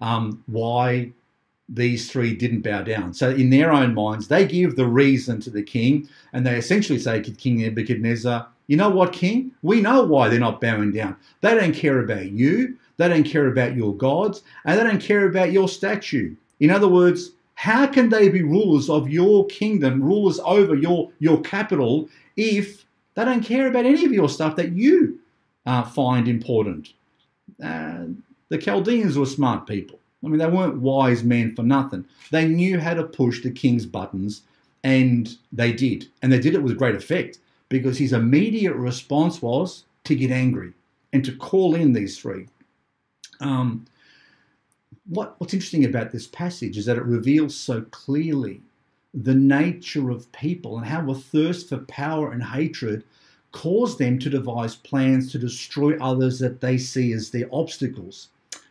um, 0.00 0.44
why 0.46 1.12
these 1.68 2.10
three 2.10 2.34
didn't 2.34 2.62
bow 2.62 2.82
down. 2.82 3.12
So, 3.12 3.30
in 3.30 3.50
their 3.50 3.72
own 3.72 3.94
minds, 3.94 4.28
they 4.28 4.46
give 4.46 4.76
the 4.76 4.86
reason 4.86 5.40
to 5.40 5.50
the 5.50 5.62
king, 5.62 6.08
and 6.32 6.46
they 6.46 6.56
essentially 6.56 6.98
say 6.98 7.20
to 7.20 7.30
King 7.32 7.58
Nebuchadnezzar, 7.58 8.46
You 8.68 8.76
know 8.76 8.90
what, 8.90 9.12
king? 9.12 9.52
We 9.62 9.80
know 9.80 10.02
why 10.04 10.28
they're 10.28 10.40
not 10.40 10.60
bowing 10.60 10.92
down. 10.92 11.16
They 11.40 11.54
don't 11.54 11.74
care 11.74 12.00
about 12.00 12.30
you, 12.30 12.78
they 12.98 13.08
don't 13.08 13.24
care 13.24 13.46
about 13.46 13.74
your 13.74 13.96
gods, 13.96 14.42
and 14.64 14.78
they 14.78 14.84
don't 14.84 15.00
care 15.00 15.26
about 15.26 15.52
your 15.52 15.68
statue. 15.68 16.34
In 16.60 16.70
other 16.70 16.88
words, 16.88 17.30
how 17.54 17.86
can 17.86 18.08
they 18.08 18.28
be 18.28 18.42
rulers 18.42 18.90
of 18.90 19.08
your 19.08 19.46
kingdom, 19.46 20.02
rulers 20.02 20.38
over 20.44 20.74
your, 20.74 21.10
your 21.18 21.40
capital, 21.40 22.08
if 22.36 22.84
they 23.14 23.24
don't 23.24 23.42
care 23.42 23.66
about 23.66 23.86
any 23.86 24.04
of 24.04 24.12
your 24.12 24.28
stuff 24.28 24.56
that 24.56 24.72
you 24.72 25.18
uh, 25.66 25.82
find 25.82 26.28
important? 26.28 26.92
Uh, 27.62 28.04
the 28.48 28.58
Chaldeans 28.58 29.16
were 29.16 29.26
smart 29.26 29.66
people. 29.66 29.98
I 30.24 30.28
mean, 30.28 30.38
they 30.38 30.46
weren't 30.46 30.80
wise 30.80 31.22
men 31.22 31.54
for 31.54 31.62
nothing. 31.62 32.04
They 32.32 32.46
knew 32.46 32.80
how 32.80 32.94
to 32.94 33.04
push 33.04 33.42
the 33.42 33.50
king's 33.50 33.86
buttons, 33.86 34.42
and 34.82 35.28
they 35.52 35.72
did. 35.72 36.08
And 36.22 36.32
they 36.32 36.40
did 36.40 36.54
it 36.54 36.62
with 36.62 36.78
great 36.78 36.96
effect 36.96 37.38
because 37.68 37.98
his 37.98 38.12
immediate 38.12 38.74
response 38.74 39.40
was 39.40 39.84
to 40.04 40.16
get 40.16 40.30
angry 40.30 40.72
and 41.12 41.24
to 41.24 41.36
call 41.36 41.74
in 41.74 41.92
these 41.92 42.18
three. 42.18 42.48
Um, 43.40 43.86
what, 45.06 45.36
what's 45.38 45.54
interesting 45.54 45.84
about 45.84 46.12
this 46.12 46.26
passage 46.26 46.76
is 46.76 46.86
that 46.86 46.98
it 46.98 47.04
reveals 47.04 47.56
so 47.56 47.82
clearly 47.90 48.60
the 49.14 49.34
nature 49.34 50.10
of 50.10 50.30
people 50.32 50.76
and 50.76 50.86
how 50.86 51.10
a 51.10 51.14
thirst 51.14 51.68
for 51.68 51.78
power 51.78 52.30
and 52.30 52.42
hatred 52.42 53.04
caused 53.52 53.98
them 53.98 54.18
to 54.18 54.28
devise 54.30 54.76
plans 54.76 55.32
to 55.32 55.38
destroy 55.38 55.96
others 55.98 56.38
that 56.38 56.60
they 56.60 56.76
see 56.76 57.12
as 57.12 57.30
their 57.30 57.48
obstacles. 57.50 58.28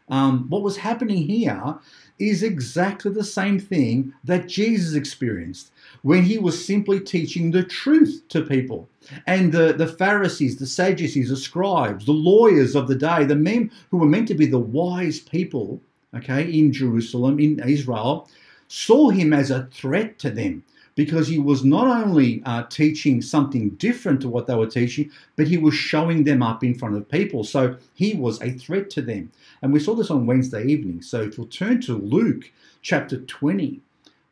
Um, 0.10 0.50
what 0.50 0.62
was 0.62 0.78
happening 0.78 1.24
here 1.24 1.78
is 2.18 2.42
exactly 2.42 3.12
the 3.12 3.24
same 3.24 3.60
thing 3.60 4.14
that 4.24 4.48
Jesus 4.48 4.96
experienced 4.96 5.72
when 6.02 6.24
he 6.24 6.38
was 6.38 6.66
simply 6.66 7.00
teaching 7.00 7.52
the 7.52 7.64
truth 7.64 8.24
to 8.30 8.42
people. 8.42 8.90
And 9.26 9.52
the, 9.52 9.74
the 9.74 9.88
Pharisees, 9.88 10.58
the 10.58 10.66
Sadducees, 10.66 11.30
the 11.30 11.38
scribes, 11.38 12.06
the 12.06 12.14
lawyers 12.14 12.76
of 12.76 12.88
the 12.88 12.96
day, 12.96 13.26
the 13.26 13.36
men 13.36 13.72
who 13.92 13.98
were 13.98 14.06
meant 14.06 14.28
to 14.30 14.36
be 14.36 14.46
the 14.46 14.60
wise 14.60 15.20
people, 15.20 15.82
okay, 16.16 16.50
in 16.50 16.72
Jerusalem, 16.72 17.40
in 17.40 17.60
Israel, 17.60 18.30
saw 18.68 19.10
him 19.10 19.34
as 19.34 19.52
a 19.52 19.68
threat 19.72 20.20
to 20.20 20.30
them 20.30 20.64
because 20.98 21.28
he 21.28 21.38
was 21.38 21.64
not 21.64 21.86
only 21.86 22.42
uh, 22.44 22.64
teaching 22.64 23.22
something 23.22 23.70
different 23.76 24.20
to 24.20 24.28
what 24.28 24.48
they 24.48 24.56
were 24.56 24.66
teaching, 24.66 25.12
but 25.36 25.48
he 25.48 25.56
was 25.56 25.76
showing 25.76 26.24
them 26.24 26.42
up 26.42 26.64
in 26.64 26.74
front 26.74 26.98
of 26.98 27.08
people. 27.08 27.44
So 27.44 27.78
he 27.94 28.16
was 28.16 28.42
a 28.42 28.52
threat 28.52 28.90
to 28.92 29.04
them. 29.04 29.32
And 29.62 29.72
we 29.72 29.80
saw 29.80 29.94
this 29.94 30.10
on 30.10 30.26
Wednesday 30.26 30.66
evening. 30.66 31.04
So 31.04 31.22
if 31.22 31.38
we'll 31.38 31.48
turn 31.48 31.82
to 31.82 31.96
Luke 31.96 32.52
chapter 32.82 33.20
20, 33.20 33.80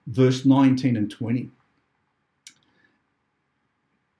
verse 0.07 0.43
19 0.43 0.97
and 0.97 1.09
20. 1.09 1.51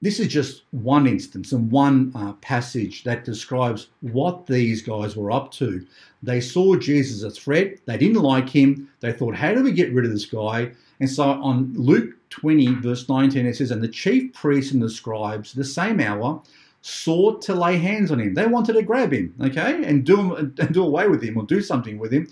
This 0.02 0.20
is 0.20 0.28
just 0.28 0.64
one 0.72 1.06
instance 1.06 1.52
and 1.52 1.70
one 1.70 2.12
uh, 2.14 2.34
passage 2.34 3.02
that 3.04 3.24
describes 3.24 3.88
what 4.02 4.46
these 4.46 4.82
guys 4.82 5.16
were 5.16 5.30
up 5.30 5.50
to. 5.52 5.86
They 6.22 6.40
saw 6.40 6.76
Jesus 6.76 7.24
as 7.24 7.32
a 7.32 7.40
threat. 7.40 7.78
They 7.86 7.96
didn't 7.96 8.22
like 8.22 8.48
him. 8.48 8.90
They 9.00 9.12
thought, 9.12 9.34
how 9.34 9.54
do 9.54 9.62
we 9.62 9.72
get 9.72 9.94
rid 9.94 10.04
of 10.04 10.10
this 10.10 10.26
guy? 10.26 10.72
And 11.00 11.08
so 11.08 11.24
on 11.24 11.72
Luke 11.74 12.14
20, 12.28 12.74
verse 12.76 13.08
19, 13.08 13.46
it 13.46 13.56
says, 13.56 13.70
And 13.70 13.82
the 13.82 13.88
chief 13.88 14.34
priests 14.34 14.72
and 14.72 14.82
the 14.82 14.90
scribes, 14.90 15.54
the 15.54 15.64
same 15.64 16.00
hour, 16.00 16.42
sought 16.82 17.40
to 17.42 17.54
lay 17.54 17.78
hands 17.78 18.10
on 18.12 18.20
him. 18.20 18.34
They 18.34 18.46
wanted 18.46 18.74
to 18.74 18.82
grab 18.82 19.12
him, 19.12 19.34
okay, 19.40 19.82
and 19.82 20.04
do 20.04 20.36
and 20.36 20.54
do 20.72 20.84
away 20.84 21.08
with 21.08 21.22
him 21.22 21.36
or 21.36 21.44
do 21.44 21.60
something 21.60 21.98
with 21.98 22.12
him. 22.12 22.28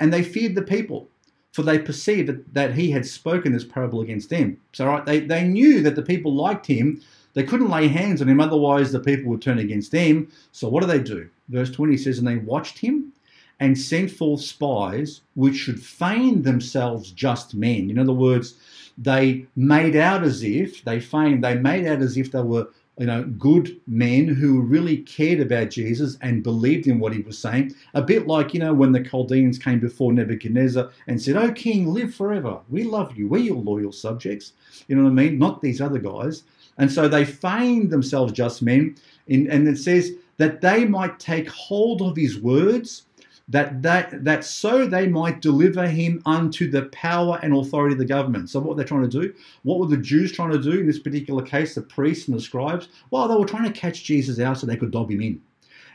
And 0.00 0.12
they 0.12 0.22
feared 0.22 0.54
the 0.54 0.62
people, 0.62 1.08
for 1.52 1.62
they 1.62 1.78
perceived 1.78 2.28
that, 2.28 2.54
that 2.54 2.74
he 2.74 2.90
had 2.90 3.06
spoken 3.06 3.52
this 3.52 3.64
parable 3.64 4.00
against 4.00 4.30
them. 4.30 4.58
So 4.72 4.86
right, 4.86 5.04
they, 5.04 5.20
they 5.20 5.44
knew 5.44 5.82
that 5.82 5.96
the 5.96 6.02
people 6.02 6.34
liked 6.34 6.66
him. 6.66 7.02
They 7.34 7.44
couldn't 7.44 7.70
lay 7.70 7.88
hands 7.88 8.20
on 8.20 8.28
him, 8.28 8.40
otherwise 8.40 8.90
the 8.90 9.00
people 9.00 9.30
would 9.30 9.42
turn 9.42 9.58
against 9.58 9.92
them. 9.92 10.30
So 10.50 10.68
what 10.68 10.80
do 10.80 10.86
they 10.86 10.98
do? 10.98 11.28
Verse 11.48 11.70
20 11.70 11.96
says, 11.96 12.18
And 12.18 12.26
they 12.26 12.36
watched 12.36 12.78
him 12.78 13.12
and 13.60 13.78
sent 13.78 14.10
forth 14.10 14.40
spies 14.40 15.20
which 15.34 15.56
should 15.56 15.80
feign 15.80 16.42
themselves 16.42 17.12
just 17.12 17.54
men. 17.54 17.90
In 17.90 17.98
other 17.98 18.12
words, 18.12 18.54
they 18.98 19.46
made 19.56 19.96
out 19.96 20.22
as 20.24 20.42
if 20.42 20.82
they 20.84 21.00
feigned, 21.00 21.44
they 21.44 21.54
made 21.54 21.86
out 21.86 22.00
as 22.00 22.16
if 22.16 22.32
they 22.32 22.42
were 22.42 22.68
you 22.98 23.06
know, 23.06 23.24
good 23.24 23.80
men 23.86 24.28
who 24.28 24.60
really 24.60 24.98
cared 24.98 25.40
about 25.40 25.70
Jesus 25.70 26.18
and 26.20 26.42
believed 26.42 26.86
in 26.86 26.98
what 26.98 27.14
he 27.14 27.20
was 27.22 27.38
saying. 27.38 27.74
A 27.94 28.02
bit 28.02 28.26
like, 28.26 28.52
you 28.52 28.60
know, 28.60 28.74
when 28.74 28.92
the 28.92 29.02
Chaldeans 29.02 29.58
came 29.58 29.80
before 29.80 30.12
Nebuchadnezzar 30.12 30.90
and 31.06 31.20
said, 31.20 31.36
Oh, 31.36 31.50
king, 31.52 31.92
live 31.92 32.14
forever. 32.14 32.60
We 32.68 32.84
love 32.84 33.16
you. 33.16 33.28
We're 33.28 33.38
your 33.38 33.56
loyal 33.56 33.92
subjects. 33.92 34.52
You 34.88 34.96
know 34.96 35.04
what 35.04 35.10
I 35.10 35.14
mean? 35.14 35.38
Not 35.38 35.62
these 35.62 35.80
other 35.80 35.98
guys. 35.98 36.44
And 36.78 36.92
so 36.92 37.08
they 37.08 37.24
feigned 37.24 37.90
themselves 37.90 38.32
just 38.32 38.62
men. 38.62 38.96
And 39.28 39.68
it 39.68 39.78
says 39.78 40.12
that 40.36 40.60
they 40.60 40.84
might 40.84 41.18
take 41.18 41.48
hold 41.48 42.02
of 42.02 42.16
his 42.16 42.40
words 42.40 43.06
that, 43.48 43.82
that, 43.82 44.24
that 44.24 44.44
so 44.44 44.86
they 44.86 45.08
might 45.08 45.40
deliver 45.40 45.86
him 45.86 46.22
unto 46.24 46.70
the 46.70 46.82
power 46.86 47.38
and 47.42 47.54
authority 47.54 47.94
of 47.94 47.98
the 47.98 48.04
government. 48.04 48.50
So, 48.50 48.60
what 48.60 48.76
they're 48.76 48.86
trying 48.86 49.08
to 49.08 49.20
do, 49.20 49.34
what 49.62 49.78
were 49.78 49.86
the 49.86 49.96
Jews 49.96 50.32
trying 50.32 50.52
to 50.52 50.62
do 50.62 50.80
in 50.80 50.86
this 50.86 50.98
particular 50.98 51.42
case, 51.42 51.74
the 51.74 51.82
priests 51.82 52.28
and 52.28 52.36
the 52.36 52.40
scribes? 52.40 52.88
Well, 53.10 53.28
they 53.28 53.34
were 53.34 53.44
trying 53.44 53.70
to 53.70 53.78
catch 53.78 54.04
Jesus 54.04 54.38
out 54.38 54.58
so 54.58 54.66
they 54.66 54.76
could 54.76 54.90
dob 54.90 55.10
him 55.10 55.20
in. 55.20 55.40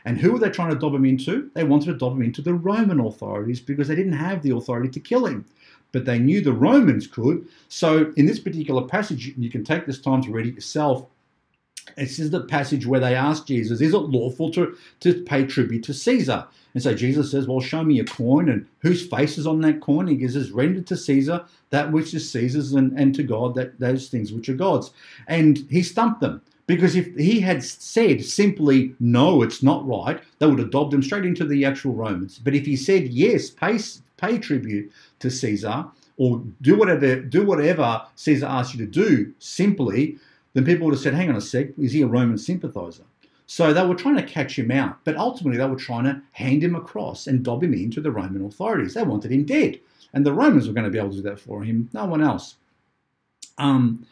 And 0.04 0.18
who 0.18 0.32
were 0.32 0.38
they 0.38 0.50
trying 0.50 0.70
to 0.70 0.78
dob 0.78 0.94
him 0.94 1.04
into? 1.04 1.50
They 1.54 1.64
wanted 1.64 1.86
to 1.86 1.98
dob 1.98 2.14
him 2.14 2.22
into 2.22 2.42
the 2.42 2.54
Roman 2.54 3.00
authorities 3.00 3.60
because 3.60 3.88
they 3.88 3.96
didn't 3.96 4.12
have 4.12 4.42
the 4.42 4.54
authority 4.54 4.88
to 4.90 5.00
kill 5.00 5.26
him. 5.26 5.44
But 5.92 6.04
they 6.04 6.18
knew 6.18 6.40
the 6.40 6.52
Romans 6.52 7.06
could. 7.06 7.48
So, 7.68 8.12
in 8.16 8.26
this 8.26 8.38
particular 8.38 8.86
passage, 8.86 9.34
you 9.36 9.50
can 9.50 9.64
take 9.64 9.86
this 9.86 10.00
time 10.00 10.22
to 10.22 10.30
read 10.30 10.46
it 10.46 10.54
yourself. 10.54 11.06
This 11.96 12.18
is 12.18 12.30
the 12.30 12.42
passage 12.42 12.86
where 12.86 13.00
they 13.00 13.14
ask 13.14 13.46
Jesus, 13.46 13.80
Is 13.80 13.94
it 13.94 13.98
lawful 13.98 14.50
to, 14.52 14.76
to 15.00 15.22
pay 15.24 15.44
tribute 15.46 15.82
to 15.84 15.94
Caesar? 15.94 16.46
And 16.78 16.82
so 16.84 16.94
Jesus 16.94 17.32
says, 17.32 17.48
Well, 17.48 17.58
show 17.58 17.82
me 17.82 17.98
a 17.98 18.04
coin, 18.04 18.48
and 18.48 18.64
whose 18.78 19.04
face 19.04 19.36
is 19.36 19.48
on 19.48 19.60
that 19.62 19.80
coin? 19.80 20.06
He 20.06 20.14
gives 20.14 20.36
us 20.36 20.50
render 20.50 20.80
to 20.82 20.96
Caesar 20.96 21.44
that 21.70 21.90
which 21.90 22.14
is 22.14 22.30
Caesar's, 22.30 22.72
and, 22.72 22.96
and 22.96 23.12
to 23.16 23.24
God 23.24 23.56
that 23.56 23.80
those 23.80 24.08
things 24.08 24.32
which 24.32 24.48
are 24.48 24.54
God's. 24.54 24.92
And 25.26 25.66
he 25.70 25.82
stumped 25.82 26.20
them. 26.20 26.40
Because 26.68 26.94
if 26.94 27.12
he 27.16 27.40
had 27.40 27.64
said 27.64 28.24
simply, 28.24 28.94
no, 29.00 29.42
it's 29.42 29.60
not 29.60 29.88
right, 29.88 30.20
they 30.38 30.46
would 30.46 30.60
have 30.60 30.70
dobbed 30.70 30.94
him 30.94 31.02
straight 31.02 31.24
into 31.24 31.44
the 31.44 31.64
actual 31.64 31.94
Romans. 31.94 32.38
But 32.38 32.54
if 32.54 32.64
he 32.64 32.76
said, 32.76 33.08
yes, 33.08 33.50
pay, 33.50 33.80
pay 34.16 34.38
tribute 34.38 34.92
to 35.18 35.32
Caesar, 35.32 35.84
or 36.16 36.44
do 36.62 36.78
whatever, 36.78 37.16
do 37.16 37.44
whatever 37.44 38.02
Caesar 38.14 38.46
asks 38.46 38.76
you 38.76 38.86
to 38.86 38.92
do 38.92 39.32
simply, 39.40 40.16
then 40.54 40.64
people 40.64 40.84
would 40.86 40.94
have 40.94 41.02
said, 41.02 41.14
hang 41.14 41.28
on 41.28 41.34
a 41.34 41.40
sec, 41.40 41.70
is 41.76 41.90
he 41.90 42.02
a 42.02 42.06
Roman 42.06 42.38
sympathizer? 42.38 43.02
So 43.50 43.72
they 43.72 43.84
were 43.84 43.94
trying 43.94 44.16
to 44.16 44.22
catch 44.22 44.58
him 44.58 44.70
out, 44.70 44.98
but 45.04 45.16
ultimately 45.16 45.56
they 45.56 45.64
were 45.64 45.74
trying 45.74 46.04
to 46.04 46.20
hand 46.32 46.62
him 46.62 46.74
across 46.74 47.26
and 47.26 47.42
dob 47.42 47.64
him 47.64 47.72
into 47.72 48.02
the 48.02 48.12
Roman 48.12 48.44
authorities. 48.44 48.92
They 48.92 49.02
wanted 49.02 49.32
him 49.32 49.46
dead, 49.46 49.80
and 50.12 50.24
the 50.24 50.34
Romans 50.34 50.68
were 50.68 50.74
going 50.74 50.84
to 50.84 50.90
be 50.90 50.98
able 50.98 51.10
to 51.10 51.16
do 51.16 51.22
that 51.22 51.40
for 51.40 51.64
him, 51.64 51.88
no 51.94 52.04
one 52.04 52.22
else. 52.22 52.56
Um, 53.56 54.06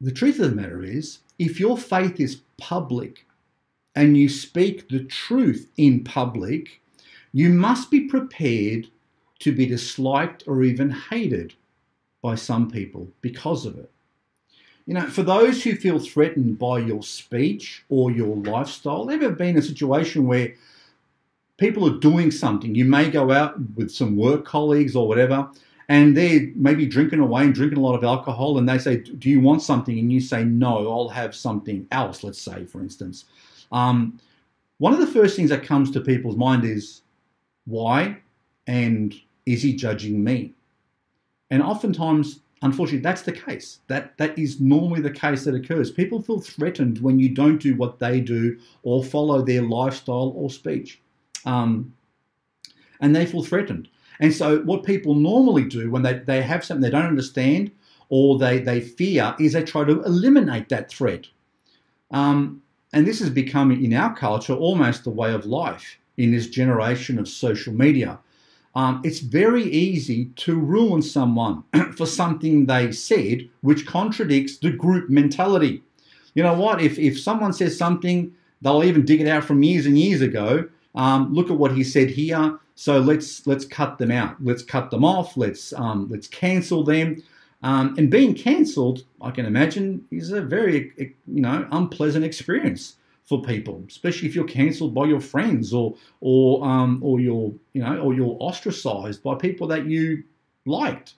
the 0.00 0.10
truth 0.10 0.40
of 0.40 0.50
the 0.50 0.56
matter 0.56 0.82
is, 0.82 1.20
if 1.38 1.60
your 1.60 1.78
faith 1.78 2.18
is 2.18 2.40
public 2.58 3.26
and 3.94 4.16
you 4.16 4.28
speak 4.28 4.88
the 4.88 5.04
truth 5.04 5.70
in 5.76 6.02
public, 6.02 6.80
you 7.32 7.48
must 7.48 7.92
be 7.92 8.08
prepared 8.08 8.88
to 9.38 9.54
be 9.54 9.66
disliked 9.66 10.42
or 10.48 10.64
even 10.64 10.90
hated 10.90 11.54
by 12.22 12.34
some 12.34 12.68
people 12.68 13.08
because 13.20 13.64
of 13.64 13.78
it. 13.78 13.91
You 14.86 14.94
know, 14.94 15.06
for 15.06 15.22
those 15.22 15.62
who 15.62 15.76
feel 15.76 15.98
threatened 15.98 16.58
by 16.58 16.80
your 16.80 17.02
speech 17.02 17.84
or 17.88 18.10
your 18.10 18.36
lifestyle, 18.36 19.10
ever 19.10 19.30
been 19.30 19.56
a 19.56 19.62
situation 19.62 20.26
where 20.26 20.54
people 21.56 21.86
are 21.86 21.98
doing 22.00 22.30
something? 22.32 22.74
You 22.74 22.84
may 22.84 23.08
go 23.08 23.30
out 23.30 23.54
with 23.76 23.90
some 23.90 24.16
work 24.16 24.44
colleagues 24.44 24.96
or 24.96 25.06
whatever, 25.06 25.48
and 25.88 26.16
they're 26.16 26.50
maybe 26.56 26.86
drinking 26.86 27.20
away 27.20 27.44
and 27.44 27.54
drinking 27.54 27.78
a 27.78 27.82
lot 27.82 27.94
of 27.94 28.02
alcohol, 28.02 28.58
and 28.58 28.68
they 28.68 28.78
say, 28.78 28.96
Do 28.96 29.30
you 29.30 29.40
want 29.40 29.62
something? 29.62 29.96
And 29.98 30.12
you 30.12 30.20
say, 30.20 30.42
No, 30.42 30.90
I'll 30.90 31.08
have 31.08 31.34
something 31.34 31.86
else, 31.92 32.24
let's 32.24 32.40
say, 32.40 32.64
for 32.64 32.80
instance. 32.80 33.26
Um, 33.70 34.18
one 34.78 34.92
of 34.92 34.98
the 34.98 35.06
first 35.06 35.36
things 35.36 35.50
that 35.50 35.62
comes 35.62 35.92
to 35.92 36.00
people's 36.00 36.36
mind 36.36 36.64
is, 36.64 37.02
Why? 37.66 38.18
And 38.66 39.14
is 39.46 39.62
he 39.62 39.74
judging 39.74 40.24
me? 40.24 40.54
And 41.50 41.62
oftentimes, 41.62 42.40
unfortunately, 42.62 43.02
that's 43.02 43.22
the 43.22 43.32
case. 43.32 43.80
That 43.88 44.16
that 44.18 44.38
is 44.38 44.60
normally 44.60 45.00
the 45.00 45.10
case 45.10 45.44
that 45.44 45.54
occurs. 45.54 45.90
People 45.90 46.22
feel 46.22 46.40
threatened 46.40 46.98
when 46.98 47.18
you 47.18 47.28
don't 47.28 47.58
do 47.58 47.74
what 47.74 47.98
they 47.98 48.20
do 48.20 48.58
or 48.82 49.04
follow 49.04 49.42
their 49.42 49.62
lifestyle 49.62 50.32
or 50.34 50.50
speech, 50.50 51.00
um, 51.44 51.92
and 53.00 53.14
they 53.14 53.26
feel 53.26 53.42
threatened. 53.42 53.88
And 54.20 54.32
so, 54.32 54.60
what 54.60 54.84
people 54.84 55.14
normally 55.14 55.64
do 55.64 55.90
when 55.90 56.02
they, 56.02 56.14
they 56.14 56.42
have 56.42 56.64
something 56.64 56.82
they 56.82 56.90
don't 56.90 57.06
understand 57.06 57.72
or 58.08 58.38
they, 58.38 58.58
they 58.58 58.80
fear 58.80 59.34
is 59.40 59.54
they 59.54 59.64
try 59.64 59.84
to 59.84 60.02
eliminate 60.02 60.68
that 60.68 60.90
threat. 60.90 61.26
Um, 62.10 62.62
and 62.92 63.06
this 63.06 63.20
has 63.20 63.30
become, 63.30 63.72
in 63.72 63.94
our 63.94 64.14
culture, 64.14 64.52
almost 64.52 65.04
the 65.04 65.10
way 65.10 65.32
of 65.32 65.46
life 65.46 65.96
in 66.18 66.30
this 66.30 66.46
generation 66.46 67.18
of 67.18 67.26
social 67.26 67.72
media. 67.72 68.18
Um, 68.74 69.02
it's 69.04 69.20
very 69.20 69.64
easy 69.64 70.26
to 70.36 70.58
ruin 70.58 71.02
someone 71.02 71.64
for 71.96 72.06
something 72.06 72.66
they 72.66 72.92
said 72.92 73.48
which 73.60 73.86
contradicts 73.86 74.58
the 74.58 74.70
group 74.70 75.10
mentality. 75.10 75.82
You 76.34 76.42
know 76.42 76.54
what? 76.54 76.80
If, 76.80 76.98
if 76.98 77.20
someone 77.20 77.52
says 77.52 77.76
something, 77.76 78.32
they'll 78.62 78.84
even 78.84 79.04
dig 79.04 79.20
it 79.20 79.28
out 79.28 79.44
from 79.44 79.62
years 79.62 79.84
and 79.84 79.98
years 79.98 80.22
ago. 80.22 80.68
Um, 80.94 81.32
look 81.34 81.50
at 81.50 81.58
what 81.58 81.72
he 81.72 81.84
said 81.84 82.10
here. 82.10 82.58
So 82.74 82.98
let's 82.98 83.46
let's 83.46 83.66
cut 83.66 83.98
them 83.98 84.10
out. 84.10 84.36
Let's 84.42 84.62
cut 84.62 84.90
them 84.90 85.04
off. 85.04 85.36
Let's 85.36 85.74
um, 85.74 86.08
let's 86.10 86.26
cancel 86.26 86.82
them. 86.84 87.22
Um, 87.62 87.94
and 87.96 88.10
being 88.10 88.34
cancelled, 88.34 89.04
I 89.20 89.30
can 89.30 89.46
imagine, 89.46 90.04
is 90.10 90.32
a 90.32 90.40
very 90.40 90.92
you 90.98 91.42
know 91.42 91.68
unpleasant 91.70 92.24
experience 92.24 92.96
for 93.24 93.42
people, 93.42 93.84
especially 93.88 94.28
if 94.28 94.34
you're 94.34 94.44
cancelled 94.44 94.94
by 94.94 95.04
your 95.04 95.20
friends 95.20 95.72
or 95.72 95.94
or 96.20 96.64
um, 96.66 96.98
or 97.02 97.20
you're 97.20 97.52
you 97.72 97.82
know 97.82 97.98
or 97.98 98.14
you're 98.14 98.36
ostracized 98.40 99.22
by 99.22 99.34
people 99.34 99.66
that 99.68 99.86
you 99.86 100.24
liked. 100.66 101.14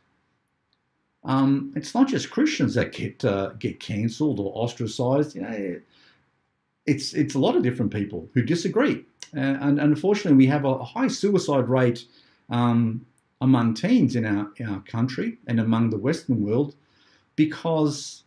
Um, 1.25 1.73
it's 1.75 1.95
not 1.95 2.09
just 2.09 2.31
Christians 2.31 2.75
that 2.75 2.93
get 2.93 3.25
uh, 3.25 3.51
get 3.59 3.81
cancelled 3.81 4.39
or 4.39 4.53
ostracized. 4.55 5.35
You 5.35 5.43
know, 5.43 5.81
it's 6.87 7.15
it's 7.15 7.35
a 7.35 7.39
lot 7.39 7.57
of 7.57 7.63
different 7.63 7.93
people 7.93 8.29
who 8.35 8.43
disagree, 8.43 9.05
and, 9.33 9.81
and 9.81 9.81
unfortunately, 9.81 10.37
we 10.37 10.47
have 10.47 10.65
a 10.65 10.85
high 10.85 11.09
suicide 11.09 11.69
rate 11.69 12.05
um, 12.51 13.07
among 13.41 13.75
teens 13.75 14.17
in 14.17 14.27
our 14.27 14.51
in 14.57 14.69
our 14.69 14.81
country 14.81 15.39
and 15.47 15.59
among 15.59 15.89
the 15.89 15.99
Western 15.99 16.43
world 16.43 16.75
because 17.37 18.24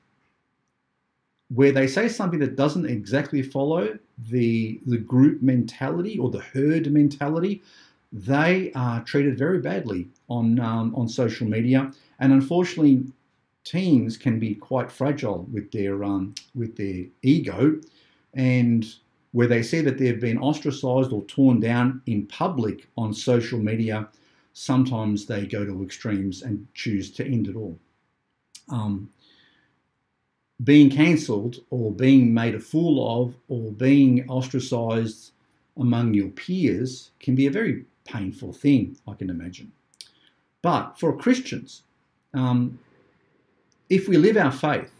where 1.49 1.71
they 1.71 1.87
say 1.87 2.07
something 2.07 2.39
that 2.39 2.55
doesn't 2.55 2.85
exactly 2.85 3.41
follow 3.41 3.97
the 4.29 4.79
the 4.85 4.97
group 4.97 5.41
mentality 5.41 6.17
or 6.17 6.29
the 6.29 6.41
herd 6.41 6.91
mentality, 6.91 7.61
they 8.11 8.71
are 8.73 9.03
treated 9.03 9.37
very 9.37 9.59
badly 9.59 10.07
on 10.29 10.59
um, 10.59 10.93
on 10.95 11.07
social 11.07 11.47
media, 11.47 11.91
and 12.19 12.33
unfortunately, 12.33 13.05
teens 13.63 14.17
can 14.17 14.39
be 14.39 14.55
quite 14.55 14.91
fragile 14.91 15.47
with 15.51 15.71
their 15.71 16.03
um, 16.03 16.33
with 16.55 16.75
their 16.75 17.05
ego, 17.21 17.79
and 18.33 18.95
where 19.31 19.47
they 19.47 19.61
see 19.61 19.81
that 19.81 19.97
they've 19.97 20.19
been 20.19 20.37
ostracized 20.37 21.11
or 21.11 21.21
torn 21.25 21.59
down 21.59 22.01
in 22.05 22.25
public 22.25 22.87
on 22.97 23.13
social 23.13 23.59
media, 23.59 24.07
sometimes 24.53 25.25
they 25.25 25.45
go 25.45 25.65
to 25.65 25.83
extremes 25.83 26.41
and 26.41 26.65
choose 26.73 27.11
to 27.11 27.25
end 27.25 27.47
it 27.47 27.55
all. 27.55 27.77
Um, 28.69 29.09
being 30.63 30.89
cancelled 30.89 31.57
or 31.69 31.91
being 31.91 32.33
made 32.33 32.55
a 32.55 32.59
fool 32.59 33.23
of 33.23 33.35
or 33.47 33.71
being 33.71 34.27
ostracized 34.29 35.31
among 35.77 36.13
your 36.13 36.29
peers 36.29 37.11
can 37.19 37.35
be 37.35 37.45
a 37.45 37.51
very 37.51 37.85
painful 38.05 38.53
thing, 38.53 38.97
I 39.07 39.13
can 39.13 39.29
imagine. 39.29 39.71
But 40.61 40.99
for 40.99 41.15
Christians, 41.15 41.83
um, 42.33 42.79
if 43.89 44.07
we 44.07 44.17
live 44.17 44.37
our 44.37 44.51
faith, 44.51 44.91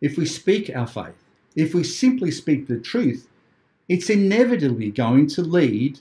if 0.00 0.16
we 0.16 0.26
speak 0.26 0.70
our 0.74 0.86
faith, 0.86 1.24
if 1.56 1.74
we 1.74 1.82
simply 1.82 2.30
speak 2.30 2.68
the 2.68 2.78
truth, 2.78 3.28
it's 3.88 4.10
inevitably 4.10 4.90
going 4.90 5.26
to 5.28 5.42
lead 5.42 5.98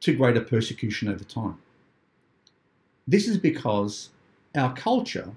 to 0.00 0.14
greater 0.14 0.40
persecution 0.40 1.08
over 1.08 1.24
time. 1.24 1.58
This 3.06 3.28
is 3.28 3.36
because 3.36 4.10
our 4.54 4.72
culture 4.74 5.32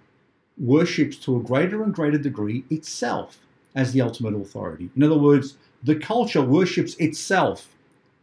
worships 0.60 1.18
to 1.18 1.38
a 1.38 1.39
greater 1.39 1.84
and 1.84 1.93
greater 1.93 2.18
degree 2.18 2.64
itself 2.70 3.39
as 3.76 3.93
the 3.93 4.01
ultimate 4.01 4.36
authority. 4.36 4.89
In 4.95 5.03
other 5.03 5.18
words, 5.18 5.57
the 5.84 5.95
culture 5.95 6.41
worships 6.41 6.95
itself. 6.95 7.70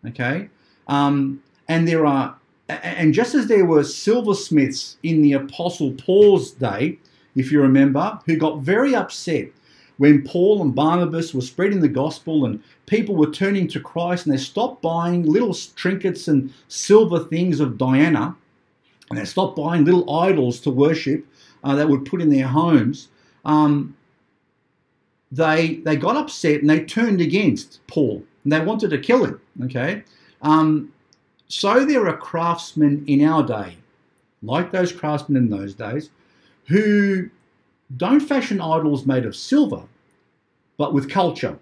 Okay? 0.07 0.49
Um, 0.89 1.43
and 1.69 1.89
there 1.89 2.07
are, 2.07 2.37
and 2.69 3.15
just 3.15 3.35
as 3.35 3.47
there 3.47 3.65
were 3.65 3.85
silversmiths 3.85 4.99
in 5.03 5.23
the 5.23 5.33
Apostle 5.33 5.93
Paul's 5.93 6.51
day, 6.53 6.99
if 7.35 7.53
you 7.53 7.61
remember, 7.61 8.19
who 8.27 8.37
got 8.37 8.61
very 8.61 8.95
upset 8.95 9.49
when 9.99 10.23
Paul 10.23 10.63
and 10.63 10.75
Barnabas 10.75 11.33
were 11.33 11.41
spreading 11.41 11.81
the 11.81 11.89
gospel 11.89 12.45
and 12.45 12.63
people 12.87 13.17
were 13.17 13.31
turning 13.31 13.67
to 13.69 13.81
Christ 13.81 14.27
and 14.27 14.35
they 14.35 14.39
stopped 14.39 14.83
buying 14.83 15.25
little 15.25 15.55
trinkets 15.55 16.29
and 16.29 16.53
silver 16.69 17.21
things 17.21 17.61
of 17.61 17.79
Diana 17.79 18.37
and 19.11 19.19
they 19.19 19.25
stopped 19.25 19.57
buying 19.57 19.85
little 19.85 20.19
idols 20.19 20.61
to 20.61 20.71
worship 20.71 21.25
uh, 21.67 21.75
that 21.75 21.89
would 21.89 22.05
put 22.05 22.23
in 22.23 22.31
their 22.31 22.47
homes, 22.47 23.09
um, 23.45 23.97
they 25.33 25.77
they 25.85 25.97
got 25.97 26.17
upset 26.17 26.61
and 26.61 26.71
they 26.71 26.85
turned 26.85 27.21
against 27.21 27.85
Paul 27.89 28.23
and 28.45 28.53
they 28.53 28.61
wanted 28.61 28.91
to 28.91 28.99
kill 28.99 29.25
him. 29.25 29.41
Okay, 29.65 30.05
um, 30.43 30.93
so 31.49 31.85
there 31.85 32.07
are 32.07 32.17
craftsmen 32.17 33.05
in 33.09 33.25
our 33.25 33.43
day, 33.43 33.77
like 34.43 34.71
those 34.71 34.93
craftsmen 34.93 35.37
in 35.43 35.51
those 35.51 35.75
days, 35.75 36.11
who 36.67 37.29
don't 37.97 38.21
fashion 38.21 38.61
idols 38.61 39.05
made 39.05 39.27
of 39.27 39.35
silver, 39.35 39.83
but 40.77 40.95
with 40.95 41.11
culture. 41.11 41.59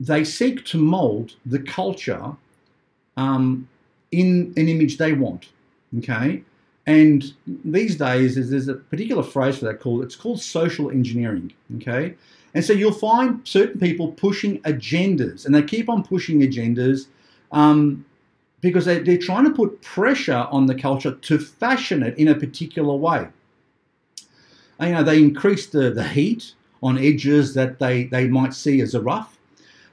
They 0.00 0.24
seek 0.24 0.64
to 0.66 0.78
mold 0.78 1.36
the 1.46 1.60
culture 1.60 2.36
um, 3.16 3.68
in 4.10 4.52
an 4.56 4.68
image 4.68 4.96
they 4.96 5.12
want. 5.12 5.50
Okay, 5.98 6.42
and 6.86 7.32
these 7.46 7.96
days 7.96 8.50
there's 8.50 8.68
a 8.68 8.74
particular 8.74 9.22
phrase 9.22 9.58
for 9.58 9.66
that 9.66 9.80
called 9.80 10.02
it's 10.02 10.16
called 10.16 10.40
social 10.40 10.90
engineering. 10.90 11.52
Okay, 11.76 12.14
and 12.54 12.64
so 12.64 12.72
you'll 12.72 12.92
find 12.92 13.40
certain 13.46 13.80
people 13.80 14.12
pushing 14.12 14.60
agendas, 14.62 15.46
and 15.46 15.54
they 15.54 15.62
keep 15.62 15.88
on 15.88 16.02
pushing 16.02 16.40
agendas. 16.40 17.06
Um, 17.50 18.04
because 18.62 18.84
they, 18.84 19.00
they're 19.00 19.18
trying 19.18 19.44
to 19.44 19.50
put 19.50 19.82
pressure 19.82 20.46
on 20.52 20.66
the 20.66 20.74
culture 20.76 21.10
to 21.10 21.36
fashion 21.36 22.00
it 22.00 22.16
in 22.16 22.28
a 22.28 22.34
particular 22.34 22.94
way 22.94 23.26
you 24.86 24.92
know, 24.92 25.02
they 25.02 25.18
increase 25.18 25.66
the, 25.66 25.90
the 25.90 26.06
heat 26.06 26.54
on 26.82 26.98
edges 26.98 27.54
that 27.54 27.78
they, 27.78 28.04
they 28.04 28.26
might 28.26 28.54
see 28.54 28.80
as 28.80 28.94
a 28.94 29.00
rough. 29.00 29.38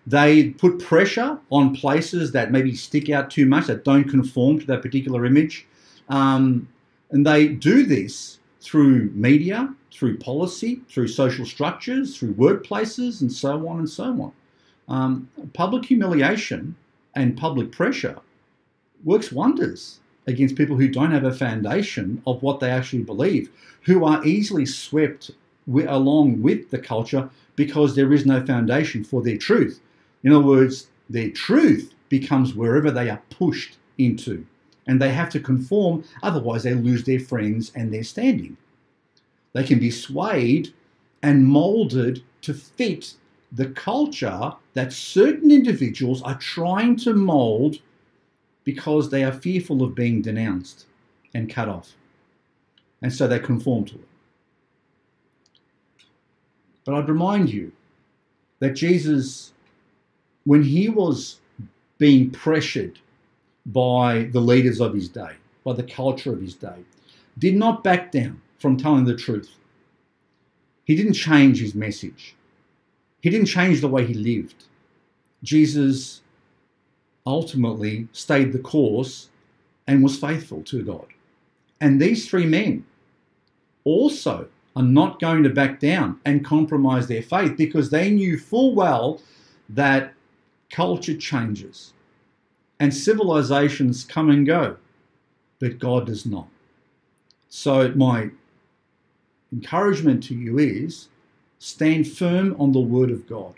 They 0.08 0.50
put 0.50 0.80
pressure 0.80 1.38
on 1.52 1.76
places 1.76 2.32
that 2.32 2.52
maybe 2.52 2.74
stick 2.74 3.10
out 3.10 3.30
too 3.30 3.46
much, 3.46 3.68
that 3.68 3.84
don't 3.84 4.06
conform 4.06 4.60
to 4.60 4.66
that 4.68 4.82
particular 4.82 5.26
image. 5.26 5.68
Um, 6.08 6.68
and 7.12 7.26
they 7.26 7.47
do 7.47 7.86
this 7.86 8.39
through 8.62 9.10
media, 9.12 9.74
through 9.91 10.18
policy, 10.18 10.82
through 10.89 11.07
social 11.07 11.45
structures, 11.45 12.18
through 12.18 12.34
workplaces, 12.34 13.22
and 13.22 13.32
so 13.32 13.68
on 13.68 13.80
and 13.80 13.89
so 13.89 14.03
on. 14.03 14.32
Um, 14.88 15.30
public 15.53 15.86
humiliation 15.86 16.76
and 17.16 17.38
public 17.38 17.72
pressure 17.72 18.18
works 19.03 19.32
wonders 19.32 19.99
against 20.28 20.55
people 20.55 20.78
who 20.78 20.88
don't 20.88 21.12
have 21.12 21.24
a 21.24 21.34
foundation 21.34 22.22
of 22.28 22.41
what 22.43 22.60
they 22.60 22.70
actually 22.70 23.03
believe, 23.03 23.49
who 23.84 24.05
are 24.05 24.26
easily 24.26 24.66
swept 24.66 25.32
along 25.88 26.41
with 26.41 26.70
the 26.70 26.78
culture 26.78 27.30
because 27.55 27.95
there 27.95 28.14
is 28.14 28.26
no 28.26 28.45
foundation 28.45 29.03
for 29.03 29.22
their 29.22 29.38
truth. 29.38 29.80
In 30.24 30.34
other 30.34 30.45
words, 30.45 30.88
their 31.10 31.30
truth 31.30 31.93
becomes 32.10 32.53
wherever 32.53 32.91
they 32.91 33.10
are 33.10 33.22
pushed 33.30 33.78
into, 33.97 34.45
and 34.88 35.02
they 35.02 35.12
have 35.14 35.30
to 35.30 35.40
conform, 35.40 36.04
otherwise, 36.24 36.64
they 36.64 36.74
lose 36.74 37.04
their 37.04 37.20
friends 37.20 37.72
and 37.76 37.94
their 37.94 38.04
standing. 38.04 38.58
They 39.54 39.64
can 39.64 39.80
be 39.80 39.92
swayed 39.92 40.74
and 41.22 41.46
molded 41.46 42.24
to 42.42 42.54
fit 42.54 43.14
the 43.52 43.68
culture 43.68 44.54
that 44.74 44.94
certain 44.94 45.52
individuals 45.52 46.22
are 46.22 46.38
trying 46.38 46.96
to 46.98 47.14
mold 47.14 47.80
because 48.64 49.10
they 49.10 49.24
are 49.24 49.32
fearful 49.32 49.84
of 49.84 49.96
being 49.96 50.22
denounced 50.22 50.86
and 51.34 51.50
cut 51.50 51.68
off. 51.68 51.94
And 53.02 53.12
so 53.14 53.28
they 53.28 53.40
conform 53.40 53.86
to 53.86 53.96
it. 53.96 54.08
But 56.86 56.96
I'd 56.96 57.10
remind 57.10 57.50
you 57.50 57.72
that 58.60 58.72
Jesus, 58.72 59.54
when 60.44 60.64
he 60.64 60.90
was 60.90 61.40
being 61.98 62.30
pressured 62.32 63.00
by 63.66 64.30
the 64.32 64.39
leaders 64.39 64.80
of 64.80 64.93
his 64.93 65.10
day, 65.10 65.34
by 65.64 65.74
the 65.74 65.84
culture 65.84 66.34
of 66.34 66.41
his 66.41 66.55
day, 66.55 66.84
did 67.38 67.55
not 67.55 67.84
back 67.84 68.12
down 68.12 68.41
from 68.57 68.78
telling 68.78 69.05
the 69.05 69.16
truth. 69.16 69.55
He 70.86 70.95
didn't 70.95 71.14
change 71.14 71.60
his 71.60 71.76
message. 71.76 72.36
He 73.22 73.30
didn't 73.30 73.47
change 73.47 73.82
the 73.82 73.88
way 73.88 74.05
he 74.05 74.14
lived. 74.14 74.66
Jesus 75.43 76.22
ultimately 77.26 78.07
stayed 78.12 78.51
the 78.51 78.60
course 78.60 79.30
and 79.88 80.03
was 80.03 80.20
faithful 80.20 80.64
to 80.64 80.84
God. 80.84 81.05
And 81.82 82.01
these 82.01 82.28
three 82.28 82.45
men 82.45 82.86
also 83.84 84.47
are 84.76 84.84
not 84.84 85.20
going 85.20 85.43
to 85.43 85.49
back 85.49 85.80
down 85.80 86.20
and 86.26 86.45
compromise 86.45 87.07
their 87.07 87.22
faith 87.22 87.57
because 87.57 87.89
they 87.89 88.10
knew 88.10 88.38
full 88.38 88.74
well 88.74 89.22
that 89.70 90.14
culture 90.70 91.16
changes 91.16 91.93
and 92.80 92.94
civilizations 92.94 94.04
come 94.04 94.30
and 94.30 94.46
go, 94.46 94.78
but 95.60 95.80
God 95.80 96.08
does 96.08 96.26
not. 96.26 96.48
So, 97.50 97.92
my 97.96 98.30
encouragement 99.52 100.24
to 100.24 100.36
you 100.36 100.60
is 100.60 101.10
stand 101.60 102.08
firm 102.08 102.56
on 102.60 102.72
the 102.72 102.80
Word 102.80 103.12
of 103.12 103.28
God. 103.28 103.56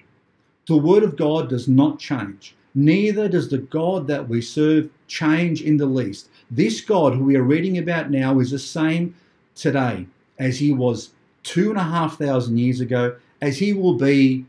The 0.68 0.78
Word 0.78 1.04
of 1.04 1.18
God 1.18 1.50
does 1.50 1.68
not 1.68 2.00
change. 2.00 2.56
Neither 2.74 3.28
does 3.28 3.50
the 3.50 3.58
God 3.58 4.08
that 4.08 4.30
we 4.30 4.42
serve 4.42 4.90
change 5.08 5.62
in 5.62 5.78
the 5.78 5.86
least. 5.86 6.30
This 6.50 6.82
God 6.82 7.14
who 7.14 7.26
we 7.26 7.36
are 7.36 7.44
reading 7.44 7.78
about 7.78 8.10
now 8.10 8.40
is 8.40 8.52
the 8.52 8.60
same 8.60 9.14
today 9.56 10.08
as 10.40 10.58
he 10.58 10.72
was 10.72 11.12
two 11.44 11.70
and 11.70 11.78
a 11.78 11.84
half 11.84 12.18
thousand 12.18 12.58
years 12.58 12.80
ago, 12.80 13.16
as 13.42 13.58
he 13.58 13.74
will 13.74 13.96
be 13.96 14.46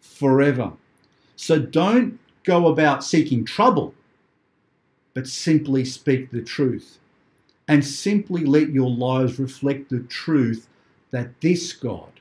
forever. 0.00 0.72
So 1.36 1.58
don't 1.58 2.18
go 2.44 2.68
about 2.68 3.04
seeking 3.04 3.44
trouble, 3.44 3.92
but 5.16 5.26
simply 5.26 5.82
speak 5.82 6.30
the 6.30 6.42
truth 6.42 6.98
and 7.66 7.82
simply 7.82 8.44
let 8.44 8.68
your 8.68 8.90
lives 8.90 9.38
reflect 9.38 9.88
the 9.88 10.00
truth 10.00 10.68
that 11.10 11.40
this 11.40 11.72
God 11.72 12.20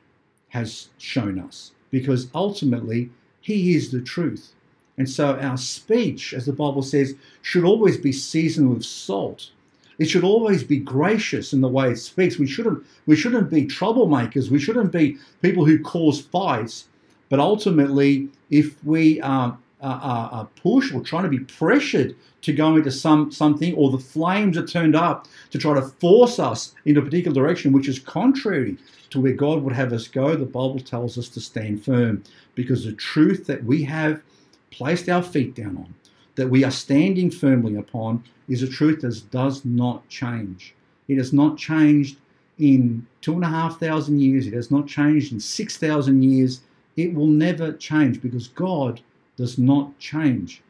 has 0.52 0.88
shown 0.98 1.38
us 1.38 1.74
because 1.92 2.30
ultimately 2.34 3.10
he 3.42 3.76
is 3.76 3.92
the 3.92 4.00
truth. 4.00 4.54
And 4.98 5.10
so 5.10 5.38
our 5.38 5.58
speech, 5.58 6.34
as 6.34 6.46
the 6.46 6.54
Bible 6.54 6.84
says, 6.84 7.16
should 7.42 7.66
always 7.66 7.98
be 7.98 8.14
seasoned 8.14 8.74
with 8.74 8.86
salt. 8.86 9.52
It 10.00 10.06
should 10.06 10.24
always 10.24 10.64
be 10.64 10.78
gracious 10.78 11.52
in 11.52 11.60
the 11.60 11.68
way 11.68 11.92
it 11.92 11.98
speaks. 11.98 12.40
We 12.40 12.48
shouldn't, 12.48 12.82
we 13.08 13.18
shouldn't 13.18 13.50
be 13.50 13.66
troublemakers. 13.66 14.50
We 14.50 14.60
shouldn't 14.60 14.94
be 14.94 15.18
people 15.42 15.66
who 15.66 15.84
cause 15.84 16.22
fights. 16.22 16.88
But 17.28 17.42
ultimately, 17.42 18.30
if 18.50 18.82
we 18.86 19.20
are, 19.20 19.58
Uh, 19.86 19.88
uh, 19.88 19.92
uh, 19.92 20.00
are, 20.02 20.30
are 20.32 20.50
pushed 20.64 20.96
or 20.96 21.02
trying 21.02 21.22
to 21.22 21.30
be 21.30 21.38
pressured 21.38 22.16
to 22.42 22.52
go 22.52 22.76
into 22.76 22.90
some 22.90 23.32
something, 23.32 23.72
or 23.76 23.92
the 23.92 24.00
flames 24.00 24.58
are 24.58 24.66
turned 24.66 24.96
up 24.96 25.28
to 25.52 25.60
try 25.60 25.76
to 25.76 25.82
force 25.84 26.40
us 26.40 26.74
into 26.86 27.00
a 27.00 27.04
particular 27.04 27.36
direction, 27.36 27.72
which 27.72 27.88
is 27.88 28.00
contrary 28.00 28.80
to 29.12 29.22
where 29.22 29.34
God 29.34 29.62
would 29.62 29.74
have 29.74 29.94
us 29.94 30.08
go, 30.08 30.36
the 30.36 30.44
Bible 30.44 30.80
tells 30.80 31.20
us 31.20 31.30
to 31.30 31.40
stand 31.40 31.86
firm 31.86 32.24
because 32.56 32.84
the 32.84 32.94
truth 32.94 33.46
that 33.46 33.64
we 33.64 33.84
have 33.84 34.24
placed 34.72 35.08
our 35.08 35.22
feet 35.22 35.54
down 35.54 35.78
on, 35.78 35.94
that 36.34 36.50
we 36.50 36.64
are 36.64 36.72
standing 36.72 37.30
firmly 37.30 37.76
upon, 37.76 38.24
is 38.50 38.64
a 38.64 38.68
truth 38.68 39.02
that 39.02 39.30
does 39.30 39.66
not 39.66 40.10
change. 40.10 40.74
It 41.08 41.20
has 41.20 41.32
not 41.32 41.60
changed 41.60 42.18
in 42.58 43.06
two 43.22 43.34
and 43.34 43.44
a 43.44 43.50
half 43.50 43.80
thousand 43.80 44.20
years, 44.20 44.48
it 44.48 44.54
has 44.54 44.72
not 44.72 44.88
changed 44.88 45.32
in 45.32 45.40
six 45.40 45.78
thousand 45.78 46.24
years. 46.24 46.62
It 46.98 47.14
will 47.14 47.28
never 47.28 47.72
change 47.74 48.20
because 48.20 48.48
God 48.48 49.02
does 49.38 49.58
not 49.58 49.98
change. 50.00 50.62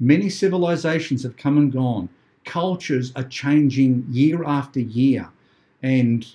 Many 0.00 0.30
civilizations 0.30 1.22
have 1.22 1.36
come 1.36 1.58
and 1.58 1.72
gone. 1.72 2.08
Cultures 2.44 3.12
are 3.16 3.24
changing 3.24 4.06
year 4.10 4.44
after 4.44 4.80
year. 4.80 5.28
And 5.82 6.26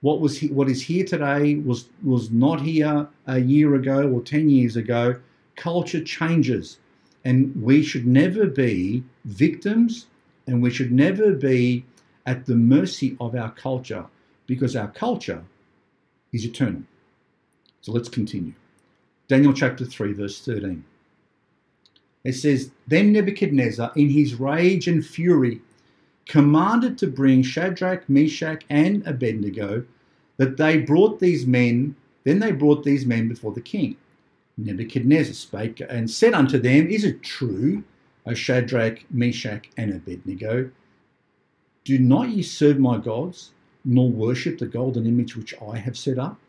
what 0.00 0.20
was 0.20 0.38
he, 0.38 0.48
what 0.48 0.68
is 0.68 0.82
here 0.82 1.04
today 1.04 1.56
was 1.56 1.88
was 2.04 2.30
not 2.30 2.60
here 2.60 3.08
a 3.26 3.38
year 3.40 3.74
ago 3.74 4.08
or 4.08 4.20
10 4.22 4.48
years 4.48 4.76
ago. 4.76 5.16
Culture 5.56 6.04
changes. 6.04 6.78
And 7.24 7.60
we 7.60 7.82
should 7.82 8.06
never 8.06 8.46
be 8.46 9.02
victims 9.24 10.06
and 10.46 10.62
we 10.62 10.70
should 10.70 10.92
never 10.92 11.32
be 11.32 11.84
at 12.26 12.46
the 12.46 12.54
mercy 12.54 13.16
of 13.18 13.34
our 13.34 13.50
culture 13.50 14.06
because 14.46 14.76
our 14.76 14.88
culture 14.88 15.42
is 16.32 16.44
eternal. 16.44 16.82
So 17.80 17.92
let's 17.92 18.08
continue. 18.08 18.52
Daniel 19.28 19.52
chapter 19.52 19.84
3, 19.84 20.12
verse 20.12 20.40
13. 20.44 20.84
It 22.26 22.34
says, 22.34 22.72
Then 22.88 23.12
Nebuchadnezzar, 23.12 23.92
in 23.94 24.10
his 24.10 24.34
rage 24.34 24.88
and 24.88 25.06
fury, 25.06 25.60
commanded 26.26 26.98
to 26.98 27.06
bring 27.06 27.44
Shadrach, 27.44 28.08
Meshach, 28.08 28.64
and 28.68 29.06
Abednego, 29.06 29.84
that 30.36 30.56
they 30.56 30.78
brought 30.78 31.20
these 31.20 31.46
men, 31.46 31.94
then 32.24 32.40
they 32.40 32.50
brought 32.50 32.82
these 32.82 33.06
men 33.06 33.28
before 33.28 33.52
the 33.52 33.60
king. 33.60 33.96
Nebuchadnezzar 34.56 35.34
spake 35.34 35.80
and 35.88 36.10
said 36.10 36.34
unto 36.34 36.58
them, 36.58 36.88
Is 36.88 37.04
it 37.04 37.22
true, 37.22 37.84
O 38.26 38.34
Shadrach, 38.34 39.04
Meshach, 39.08 39.70
and 39.76 39.92
Abednego? 39.92 40.68
Do 41.84 41.96
not 42.00 42.30
ye 42.30 42.42
serve 42.42 42.80
my 42.80 42.98
gods, 42.98 43.52
nor 43.84 44.10
worship 44.10 44.58
the 44.58 44.66
golden 44.66 45.06
image 45.06 45.36
which 45.36 45.54
I 45.62 45.78
have 45.78 45.96
set 45.96 46.18
up? 46.18 46.40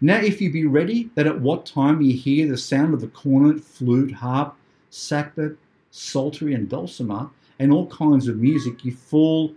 Now, 0.00 0.18
if 0.22 0.40
ye 0.40 0.48
be 0.48 0.64
ready, 0.64 1.10
that 1.14 1.26
at 1.26 1.42
what 1.42 1.66
time 1.66 2.00
ye 2.00 2.12
hear 2.12 2.48
the 2.48 2.56
sound 2.56 2.94
of 2.94 3.02
the 3.02 3.08
cornet, 3.08 3.62
flute, 3.62 4.12
harp, 4.12 4.56
sackbut, 4.90 5.56
psaltery, 5.90 6.54
and 6.54 6.68
dulcimer, 6.68 7.28
and 7.58 7.72
all 7.72 7.86
kinds 7.86 8.28
of 8.28 8.38
music, 8.38 8.84
you 8.84 8.92
fall, 8.92 9.52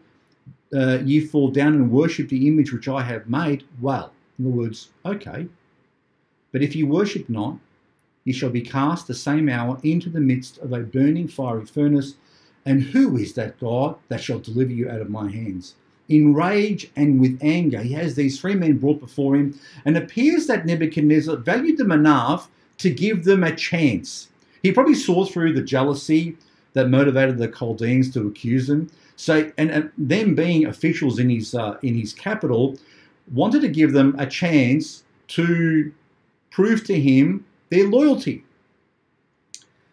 uh, 0.76 1.00
ye 1.04 1.20
fall 1.22 1.50
down 1.50 1.74
and 1.74 1.92
worship 1.92 2.30
the 2.30 2.48
image 2.48 2.74
which 2.74 2.88
I 2.88 3.02
have 3.02 3.30
made. 3.30 3.64
Well, 3.82 4.12
in 4.38 4.46
other 4.46 4.56
words, 4.56 4.90
okay. 5.06 5.48
But 6.52 6.62
if 6.62 6.76
you 6.76 6.88
worship 6.88 7.30
not, 7.30 7.58
ye 8.26 8.34
shall 8.34 8.50
be 8.50 8.62
cast 8.62 9.08
the 9.08 9.14
same 9.14 9.50
hour 9.50 9.80
into 9.84 10.10
the 10.10 10.20
midst 10.20 10.58
of 10.60 10.74
a 10.74 10.80
burning 10.80 11.28
fiery 11.28 11.66
furnace. 11.66 12.16
And 12.66 12.82
who 12.82 13.18
is 13.18 13.34
that 13.34 13.60
God 13.60 13.96
that 14.08 14.22
shall 14.22 14.40
deliver 14.40 14.72
you 14.72 14.90
out 14.90 15.02
of 15.02 15.10
my 15.10 15.30
hands? 15.30 15.76
In 16.10 16.34
rage 16.34 16.92
and 16.96 17.20
with 17.20 17.40
anger, 17.42 17.82
he 17.82 17.94
has 17.94 18.16
these 18.16 18.40
three 18.40 18.56
men 18.56 18.78
brought 18.78 19.00
before 19.00 19.36
him, 19.36 19.58
and 19.86 19.98
appears 19.98 20.48
that 20.48 20.66
Nebuchadnezzar 20.66 21.38
valued 21.38 21.78
them 21.78 21.92
enough 21.92 22.50
to 22.80 22.90
give 22.90 23.24
them 23.24 23.44
a 23.44 23.56
chance. 23.56 24.30
He 24.64 24.72
probably 24.72 24.96
saw 24.96 25.26
through 25.26 25.54
the 25.54 25.62
jealousy 25.62 26.38
that 26.74 26.90
motivated 26.90 27.38
the 27.38 27.50
Chaldeans 27.50 28.12
to 28.14 28.28
accuse 28.28 28.70
him. 28.70 28.90
So, 29.16 29.52
and, 29.58 29.70
and 29.70 29.92
them 29.98 30.34
being 30.34 30.66
officials 30.66 31.20
in 31.20 31.30
his 31.30 31.54
uh, 31.54 31.78
in 31.84 31.94
his 31.94 32.14
capital, 32.14 32.78
wanted 33.32 33.62
to 33.62 33.68
give 33.68 33.92
them 33.92 34.16
a 34.18 34.26
chance 34.26 35.04
to 35.30 35.94
prove 36.50 36.84
to 36.86 37.00
him 37.00 37.46
their 37.70 37.88
loyalty. 37.88 38.44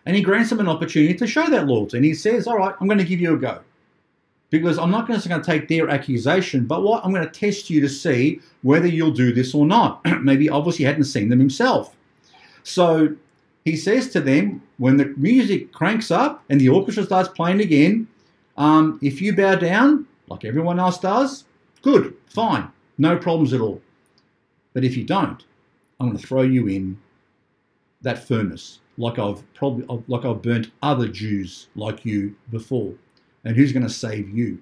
And 0.07 0.17
he 0.17 0.23
grants 0.23 0.51
them 0.51 0.61
an 0.61 0.69
opportunity 0.69 1.15
to 1.15 1.27
show 1.27 1.47
that 1.51 1.67
loyalty. 1.67 1.99
And 1.99 2.05
he 2.05 2.15
says, 2.15 2.47
All 2.47 2.57
right, 2.57 2.75
I'm 2.81 2.87
going 2.87 2.99
to 2.99 3.05
give 3.05 3.21
you 3.21 3.35
a 3.35 3.39
go. 3.39 3.61
Because 4.49 4.79
I'm 4.79 4.91
not 4.91 5.07
going 5.07 5.21
to 5.21 5.43
take 5.43 5.69
their 5.69 5.89
accusation, 5.89 6.67
but 6.67 6.83
what 6.83 7.05
I'm 7.05 7.13
going 7.13 7.29
to 7.29 7.31
test 7.31 7.71
you 7.71 7.81
to 7.81 7.89
see 7.89 8.41
whether 8.63 8.89
you'll 8.89 9.13
do 9.13 9.33
this 9.33 9.55
or 9.55 9.67
not. 9.67 10.01
Maybe 10.23 10.49
obviously 10.49 10.85
hadn't 10.85 11.05
seen 11.05 11.29
them 11.29 11.39
himself. 11.39 11.95
So 12.65 13.15
he 13.65 13.77
says 13.77 14.09
to 14.11 14.21
them, 14.21 14.63
when 14.79 14.97
the 14.97 15.07
music 15.17 15.73
cranks 15.73 16.11
up 16.11 16.43
and 16.49 16.61
the 16.61 16.69
orchestra 16.69 17.05
starts 17.05 17.29
playing 17.29 17.61
again, 17.61 18.09
um, 18.57 18.99
if 19.03 19.21
you 19.21 19.35
bow 19.35 19.55
down, 19.55 20.07
like 20.29 20.45
everyone 20.45 20.79
else 20.79 20.99
does, 20.99 21.45
good, 21.83 22.15
fine, 22.27 22.69
no 22.99 23.17
problems 23.17 23.53
at 23.53 23.61
all. 23.61 23.83
But 24.73 24.85
if 24.85 24.97
you 24.97 25.05
don't, 25.05 25.45
I'm 25.99 26.09
going 26.09 26.19
to 26.19 26.27
throw 26.27 26.43
you 26.43 26.69
in 26.69 26.99
that 28.03 28.27
furnace, 28.27 28.81
like 28.97 29.19
I've 29.19 29.43
probably 29.55 29.85
like 30.09 30.25
I've 30.25 30.43
burnt 30.43 30.71
other 30.83 31.09
Jews 31.09 31.69
like 31.75 32.05
you 32.05 32.35
before. 32.51 32.95
And 33.45 33.57
who's 33.57 33.73
going 33.73 33.87
to 33.87 33.93
save 33.93 34.31
you? 34.31 34.61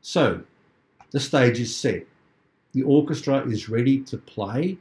So, 0.00 0.42
the 1.10 1.20
stage 1.20 1.60
is 1.60 1.74
set. 1.74 2.06
The 2.72 2.82
orchestra 2.82 3.46
is 3.46 3.68
ready 3.68 4.00
to 4.00 4.16
play, 4.16 4.78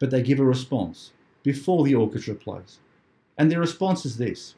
but 0.00 0.10
they 0.10 0.22
give 0.22 0.40
a 0.40 0.44
response 0.44 1.12
before 1.44 1.84
the 1.84 1.94
orchestra 1.94 2.34
plays. 2.34 2.80
And 3.38 3.50
their 3.50 3.60
response 3.60 4.04
is 4.06 4.18
this 4.18 4.56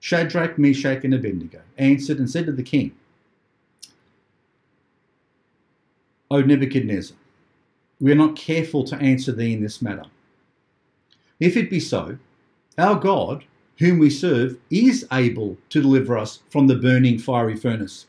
Shadrach, 0.00 0.58
Meshach, 0.58 1.04
and 1.04 1.14
Abednego 1.14 1.60
answered 1.78 2.18
and 2.18 2.30
said 2.30 2.46
to 2.46 2.52
the 2.52 2.62
king, 2.62 2.92
O 6.30 6.40
Nebuchadnezzar, 6.42 7.16
we 8.00 8.12
are 8.12 8.16
not 8.16 8.36
careful 8.36 8.84
to 8.84 8.96
answer 8.96 9.32
thee 9.32 9.54
in 9.54 9.62
this 9.62 9.82
matter. 9.82 10.04
If 11.40 11.56
it 11.56 11.70
be 11.70 11.80
so, 11.80 12.18
our 12.78 12.96
God, 12.96 13.44
whom 13.78 13.98
we 13.98 14.10
serve, 14.10 14.58
is 14.70 15.06
able 15.12 15.58
to 15.70 15.82
deliver 15.82 16.18
us 16.18 16.40
from 16.50 16.66
the 16.66 16.76
burning 16.76 17.18
fiery 17.18 17.56
furnace. 17.56 18.06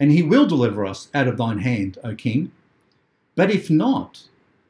and 0.00 0.12
he 0.12 0.22
will 0.22 0.46
deliver 0.46 0.86
us 0.86 1.08
out 1.14 1.28
of 1.28 1.36
thine 1.36 1.58
hand, 1.58 1.98
O 2.04 2.14
king. 2.14 2.52
But 3.34 3.50
if 3.50 3.70
not, 3.70 4.24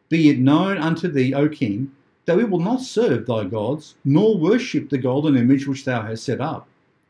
be 0.09 0.29
it 0.31 0.39
known 0.39 0.79
unto 0.79 1.09
thee, 1.09 1.35
O 1.35 1.49
king, 1.49 1.93
that 2.25 2.37
we 2.37 2.45
will 2.45 2.61
not 2.61 2.81
serve 2.81 3.27
thy 3.27 3.45
gods, 3.45 3.95
nor 4.05 4.37
worship 4.39 4.91
the 4.91 4.99
golden 4.99 5.37
image 5.37 5.67
which 5.67 5.85
thou 5.85 6.03
hast 6.03 6.25
set 6.25 6.41
up. 6.41 6.69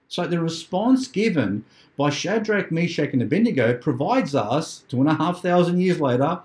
So 0.09 0.27
the 0.27 0.41
response 0.41 1.07
given 1.07 1.65
by 1.97 2.11
Shadrach, 2.11 2.71
Meshach, 2.71 3.13
and 3.13 3.23
Abednego 3.23 3.77
provides 3.77 4.35
us, 4.35 4.85
two 4.89 5.01
and 5.01 5.09
a 5.09 5.15
half 5.15 5.43
thousand 5.43 5.81
years 5.81 6.01
later, 6.01 6.41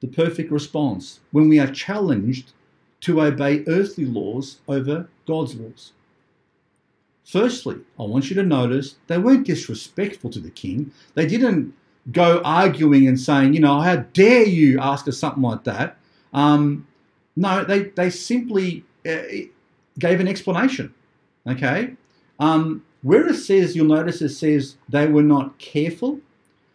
the 0.00 0.08
perfect 0.08 0.50
response 0.50 1.20
when 1.30 1.48
we 1.48 1.58
are 1.58 1.70
challenged 1.70 2.52
to 3.00 3.22
obey 3.22 3.64
earthly 3.66 4.04
laws 4.04 4.60
over 4.66 5.08
God's 5.26 5.54
laws. 5.54 5.92
Firstly, 7.24 7.76
I 8.00 8.04
want 8.04 8.30
you 8.30 8.36
to 8.36 8.42
notice 8.42 8.96
they 9.06 9.18
weren't 9.18 9.46
disrespectful 9.46 10.30
to 10.30 10.40
the 10.40 10.50
king. 10.50 10.92
They 11.14 11.26
didn't 11.26 11.74
go 12.12 12.40
arguing 12.44 13.06
and 13.06 13.20
saying, 13.20 13.54
you 13.54 13.60
know, 13.60 13.80
how 13.80 13.96
dare 13.96 14.46
you 14.46 14.78
ask 14.80 15.06
us 15.08 15.18
something 15.18 15.42
like 15.42 15.64
that. 15.64 15.96
Um, 16.32 16.86
no, 17.36 17.64
they, 17.64 17.84
they 17.84 18.10
simply 18.10 18.84
uh, 19.06 19.22
gave 19.98 20.20
an 20.20 20.28
explanation. 20.28 20.94
Okay? 21.46 21.94
Um, 22.40 22.84
where 23.02 23.26
it 23.28 23.36
says, 23.36 23.76
you'll 23.76 23.86
notice 23.86 24.22
it 24.22 24.30
says 24.30 24.76
they 24.88 25.06
were 25.06 25.22
not 25.22 25.58
careful. 25.58 26.20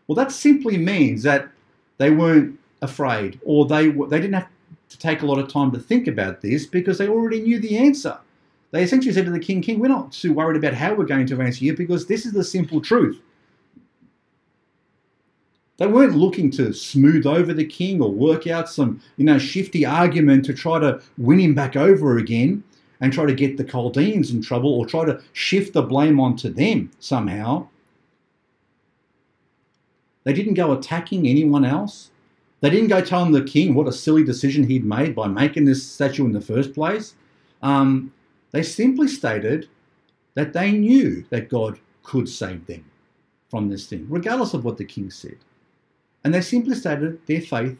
Well, 0.07 0.15
that 0.15 0.31
simply 0.31 0.77
means 0.77 1.23
that 1.23 1.49
they 1.97 2.11
weren't 2.11 2.59
afraid 2.81 3.39
or 3.45 3.65
they, 3.65 3.89
they 3.89 4.19
didn't 4.19 4.34
have 4.34 4.47
to 4.89 4.97
take 4.97 5.21
a 5.21 5.25
lot 5.25 5.39
of 5.39 5.47
time 5.47 5.71
to 5.71 5.79
think 5.79 6.07
about 6.07 6.41
this 6.41 6.65
because 6.65 6.97
they 6.97 7.07
already 7.07 7.41
knew 7.41 7.59
the 7.59 7.77
answer. 7.77 8.17
They 8.71 8.84
essentially 8.84 9.13
said 9.13 9.25
to 9.25 9.31
the 9.31 9.39
king, 9.39 9.61
King, 9.61 9.79
we're 9.79 9.88
not 9.88 10.11
too 10.11 10.34
worried 10.34 10.57
about 10.57 10.73
how 10.73 10.93
we're 10.93 11.05
going 11.05 11.27
to 11.27 11.41
answer 11.41 11.63
you 11.63 11.75
because 11.75 12.07
this 12.07 12.25
is 12.25 12.34
the 12.34 12.43
simple 12.43 12.81
truth. 12.81 13.21
They 15.78 15.88
weren't 15.88 16.15
looking 16.15 16.51
to 16.51 16.71
smooth 16.71 17.26
over 17.26 17.53
the 17.53 17.65
king 17.65 18.01
or 18.01 18.11
work 18.11 18.45
out 18.45 18.69
some, 18.69 19.01
you 19.17 19.26
know, 19.26 19.39
shifty 19.39 19.86
argument 19.86 20.45
to 20.45 20.53
try 20.53 20.80
to 20.80 21.01
win 21.17 21.39
him 21.39 21.55
back 21.55 21.76
over 21.76 22.17
again 22.17 22.63
and 23.01 23.11
try 23.11 23.26
to 23.26 23.34
get 23.34 23.57
the 23.57 23.63
Chaldeans 23.63 24.32
in 24.32 24.41
trouble 24.41 24.74
or 24.74 24.86
try 24.86 25.03
to 25.03 25.19
shift 25.34 25.74
the 25.74 25.82
blame 25.82 26.19
onto 26.19 26.49
them 26.49 26.91
somehow. 26.99 27.67
They 30.24 30.34
didn't 30.34 30.53
go 30.53 30.71
attacking 30.71 31.28
anyone 31.28 31.65
else. 31.65 32.11
They 32.61 32.69
didn't 32.69 32.88
go 32.88 33.01
telling 33.01 33.34
the 33.34 33.43
king 33.43 33.74
what 33.74 33.88
a 33.88 33.91
silly 33.91 34.24
decision 34.24 34.63
he'd 34.63 34.86
made 34.86 35.15
by 35.15 35.28
making 35.28 35.65
this 35.65 35.86
statue 35.86 36.26
in 36.26 36.32
the 36.32 36.39
first 36.39 36.74
place. 36.74 37.15
Um, 37.61 38.13
they 38.51 38.63
simply 38.63 39.07
stated 39.07 39.67
that 40.36 40.53
they 40.53 40.71
knew 40.71 41.26
that 41.30 41.49
God 41.49 41.80
could 42.03 42.30
save 42.30 42.65
them 42.67 42.86
from 43.49 43.69
this 43.69 43.88
thing, 43.88 44.05
regardless 44.09 44.53
of 44.53 44.63
what 44.63 44.78
the 44.78 44.86
king 44.86 45.09
said. 45.09 45.38
And 46.24 46.34
they 46.34 46.41
simply 46.41 46.76
stated 46.76 47.26
their 47.26 47.41
faith 47.41 47.78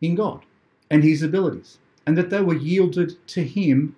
in 0.00 0.14
God 0.14 0.42
and 0.90 1.04
his 1.04 1.22
abilities, 1.22 1.78
and 2.06 2.16
that 2.18 2.30
they 2.30 2.40
were 2.40 2.56
yielded 2.56 3.24
to 3.28 3.44
him 3.44 3.94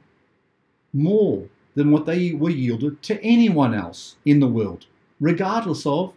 more 0.92 1.46
than 1.74 1.90
what 1.90 2.04
they 2.04 2.32
were 2.32 2.50
yielded 2.50 3.02
to 3.02 3.22
anyone 3.22 3.74
else 3.74 4.16
in 4.26 4.40
the 4.40 4.46
world, 4.46 4.86
regardless 5.20 5.86
of 5.86 6.12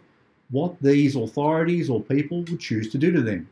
what 0.50 0.76
these 0.82 1.16
authorities 1.16 1.88
or 1.88 2.02
people 2.02 2.42
would 2.42 2.60
choose 2.60 2.90
to 2.90 2.98
do 2.98 3.10
to 3.10 3.22
them. 3.22 3.48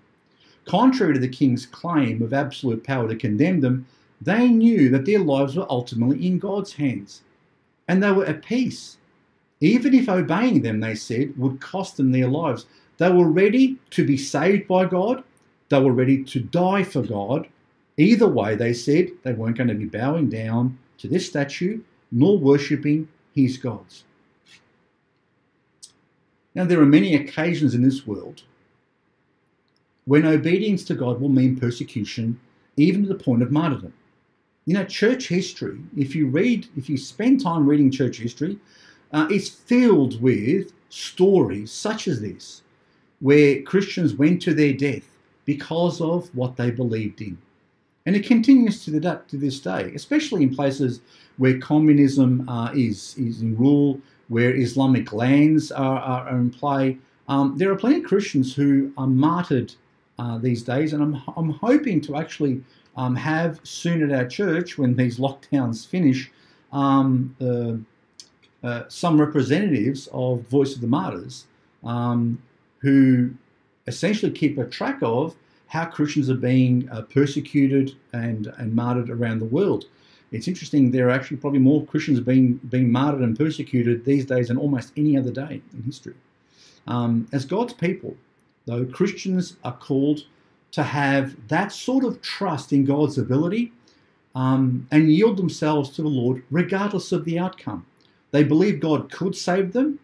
Contrary 0.67 1.15
to 1.15 1.21
the 1.21 1.29
king's 1.29 1.67
claim 1.67 2.23
of 2.23 2.33
absolute 2.33 2.85
power 2.85 3.09
to 3.09 3.17
condemn 3.17 3.61
them, 3.61 3.87
they 4.21 4.49
knew 4.49 4.89
that 4.91 5.05
their 5.05 5.19
lives 5.19 5.57
were 5.57 5.71
ultimately 5.71 6.27
in 6.27 6.39
God's 6.39 6.75
hands, 6.75 7.23
and 7.89 8.03
they 8.03 8.13
were 8.13 8.27
at 8.27 8.45
peace. 8.45 8.99
Even 9.61 9.95
if 9.95 10.09
obeying 10.09 10.63
them, 10.63 10.81
they 10.81 10.95
said, 10.95 11.37
would 11.39 11.61
cost 11.61 11.97
them 11.97 12.13
their 12.13 12.29
lives, 12.29 12.67
they 12.99 13.11
were 13.11 13.29
ready 13.29 13.79
to 13.91 14.07
be 14.07 14.17
saved 14.17 14.69
by 14.69 14.85
God. 14.85 15.25
They 15.69 15.81
were 15.81 15.93
ready 15.93 16.23
to 16.25 16.41
die 16.41 16.85
for 16.85 17.03
God. 17.03 17.49
Either 17.97 18.29
way, 18.29 18.55
they 18.55 18.73
said 18.73 19.11
they 19.23 19.33
weren't 19.33 19.57
going 19.57 19.69
to 19.69 19.75
be 19.75 19.87
bowing 19.87 20.29
down 20.29 20.79
to 20.99 21.09
this 21.09 21.27
statue 21.27 21.81
nor 22.11 22.39
worshipping 22.39 23.09
his 23.35 23.57
gods. 23.57 24.05
Now, 26.55 26.65
there 26.65 26.81
are 26.81 26.87
many 26.87 27.17
occasions 27.17 27.75
in 27.75 27.83
this 27.83 28.07
world 28.07 28.43
when 30.05 30.27
obedience 30.27 30.85
to 30.85 30.95
God 30.95 31.21
will 31.21 31.31
mean 31.31 31.59
persecution, 31.59 32.39
even 32.77 33.03
to 33.03 33.09
the 33.09 33.23
point 33.23 33.43
of 33.43 33.51
martyrdom. 33.51 33.93
You 34.67 34.75
know, 34.75 34.85
church 34.85 35.29
history, 35.29 35.79
if 35.97 36.15
you 36.15 36.29
read, 36.29 36.69
if 36.77 36.89
you 36.89 36.97
spend 36.97 37.43
time 37.43 37.67
reading 37.67 37.91
church 37.91 38.19
history, 38.19 38.59
uh, 39.13 39.27
it's 39.31 39.49
filled 39.49 40.21
with 40.23 40.73
stories 40.89 41.73
such 41.73 42.09
as 42.09 42.21
this 42.21 42.63
where 43.25 43.63
Christians 43.63 44.13
went 44.13 44.43
to 44.43 44.53
their 44.53 44.75
death 44.75 45.09
because 45.47 45.99
of 46.03 46.29
what 46.35 46.59
they 46.59 46.71
believed 46.71 47.23
in. 47.23 47.39
And 48.05 48.15
it 48.15 48.27
continues 48.27 48.85
to, 48.85 48.91
the, 48.91 49.23
to 49.29 49.39
this 49.39 49.61
day, 49.61 49.93
especially 49.95 50.43
in 50.43 50.55
places 50.55 51.01
where 51.39 51.59
communism 51.59 52.47
uh, 52.51 52.71
is, 52.75 53.15
is 53.17 53.41
in 53.41 53.57
rule, 53.57 53.99
where 54.29 54.55
Islamic 54.55 55.11
lands 55.15 55.73
are, 55.73 56.01
are, 56.01 56.29
are 56.29 56.37
in 56.37 56.51
play. 56.51 56.99
Um, 57.27 57.57
there 57.57 57.73
are 57.73 57.77
plenty 57.77 58.01
of 58.01 58.05
Christians 58.05 58.55
who 58.55 58.93
are 58.99 59.07
martyred 59.07 59.75
uh, 60.19 60.37
these 60.37 60.63
days, 60.63 60.93
and 60.93 61.03
I'm, 61.03 61.23
I'm 61.35 61.49
hoping 61.49 62.03
to 62.03 62.17
actually 62.17 62.63
um, 62.95 63.17
have 63.17 63.59
soon 63.63 64.03
at 64.03 64.15
our 64.15 64.29
church, 64.29 64.77
when 64.77 64.97
these 64.97 65.19
lockdowns 65.19 65.87
finish, 65.87 66.31
um, 66.75 67.35
uh, 67.41 68.67
uh, 68.67 68.85
some 68.89 69.19
representatives 69.19 70.11
of 70.13 70.43
Voice 70.43 70.75
of 70.75 70.83
the 70.83 70.89
Martyrs 70.89 71.47
um, 71.85 72.39
who 72.85 73.31
essentially 73.87 74.31
keep 74.31 74.59
a 74.59 74.67
track 74.67 74.99
of 75.03 75.35
how 75.69 75.87
Christians 75.87 76.29
are 76.29 76.35
being 76.53 76.89
uh, 76.93 77.01
persecuted 77.03 77.97
and, 78.13 78.53
and 78.59 78.75
martyred 78.75 79.09
around 79.11 79.39
the 79.39 79.47
world. 79.47 79.87
It's 80.31 80.49
interesting, 80.49 80.91
there 80.91 81.09
are 81.09 81.17
actually 81.19 81.39
probably 81.39 81.61
more 81.61 81.85
Christians 81.87 82.21
being, 82.21 82.61
being 82.69 82.93
martyred 82.93 83.23
and 83.23 83.37
persecuted 83.39 84.05
these 84.05 84.27
days 84.27 84.49
than 84.49 84.59
almost 84.59 84.93
any 84.97 85.17
other 85.17 85.31
day 85.31 85.63
in 85.73 85.83
history. 85.83 86.15
Um, 86.87 87.27
as 87.33 87.45
God's 87.47 87.73
people, 87.73 88.15
though, 88.67 88.85
Christians 88.85 89.57
are 89.65 89.77
called 89.77 90.25
to 90.73 90.83
have 90.83 91.35
that 91.49 91.73
sort 91.73 92.05
of 92.05 92.21
trust 92.21 92.73
in 92.73 92.85
God's 92.85 93.17
ability 93.17 93.73
um, 94.35 94.87
and 94.91 95.11
yield 95.11 95.37
themselves 95.39 95.91
to 95.91 96.03
the 96.03 96.09
Lord 96.09 96.43
regardless 96.51 97.13
of 97.13 97.25
the 97.25 97.39
outcome. 97.39 97.87
They 98.33 98.45
believe 98.45 98.81
God 98.81 99.11
could 99.11 99.35
save 99.35 99.73
them, 99.73 99.99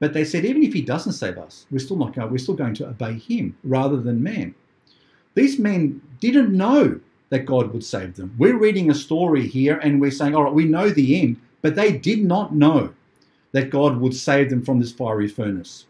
but 0.00 0.14
they 0.14 0.24
said, 0.24 0.44
even 0.44 0.62
if 0.62 0.72
he 0.72 0.80
doesn't 0.80 1.12
save 1.12 1.38
us, 1.38 1.66
we're 1.70 1.78
still 1.78 1.96
not 1.96 2.14
going, 2.14 2.30
we're 2.30 2.38
still 2.38 2.54
going 2.54 2.74
to 2.74 2.88
obey 2.88 3.14
him 3.14 3.56
rather 3.62 3.98
than 3.98 4.22
man. 4.22 4.54
These 5.34 5.58
men 5.58 6.00
didn't 6.20 6.56
know 6.56 6.98
that 7.28 7.46
God 7.46 7.72
would 7.72 7.84
save 7.84 8.16
them. 8.16 8.34
We're 8.38 8.58
reading 8.58 8.90
a 8.90 8.94
story 8.94 9.46
here 9.46 9.78
and 9.78 10.00
we're 10.00 10.10
saying, 10.10 10.34
all 10.34 10.44
right, 10.44 10.52
we 10.52 10.64
know 10.64 10.88
the 10.88 11.20
end, 11.20 11.40
but 11.62 11.76
they 11.76 11.92
did 11.92 12.24
not 12.24 12.54
know 12.54 12.92
that 13.52 13.70
God 13.70 13.98
would 13.98 14.14
save 14.14 14.50
them 14.50 14.64
from 14.64 14.80
this 14.80 14.90
fiery 14.90 15.28
furnace. 15.28 15.84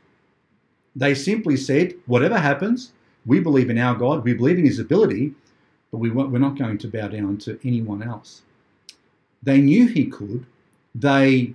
They 0.96 1.14
simply 1.14 1.56
said, 1.56 1.94
whatever 2.06 2.36
happens, 2.36 2.92
we 3.26 3.38
believe 3.38 3.70
in 3.70 3.78
our 3.78 3.94
God, 3.94 4.24
we 4.24 4.34
believe 4.34 4.58
in 4.58 4.66
his 4.66 4.80
ability, 4.80 5.34
but 5.90 5.98
we, 5.98 6.10
we're 6.10 6.38
not 6.38 6.58
going 6.58 6.78
to 6.78 6.88
bow 6.88 7.08
down 7.08 7.38
to 7.38 7.58
anyone 7.64 8.02
else. 8.02 8.42
They 9.42 9.60
knew 9.60 9.86
he 9.86 10.06
could. 10.06 10.46
They 10.94 11.54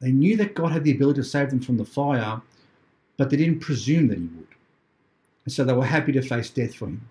they 0.00 0.12
knew 0.12 0.36
that 0.36 0.54
God 0.54 0.72
had 0.72 0.84
the 0.84 0.92
ability 0.92 1.20
to 1.20 1.24
save 1.24 1.50
them 1.50 1.60
from 1.60 1.76
the 1.76 1.84
fire, 1.84 2.40
but 3.16 3.30
they 3.30 3.36
didn't 3.36 3.60
presume 3.60 4.08
that 4.08 4.18
He 4.18 4.24
would. 4.24 4.46
And 5.44 5.52
so 5.52 5.64
they 5.64 5.72
were 5.72 5.84
happy 5.84 6.12
to 6.12 6.22
face 6.22 6.50
death 6.50 6.74
for 6.74 6.86
Him. 6.86 7.08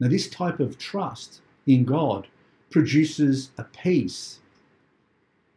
Now, 0.00 0.08
this 0.08 0.28
type 0.28 0.60
of 0.60 0.78
trust 0.78 1.40
in 1.66 1.84
God 1.84 2.26
produces 2.70 3.50
a 3.58 3.64
peace 3.64 4.40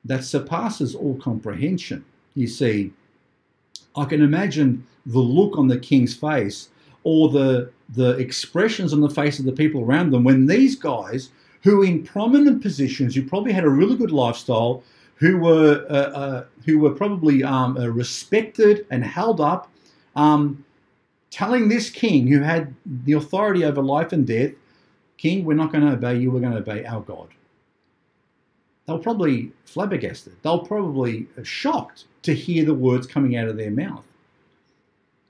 that 0.06 0.24
surpasses 0.24 0.96
all 0.96 1.16
comprehension. 1.18 2.04
You 2.36 2.48
see, 2.48 2.92
I 3.96 4.06
can 4.06 4.22
imagine 4.22 4.86
the 5.06 5.20
look 5.20 5.58
on 5.58 5.68
the 5.68 5.80
king's 5.80 6.16
face 6.16 6.70
or 7.04 7.30
the, 7.30 7.72
the 7.90 8.18
expressions 8.18 8.94
on 8.94 9.02
the 9.02 9.10
face 9.10 9.40
of 9.40 9.46
the 9.46 9.52
people 9.52 9.82
around 9.82 10.12
them 10.12 10.24
when 10.24 10.46
these 10.46 10.76
guys, 10.76 11.30
who 11.62 11.84
in 11.84 12.04
prominent 12.04 12.62
positions, 12.62 13.16
who 13.16 13.28
probably 13.28 13.54
had 13.54 13.64
a 13.64 13.70
really 13.70 13.96
good 13.96 14.12
lifestyle, 14.12 14.84
who 15.24 15.38
were 15.38 15.86
uh, 15.90 15.94
uh, 15.94 16.46
who 16.66 16.80
were 16.80 16.92
probably 16.92 17.46
um, 17.46 17.78
uh, 17.78 17.88
respected 17.88 18.86
and 18.92 19.06
held 19.06 19.40
up, 19.40 19.72
um, 20.18 20.66
telling 21.32 21.70
this 21.70 21.90
king 21.90 22.28
who 22.28 22.42
had 22.42 22.76
the 23.06 23.14
authority 23.14 23.64
over 23.64 23.82
life 23.82 24.12
and 24.12 24.28
death, 24.28 24.52
King, 25.18 25.46
we're 25.46 25.54
not 25.54 25.72
going 25.72 25.86
to 25.86 25.94
obey 25.94 26.18
you. 26.18 26.30
We're 26.30 26.42
going 26.42 26.52
to 26.52 26.60
obey 26.60 26.84
our 26.86 27.00
God. 27.00 27.30
They'll 28.86 29.00
probably 29.00 29.54
flabbergasted. 29.64 30.36
They'll 30.42 30.66
probably 30.66 31.28
shocked 31.44 32.04
to 32.24 32.36
hear 32.36 32.66
the 32.66 32.74
words 32.74 33.08
coming 33.08 33.38
out 33.38 33.48
of 33.48 33.56
their 33.56 33.72
mouth. 33.72 34.06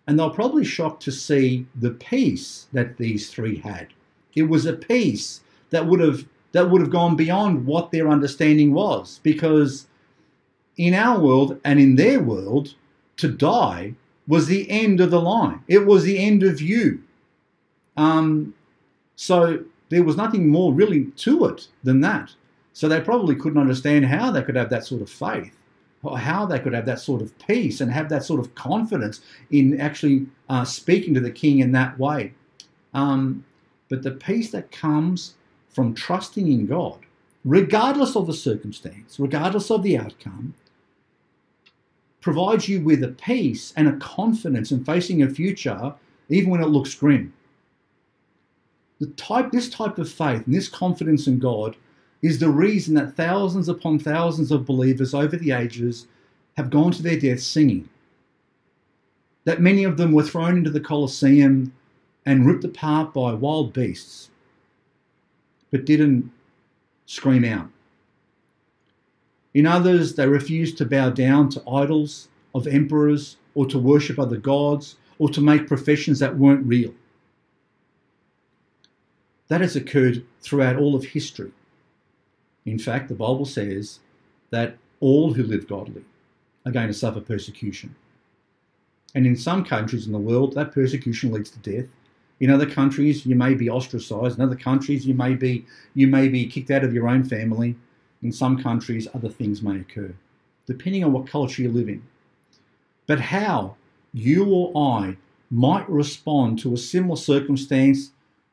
And 0.07 0.17
they'll 0.17 0.31
probably 0.31 0.65
shocked 0.65 1.03
to 1.03 1.11
see 1.11 1.67
the 1.75 1.91
peace 1.91 2.65
that 2.73 2.97
these 2.97 3.29
three 3.29 3.57
had. 3.57 3.89
It 4.33 4.49
was 4.49 4.65
a 4.65 4.73
peace 4.73 5.41
that 5.69 5.85
would 5.85 5.99
have 5.99 6.25
that 6.53 6.69
would 6.69 6.81
have 6.81 6.89
gone 6.89 7.15
beyond 7.15 7.65
what 7.65 7.91
their 7.91 8.07
understanding 8.07 8.73
was 8.73 9.19
because 9.23 9.87
in 10.77 10.93
our 10.93 11.19
world 11.19 11.59
and 11.65 11.79
in 11.79 11.95
their 11.95 12.19
world, 12.21 12.73
to 13.17 13.27
die 13.27 13.93
was 14.27 14.47
the 14.47 14.69
end 14.71 15.01
of 15.01 15.11
the 15.11 15.21
line. 15.21 15.61
It 15.67 15.85
was 15.85 16.03
the 16.03 16.17
end 16.17 16.43
of 16.43 16.61
you. 16.61 17.03
Um, 17.97 18.55
so 19.15 19.63
there 19.89 20.03
was 20.03 20.17
nothing 20.17 20.47
more 20.47 20.73
really 20.73 21.05
to 21.17 21.45
it 21.45 21.67
than 21.83 22.01
that. 22.01 22.33
So 22.73 22.87
they 22.87 23.01
probably 23.01 23.35
couldn't 23.35 23.61
understand 23.61 24.05
how 24.05 24.31
they 24.31 24.41
could 24.41 24.55
have 24.55 24.69
that 24.71 24.85
sort 24.85 25.01
of 25.01 25.09
faith, 25.09 25.55
or 26.01 26.17
how 26.17 26.45
they 26.45 26.59
could 26.59 26.73
have 26.73 26.87
that 26.87 26.99
sort 26.99 27.21
of 27.21 27.37
peace 27.37 27.81
and 27.81 27.91
have 27.91 28.09
that 28.09 28.23
sort 28.23 28.39
of 28.39 28.55
confidence 28.55 29.21
in 29.51 29.79
actually 29.79 30.25
uh, 30.49 30.65
speaking 30.65 31.13
to 31.13 31.19
the 31.19 31.31
king 31.31 31.59
in 31.59 31.71
that 31.73 31.97
way. 31.99 32.33
Um, 32.93 33.45
but 33.89 34.01
the 34.01 34.11
peace 34.11 34.49
that 34.51 34.71
comes 34.71 35.35
from 35.73 35.93
trusting 35.93 36.47
in 36.47 36.67
God, 36.67 36.99
regardless 37.43 38.15
of 38.15 38.27
the 38.27 38.33
circumstance, 38.33 39.19
regardless 39.19 39.69
of 39.69 39.83
the 39.83 39.97
outcome, 39.97 40.53
provides 42.21 42.69
you 42.69 42.81
with 42.81 43.03
a 43.03 43.09
peace 43.09 43.73
and 43.75 43.87
a 43.87 43.97
confidence 43.97 44.71
in 44.71 44.85
facing 44.85 45.21
a 45.21 45.29
future, 45.29 45.93
even 46.29 46.49
when 46.49 46.61
it 46.61 46.67
looks 46.67 46.95
grim. 46.95 47.33
The 48.99 49.07
type, 49.07 49.51
this 49.51 49.69
type 49.69 49.97
of 49.97 50.09
faith 50.09 50.45
and 50.45 50.55
this 50.55 50.69
confidence 50.69 51.27
in 51.27 51.39
God 51.39 51.75
is 52.21 52.39
the 52.39 52.49
reason 52.49 52.95
that 52.95 53.15
thousands 53.15 53.67
upon 53.67 53.99
thousands 53.99 54.51
of 54.51 54.65
believers 54.65 55.13
over 55.13 55.35
the 55.35 55.51
ages 55.51 56.07
have 56.55 56.69
gone 56.69 56.91
to 56.91 57.03
their 57.03 57.19
death 57.19 57.41
singing. 57.41 57.89
That 59.43 59.59
many 59.59 59.83
of 59.83 59.97
them 59.97 60.13
were 60.13 60.23
thrown 60.23 60.57
into 60.57 60.69
the 60.69 60.79
Colosseum 60.79 61.73
and 62.25 62.45
ripped 62.45 62.63
apart 62.63 63.13
by 63.13 63.33
wild 63.33 63.73
beasts, 63.73 64.29
but 65.73 65.85
didn't 65.85 66.31
scream 67.07 67.43
out. 67.43 67.67
In 69.55 69.65
others, 69.65 70.13
they 70.13 70.27
refused 70.27 70.77
to 70.77 70.85
bow 70.85 71.09
down 71.09 71.49
to 71.49 71.67
idols 71.67 72.29
of 72.53 72.67
emperors 72.67 73.37
or 73.55 73.65
to 73.65 73.79
worship 73.79 74.19
other 74.19 74.37
gods 74.37 74.97
or 75.17 75.29
to 75.29 75.41
make 75.41 75.67
professions 75.67 76.19
that 76.19 76.37
weren't 76.37 76.67
real. 76.67 76.93
That 79.47 79.61
has 79.61 79.75
occurred 79.75 80.23
throughout 80.41 80.75
all 80.75 80.95
of 80.95 81.05
history. 81.05 81.51
In 82.65 82.77
fact, 82.77 83.09
the 83.09 83.15
Bible 83.15 83.45
says 83.45 83.99
that 84.51 84.77
all 84.99 85.33
who 85.33 85.41
live 85.41 85.67
godly 85.67 86.05
are 86.67 86.71
going 86.71 86.87
to 86.87 86.93
suffer 86.93 87.19
persecution. 87.19 87.95
And 89.15 89.25
in 89.25 89.35
some 89.35 89.65
countries 89.65 90.05
in 90.05 90.11
the 90.11 90.19
world, 90.19 90.53
that 90.53 90.71
persecution 90.71 91.31
leads 91.31 91.49
to 91.49 91.59
death. 91.59 91.89
In 92.39 92.49
other 92.49 92.69
countries, 92.69 93.25
you 93.25 93.35
may 93.35 93.53
be 93.53 93.69
ostracized. 93.69 94.37
In 94.37 94.43
other 94.43 94.55
countries, 94.55 95.05
you 95.05 95.13
may 95.13 95.35
be 95.35 95.65
you 95.93 96.07
may 96.07 96.27
be 96.27 96.45
kicked 96.47 96.71
out 96.71 96.83
of 96.83 96.93
your 96.93 97.07
own 97.07 97.23
family. 97.23 97.75
In 98.21 98.31
some 98.31 98.61
countries, 98.61 99.07
other 99.13 99.29
things 99.29 99.61
may 99.61 99.79
occur, 99.79 100.13
depending 100.65 101.03
on 101.03 101.11
what 101.11 101.27
culture 101.27 101.61
you 101.61 101.71
live 101.71 101.89
in. 101.89 102.03
But 103.05 103.19
how 103.19 103.75
you 104.13 104.45
or 104.45 104.71
I 104.75 105.17
might 105.51 105.89
respond 105.89 106.59
to 106.59 106.73
a 106.73 106.77
similar 106.77 107.17
circumstance 107.17 108.11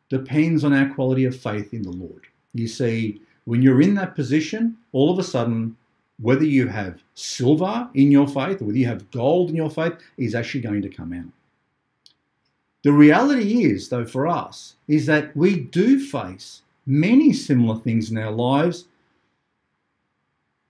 depends 0.08 0.64
on 0.64 0.72
our 0.72 0.92
quality 0.94 1.24
of 1.24 1.36
faith 1.36 1.72
in 1.72 1.82
the 1.82 1.90
Lord. 1.90 2.26
You 2.52 2.66
see, 2.66 3.22
when 3.44 3.62
you're 3.62 3.80
in 3.80 3.94
that 3.94 4.14
position, 4.16 4.76
all 4.92 5.10
of 5.10 5.18
a 5.18 5.22
sudden, 5.22 5.76
whether 6.20 6.44
you 6.44 6.68
have 6.68 7.02
silver 7.14 7.88
in 7.94 8.10
your 8.10 8.28
faith 8.28 8.60
or 8.60 8.66
whether 8.66 8.78
you 8.78 8.86
have 8.86 9.10
gold 9.10 9.50
in 9.50 9.56
your 9.56 9.70
faith 9.70 9.94
is 10.18 10.34
actually 10.34 10.60
going 10.60 10.82
to 10.82 10.88
come 10.88 11.12
out. 11.12 11.32
The 12.82 12.92
reality 12.92 13.64
is, 13.64 13.88
though, 13.88 14.06
for 14.06 14.26
us, 14.26 14.76
is 14.88 15.06
that 15.06 15.36
we 15.36 15.60
do 15.60 16.00
face 16.04 16.62
many 16.86 17.32
similar 17.32 17.78
things 17.78 18.10
in 18.10 18.16
our 18.16 18.30
lives, 18.30 18.86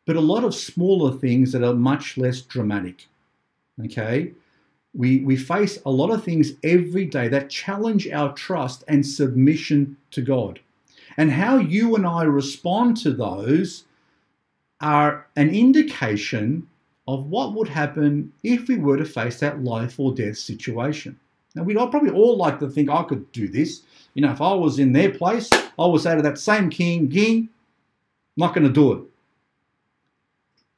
but 0.07 0.17
a 0.17 0.21
lot 0.21 0.43
of 0.43 0.55
smaller 0.55 1.17
things 1.17 1.53
that 1.53 1.63
are 1.63 1.75
much 1.75 2.19
less 2.19 2.41
dramatic. 2.41 3.07
Okay? 3.85 4.33
We, 4.93 5.21
we 5.21 5.37
face 5.37 5.79
a 5.87 5.91
lot 5.91 6.11
of 6.11 6.25
things 6.25 6.53
every 6.65 7.05
day 7.05 7.29
that 7.29 7.49
challenge 7.49 8.09
our 8.09 8.33
trust 8.35 8.83
and 8.89 9.07
submission 9.07 9.97
to 10.11 10.21
God. 10.21 10.59
And 11.17 11.31
how 11.31 11.59
you 11.59 11.95
and 11.95 12.05
I 12.05 12.25
respond 12.25 12.97
to 12.99 13.13
those 13.13 13.85
are 14.81 15.27
an 15.37 15.51
indication 15.51 16.67
of 17.07 17.27
what 17.27 17.55
would 17.55 17.69
happen 17.69 18.33
if 18.43 18.69
we 18.69 18.79
were 18.79 18.97
to 18.97 19.05
face 19.05 19.39
that 19.41 19.63
life 19.63 20.01
or 20.01 20.15
death 20.15 20.39
situation. 20.39 21.19
Now, 21.55 21.65
we'd 21.65 21.77
probably 21.77 22.11
all 22.11 22.37
like 22.37 22.59
to 22.61 22.69
think 22.69 22.89
I 22.89 23.03
could 23.03 23.31
do 23.33 23.49
this. 23.49 23.83
You 24.15 24.23
know, 24.23 24.31
if 24.31 24.41
I 24.41 24.55
was 24.55 24.79
in 24.79 24.93
their 24.93 25.11
place, 25.11 25.51
I 25.53 25.87
would 25.87 26.01
say 26.01 26.15
to 26.15 26.23
that 26.23 26.39
same 26.39 26.71
king, 26.71 27.11
King, 27.11 27.49
I'm 28.37 28.47
not 28.47 28.55
going 28.55 28.67
to 28.67 28.73
do 28.73 28.93
it. 28.93 29.03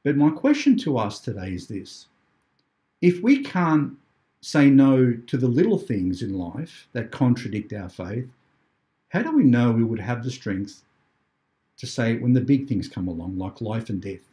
But 0.03 0.17
my 0.17 0.31
question 0.31 0.77
to 0.79 0.97
us 0.97 1.19
today 1.19 1.53
is 1.53 1.67
this 1.67 2.07
if 3.01 3.21
we 3.21 3.43
can't 3.43 3.93
say 4.41 4.69
no 4.69 5.13
to 5.27 5.37
the 5.37 5.47
little 5.47 5.77
things 5.77 6.21
in 6.21 6.37
life 6.37 6.87
that 6.93 7.11
contradict 7.11 7.71
our 7.73 7.89
faith, 7.89 8.27
how 9.09 9.21
do 9.21 9.31
we 9.31 9.43
know 9.43 9.71
we 9.71 9.83
would 9.83 9.99
have 9.99 10.23
the 10.23 10.31
strength 10.31 10.83
to 11.77 11.87
say 11.87 12.13
it 12.13 12.21
when 12.21 12.33
the 12.33 12.41
big 12.41 12.67
things 12.67 12.87
come 12.87 13.07
along, 13.07 13.37
like 13.37 13.61
life 13.61 13.89
and 13.89 14.01
death? 14.01 14.27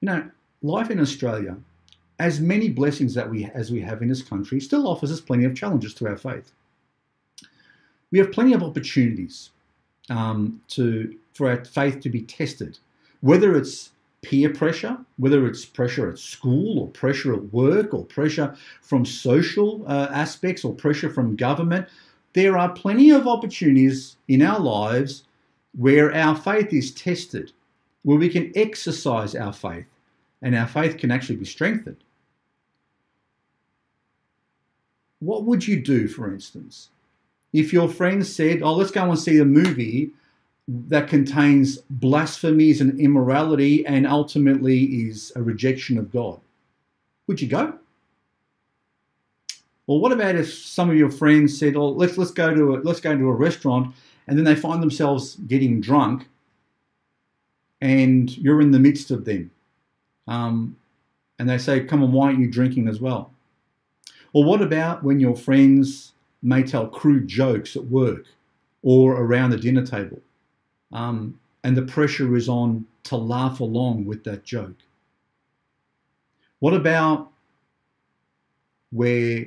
You 0.00 0.06
know, 0.06 0.30
life 0.62 0.90
in 0.90 0.98
Australia 0.98 1.56
as 2.20 2.38
many 2.38 2.68
blessings 2.68 3.14
that 3.14 3.28
we 3.28 3.46
as 3.54 3.72
we 3.72 3.80
have 3.80 4.02
in 4.02 4.08
this 4.08 4.22
country 4.22 4.60
still 4.60 4.86
offers 4.86 5.10
us 5.10 5.20
plenty 5.20 5.44
of 5.44 5.56
challenges 5.56 5.94
to 5.94 6.06
our 6.06 6.18
faith. 6.18 6.52
We 8.12 8.18
have 8.18 8.30
plenty 8.30 8.52
of 8.52 8.62
opportunities 8.62 9.50
um, 10.10 10.60
to 10.68 11.16
for 11.32 11.48
our 11.48 11.64
faith 11.64 12.00
to 12.00 12.10
be 12.10 12.22
tested, 12.22 12.78
whether 13.22 13.56
it's 13.56 13.90
peer 14.20 14.50
pressure, 14.52 14.98
whether 15.16 15.46
it's 15.46 15.64
pressure 15.64 16.10
at 16.10 16.18
school 16.18 16.78
or 16.80 16.88
pressure 16.88 17.32
at 17.32 17.52
work 17.54 17.94
or 17.94 18.04
pressure 18.04 18.54
from 18.82 19.06
social 19.06 19.82
uh, 19.86 20.08
aspects 20.12 20.62
or 20.62 20.74
pressure 20.74 21.08
from 21.08 21.36
government. 21.36 21.88
There 22.34 22.58
are 22.58 22.70
plenty 22.70 23.10
of 23.10 23.26
opportunities 23.26 24.16
in 24.28 24.42
our 24.42 24.60
lives 24.60 25.24
where 25.76 26.14
our 26.14 26.36
faith 26.36 26.72
is 26.72 26.92
tested, 26.92 27.52
where 28.02 28.18
we 28.18 28.28
can 28.28 28.52
exercise 28.54 29.34
our 29.34 29.54
faith 29.54 29.86
and 30.42 30.54
our 30.54 30.66
faith 30.66 30.98
can 30.98 31.10
actually 31.10 31.36
be 31.36 31.46
strengthened 31.46 31.96
what 35.20 35.44
would 35.44 35.66
you 35.66 35.80
do, 35.80 36.08
for 36.08 36.32
instance, 36.32 36.88
if 37.52 37.72
your 37.72 37.88
friends 37.88 38.34
said, 38.34 38.62
Oh, 38.62 38.74
let's 38.74 38.90
go 38.90 39.08
and 39.08 39.18
see 39.18 39.38
a 39.38 39.44
movie 39.44 40.10
that 40.68 41.08
contains 41.08 41.78
blasphemies 41.88 42.80
and 42.80 42.98
immorality 42.98 43.84
and 43.86 44.06
ultimately 44.06 44.84
is 44.84 45.32
a 45.36 45.42
rejection 45.42 45.98
of 45.98 46.10
God? 46.10 46.40
Would 47.26 47.40
you 47.40 47.48
go? 47.48 47.74
Or 49.86 50.00
what 50.00 50.12
about 50.12 50.36
if 50.36 50.52
some 50.54 50.88
of 50.88 50.96
your 50.96 51.10
friends 51.10 51.58
said, 51.58 51.74
"Oh, 51.74 51.88
let's 51.88 52.16
let's 52.16 52.30
go 52.30 52.54
to 52.54 52.76
a, 52.76 52.78
let's 52.78 53.00
go 53.00 53.16
to 53.16 53.28
a 53.28 53.32
restaurant," 53.32 53.92
and 54.28 54.38
then 54.38 54.44
they 54.44 54.54
find 54.54 54.80
themselves 54.80 55.34
getting 55.48 55.80
drunk, 55.80 56.28
and 57.80 58.36
you're 58.38 58.60
in 58.60 58.70
the 58.70 58.78
midst 58.78 59.10
of 59.10 59.24
them, 59.24 59.50
um, 60.28 60.76
and 61.40 61.48
they 61.48 61.58
say, 61.58 61.80
"Come 61.80 62.04
on, 62.04 62.12
why 62.12 62.28
aren't 62.28 62.38
you 62.38 62.48
drinking 62.48 62.86
as 62.86 63.00
well?" 63.00 63.32
Or 64.32 64.44
what 64.44 64.62
about 64.62 65.02
when 65.02 65.20
your 65.20 65.36
friends 65.36 66.12
may 66.42 66.62
tell 66.62 66.86
crude 66.86 67.26
jokes 67.26 67.76
at 67.76 67.84
work 67.86 68.26
or 68.82 69.20
around 69.20 69.50
the 69.50 69.56
dinner 69.56 69.84
table, 69.84 70.20
um, 70.92 71.38
and 71.64 71.76
the 71.76 71.82
pressure 71.82 72.34
is 72.36 72.48
on 72.48 72.86
to 73.04 73.16
laugh 73.16 73.60
along 73.60 74.06
with 74.06 74.24
that 74.24 74.44
joke? 74.44 74.76
What 76.60 76.74
about 76.74 77.30
where 78.92 79.46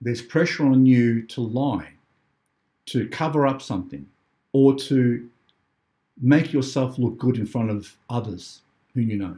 there's 0.00 0.22
pressure 0.22 0.66
on 0.66 0.86
you 0.86 1.22
to 1.22 1.40
lie, 1.40 1.92
to 2.86 3.08
cover 3.08 3.46
up 3.46 3.62
something, 3.62 4.06
or 4.52 4.74
to 4.74 5.28
make 6.20 6.52
yourself 6.52 6.98
look 6.98 7.18
good 7.18 7.38
in 7.38 7.46
front 7.46 7.70
of 7.70 7.96
others 8.10 8.60
who 8.94 9.00
you 9.00 9.16
know? 9.16 9.36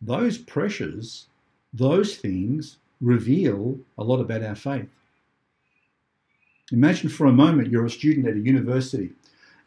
Those 0.00 0.38
pressures, 0.38 1.26
those 1.72 2.16
things 2.16 2.76
reveal 3.00 3.78
a 3.96 4.04
lot 4.04 4.20
about 4.20 4.42
our 4.42 4.54
faith. 4.54 4.88
Imagine 6.72 7.08
for 7.08 7.26
a 7.26 7.32
moment 7.32 7.70
you're 7.70 7.86
a 7.86 7.90
student 7.90 8.26
at 8.26 8.34
a 8.34 8.40
university 8.40 9.12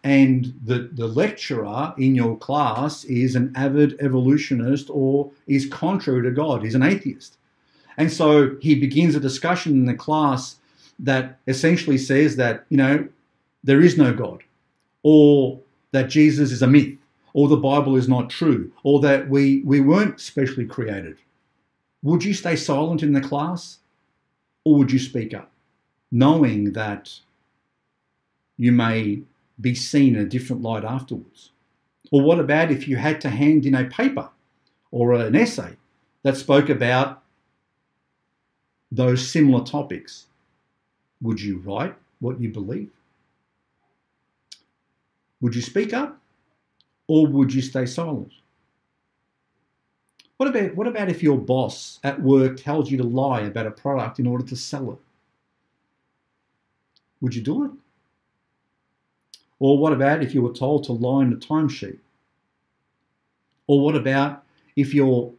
and 0.04 0.54
the, 0.64 0.90
the 0.94 1.08
lecturer 1.08 1.94
in 1.98 2.16
your 2.16 2.38
class 2.38 3.04
is 3.06 3.36
an 3.36 3.52
avid 3.56 4.00
evolutionist 4.00 4.90
or 4.90 5.32
is 5.48 5.68
contrary 5.68 6.24
to 6.24 6.32
God, 6.32 6.64
he's 6.64 6.76
an 6.76 6.84
atheist. 6.84 7.38
And 7.98 8.12
so 8.12 8.56
he 8.62 8.76
begins 8.76 9.16
a 9.16 9.20
discussion 9.20 9.74
in 9.74 9.86
the 9.86 9.94
class 9.94 10.58
that 11.00 11.40
essentially 11.48 11.98
says 11.98 12.36
that, 12.38 12.66
you 12.70 12.78
know, 12.78 13.08
there 13.64 13.82
is 13.82 13.98
no 13.98 14.14
God, 14.14 14.44
or 15.04 15.60
that 15.92 16.10
Jesus 16.10 16.52
is 16.52 16.62
a 16.62 16.68
myth, 16.68 16.98
or 17.34 17.48
the 17.48 17.58
Bible 17.58 17.96
is 17.96 18.08
not 18.08 18.30
true, 18.30 18.72
or 18.84 19.00
that 19.02 19.30
we, 19.30 19.62
we 19.64 19.82
weren't 19.82 20.20
specially 20.20 20.66
created, 20.66 21.18
would 22.04 22.24
you 22.24 22.34
stay 22.34 22.56
silent 22.56 23.04
in 23.04 23.14
the 23.14 23.22
class 23.22 23.80
or 24.64 24.78
would 24.78 24.91
you 24.91 24.99
speak 24.99 25.34
up, 25.34 25.52
knowing 26.12 26.74
that 26.74 27.20
you 28.58 28.72
may 28.72 29.22
be 29.60 29.76
seen 29.76 30.16
in 30.16 30.22
a 30.22 30.26
different 30.26 30.62
light 30.62 30.84
afterwards? 30.84 31.52
Or 32.12 32.22
what 32.22 32.39
about 32.39 32.72
if 32.72 32.88
you 32.88 32.97
had 32.97 33.22
to 33.22 33.30
hand 33.30 33.66
in 33.66 33.76
a 33.76 33.86
paper 33.86 34.30
or 34.91 35.14
an 35.14 35.36
essay 35.36 35.78
that 36.24 36.38
spoke 36.38 36.70
about 36.70 37.24
those 38.91 39.28
similar 39.28 39.64
topics? 39.64 40.26
Would 41.22 41.39
you 41.39 41.60
write 41.60 41.95
what 42.20 42.39
you 42.39 42.49
believe? 42.49 42.89
Would 45.39 45.56
you 45.56 45.62
speak 45.62 45.93
up 45.93 46.20
or 47.08 47.28
would 47.28 47.54
you 47.54 47.62
stay 47.62 47.86
silent? 47.86 48.32
What 50.42 50.50
about, 50.50 50.76
what 50.76 50.88
about 50.88 51.08
if 51.08 51.22
your 51.22 51.38
boss 51.38 52.00
at 52.04 52.20
work 52.20 52.58
tells 52.58 52.89
you 52.89 52.98
to 52.98 53.04
lie 53.04 53.42
about 53.42 53.68
a 53.68 53.70
product 53.70 54.18
in 54.18 54.26
order 54.26 54.44
to 54.48 54.56
sell 54.56 54.92
it? 54.92 54.98
Would 57.22 57.36
you 57.36 57.44
do 57.44 57.66
it? 57.66 57.72
Or 59.60 59.78
what 59.78 59.94
about 59.94 60.24
if 60.24 60.34
you 60.34 60.42
were 60.42 60.52
told 60.52 60.84
to 60.86 60.94
lie 60.94 61.22
in 61.22 61.32
a 61.32 61.36
timesheet? 61.36 62.00
Or 63.68 63.82
what 63.82 63.96
about 63.96 64.44
if 64.76 64.96
your 64.96 65.32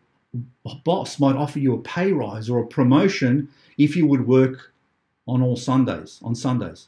boss 0.85 1.19
might 1.19 1.35
offer 1.35 1.59
you 1.59 1.75
a 1.75 1.83
pay 1.83 2.13
rise 2.13 2.49
or 2.49 2.61
a 2.61 2.67
promotion 2.69 3.49
if 3.77 3.97
you 3.97 4.07
would 4.07 4.29
work 4.29 4.73
on 5.27 5.43
all 5.43 5.57
Sundays, 5.57 6.21
on 6.23 6.37
Sundays? 6.37 6.87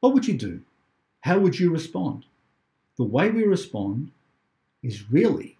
What 0.00 0.14
would 0.14 0.26
you 0.26 0.38
do? 0.38 0.62
How 1.20 1.38
would 1.38 1.60
you 1.60 1.70
respond? 1.70 2.24
The 2.96 3.04
way 3.04 3.28
we 3.28 3.44
respond 3.44 4.10
is 4.82 5.10
really 5.10 5.55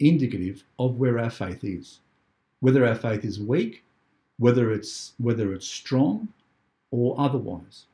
indicative 0.00 0.64
of 0.78 0.98
where 0.98 1.18
our 1.18 1.30
faith 1.30 1.64
is. 1.64 2.00
Whether 2.60 2.86
our 2.86 2.94
faith 2.94 3.24
is 3.24 3.40
weak, 3.40 3.84
whether 4.38 4.70
it's 4.70 5.12
whether 5.18 5.52
it's 5.52 5.66
strong 5.66 6.28
or 6.90 7.14
otherwise. 7.18 7.86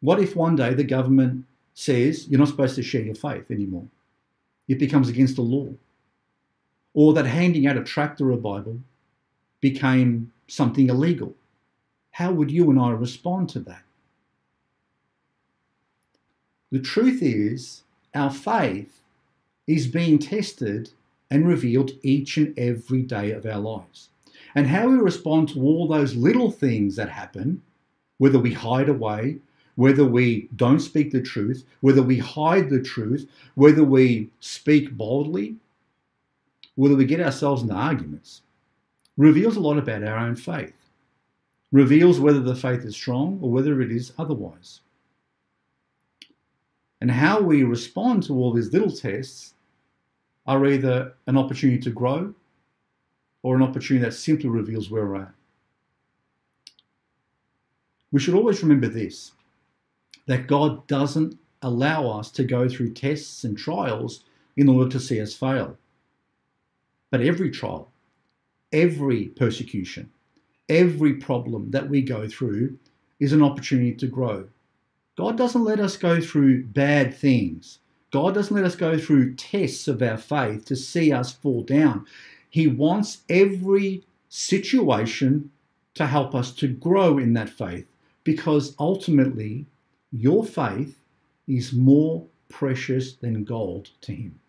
What 0.00 0.20
if 0.20 0.34
one 0.34 0.56
day 0.56 0.74
the 0.74 0.84
government 0.84 1.44
says 1.74 2.28
you're 2.28 2.38
not 2.38 2.48
supposed 2.48 2.76
to 2.76 2.82
share 2.82 3.02
your 3.02 3.14
faith 3.14 3.50
anymore? 3.50 3.86
It 4.68 4.78
becomes 4.78 5.08
against 5.08 5.36
the 5.36 5.42
law. 5.42 5.68
Or 6.94 7.12
that 7.14 7.26
handing 7.26 7.66
out 7.66 7.76
a 7.76 7.84
tract 7.84 8.20
or 8.20 8.30
a 8.30 8.36
Bible 8.36 8.80
became 9.60 10.32
something 10.48 10.88
illegal. 10.88 11.34
How 12.12 12.32
would 12.32 12.50
you 12.50 12.70
and 12.70 12.80
I 12.80 12.90
respond 12.90 13.48
to 13.50 13.60
that? 13.60 13.82
The 16.72 16.80
truth 16.80 17.22
is, 17.22 17.82
our 18.14 18.30
faith 18.30 18.99
is 19.66 19.86
being 19.86 20.18
tested 20.18 20.90
and 21.30 21.46
revealed 21.46 21.92
each 22.02 22.36
and 22.36 22.58
every 22.58 23.02
day 23.02 23.30
of 23.30 23.46
our 23.46 23.58
lives. 23.58 24.08
And 24.54 24.66
how 24.66 24.88
we 24.88 24.96
respond 24.96 25.48
to 25.50 25.62
all 25.62 25.86
those 25.86 26.16
little 26.16 26.50
things 26.50 26.96
that 26.96 27.08
happen, 27.08 27.62
whether 28.18 28.38
we 28.38 28.52
hide 28.52 28.88
away, 28.88 29.38
whether 29.76 30.04
we 30.04 30.48
don't 30.56 30.80
speak 30.80 31.10
the 31.10 31.22
truth, 31.22 31.64
whether 31.80 32.02
we 32.02 32.18
hide 32.18 32.68
the 32.68 32.82
truth, 32.82 33.28
whether 33.54 33.84
we 33.84 34.28
speak 34.40 34.92
boldly, 34.92 35.56
whether 36.74 36.96
we 36.96 37.04
get 37.04 37.20
ourselves 37.20 37.62
into 37.62 37.74
arguments, 37.74 38.42
reveals 39.16 39.56
a 39.56 39.60
lot 39.60 39.78
about 39.78 40.02
our 40.02 40.18
own 40.18 40.34
faith, 40.34 40.74
reveals 41.72 42.18
whether 42.18 42.40
the 42.40 42.56
faith 42.56 42.84
is 42.84 42.94
strong 42.94 43.38
or 43.40 43.50
whether 43.50 43.80
it 43.80 43.92
is 43.92 44.12
otherwise. 44.18 44.80
And 47.00 47.10
how 47.10 47.40
we 47.40 47.62
respond 47.62 48.22
to 48.24 48.34
all 48.34 48.52
these 48.52 48.72
little 48.72 48.90
tests 48.90 49.54
are 50.46 50.66
either 50.66 51.14
an 51.26 51.36
opportunity 51.36 51.80
to 51.80 51.90
grow 51.90 52.34
or 53.42 53.56
an 53.56 53.62
opportunity 53.62 54.04
that 54.04 54.12
simply 54.12 54.48
reveals 54.50 54.90
where 54.90 55.06
we're 55.06 55.22
at. 55.22 55.32
We 58.12 58.20
should 58.20 58.34
always 58.34 58.62
remember 58.62 58.88
this 58.88 59.32
that 60.26 60.46
God 60.46 60.86
doesn't 60.86 61.38
allow 61.62 62.08
us 62.08 62.30
to 62.32 62.44
go 62.44 62.68
through 62.68 62.94
tests 62.94 63.44
and 63.44 63.56
trials 63.56 64.24
in 64.56 64.68
order 64.68 64.90
to 64.90 65.00
see 65.00 65.20
us 65.20 65.34
fail. 65.34 65.76
But 67.10 67.20
every 67.20 67.50
trial, 67.50 67.90
every 68.72 69.26
persecution, 69.26 70.10
every 70.68 71.14
problem 71.14 71.70
that 71.70 71.88
we 71.88 72.02
go 72.02 72.28
through 72.28 72.78
is 73.18 73.32
an 73.32 73.42
opportunity 73.42 73.94
to 73.94 74.06
grow. 74.06 74.48
God 75.20 75.36
doesn't 75.36 75.64
let 75.64 75.80
us 75.80 75.98
go 75.98 76.18
through 76.18 76.64
bad 76.64 77.14
things. 77.14 77.80
God 78.10 78.32
doesn't 78.32 78.56
let 78.56 78.64
us 78.64 78.74
go 78.74 78.96
through 78.96 79.34
tests 79.34 79.86
of 79.86 80.00
our 80.00 80.16
faith 80.16 80.64
to 80.64 80.74
see 80.74 81.12
us 81.12 81.30
fall 81.30 81.62
down. 81.62 82.06
He 82.48 82.66
wants 82.66 83.18
every 83.28 84.02
situation 84.30 85.50
to 85.92 86.06
help 86.06 86.34
us 86.34 86.52
to 86.52 86.68
grow 86.68 87.18
in 87.18 87.34
that 87.34 87.50
faith 87.50 87.86
because 88.24 88.74
ultimately 88.78 89.66
your 90.10 90.42
faith 90.42 90.96
is 91.46 91.74
more 91.74 92.24
precious 92.48 93.12
than 93.12 93.44
gold 93.44 93.90
to 94.00 94.12
him. 94.12 94.40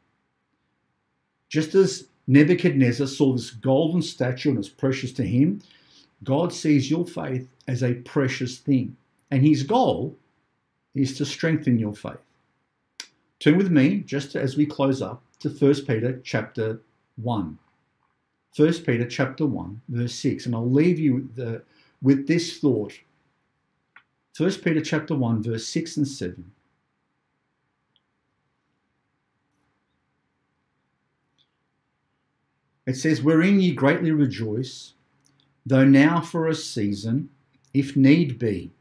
Just 1.50 1.76
as 1.76 2.08
Nebuchadnezzar 2.28 3.08
saw 3.08 3.34
this 3.34 3.52
golden 3.52 4.02
statue 4.02 4.52
and 4.52 4.60
it's 4.60 4.70
precious 4.70 5.12
to 5.14 5.28
him, 5.28 5.62
God 6.24 6.54
sees 6.54 6.90
your 6.90 7.06
faith 7.06 7.50
as 7.68 7.84
a 7.84 7.96
precious 7.96 8.58
thing. 8.58 8.96
And 9.30 9.46
his 9.46 9.64
goal 9.64 10.16
is 10.94 11.18
to 11.18 11.26
strengthen 11.26 11.80
your 11.80 11.94
faith. 11.94 12.18
Turn 13.40 13.58
with 13.58 13.72
me, 13.72 13.98
just 14.06 14.36
as 14.36 14.56
we 14.56 14.66
close 14.66 15.02
up, 15.02 15.24
to 15.40 15.50
1 15.50 15.86
Peter 15.86 16.22
chapter 16.24 16.80
1. 17.16 17.58
1 18.56 18.74
Peter 18.74 19.08
chapter 19.08 19.46
1, 19.46 19.82
verse 19.90 20.14
6. 20.16 20.46
And 20.46 20.56
I'll 20.56 20.70
leave 20.70 21.00
you 21.00 21.30
the, 21.36 21.64
with 22.02 22.28
this 22.28 22.60
thought. 22.60 22.94
1 24.38 24.52
Peter 24.64 24.82
chapter 24.82 25.16
1, 25.16 25.44
verse 25.44 25.68
6 25.68 25.98
and 25.98 26.08
7. 26.08 26.52
It 32.86 32.96
says, 32.96 33.22
Wherein 33.22 33.60
ye 33.60 33.74
greatly 33.74 34.12
rejoice, 34.12 34.94
though 35.66 35.86
now 35.86 36.20
for 36.20 36.48
a 36.48 36.56
season, 36.56 37.30
if 37.74 37.96
need 37.96 38.38
be, 38.38 38.72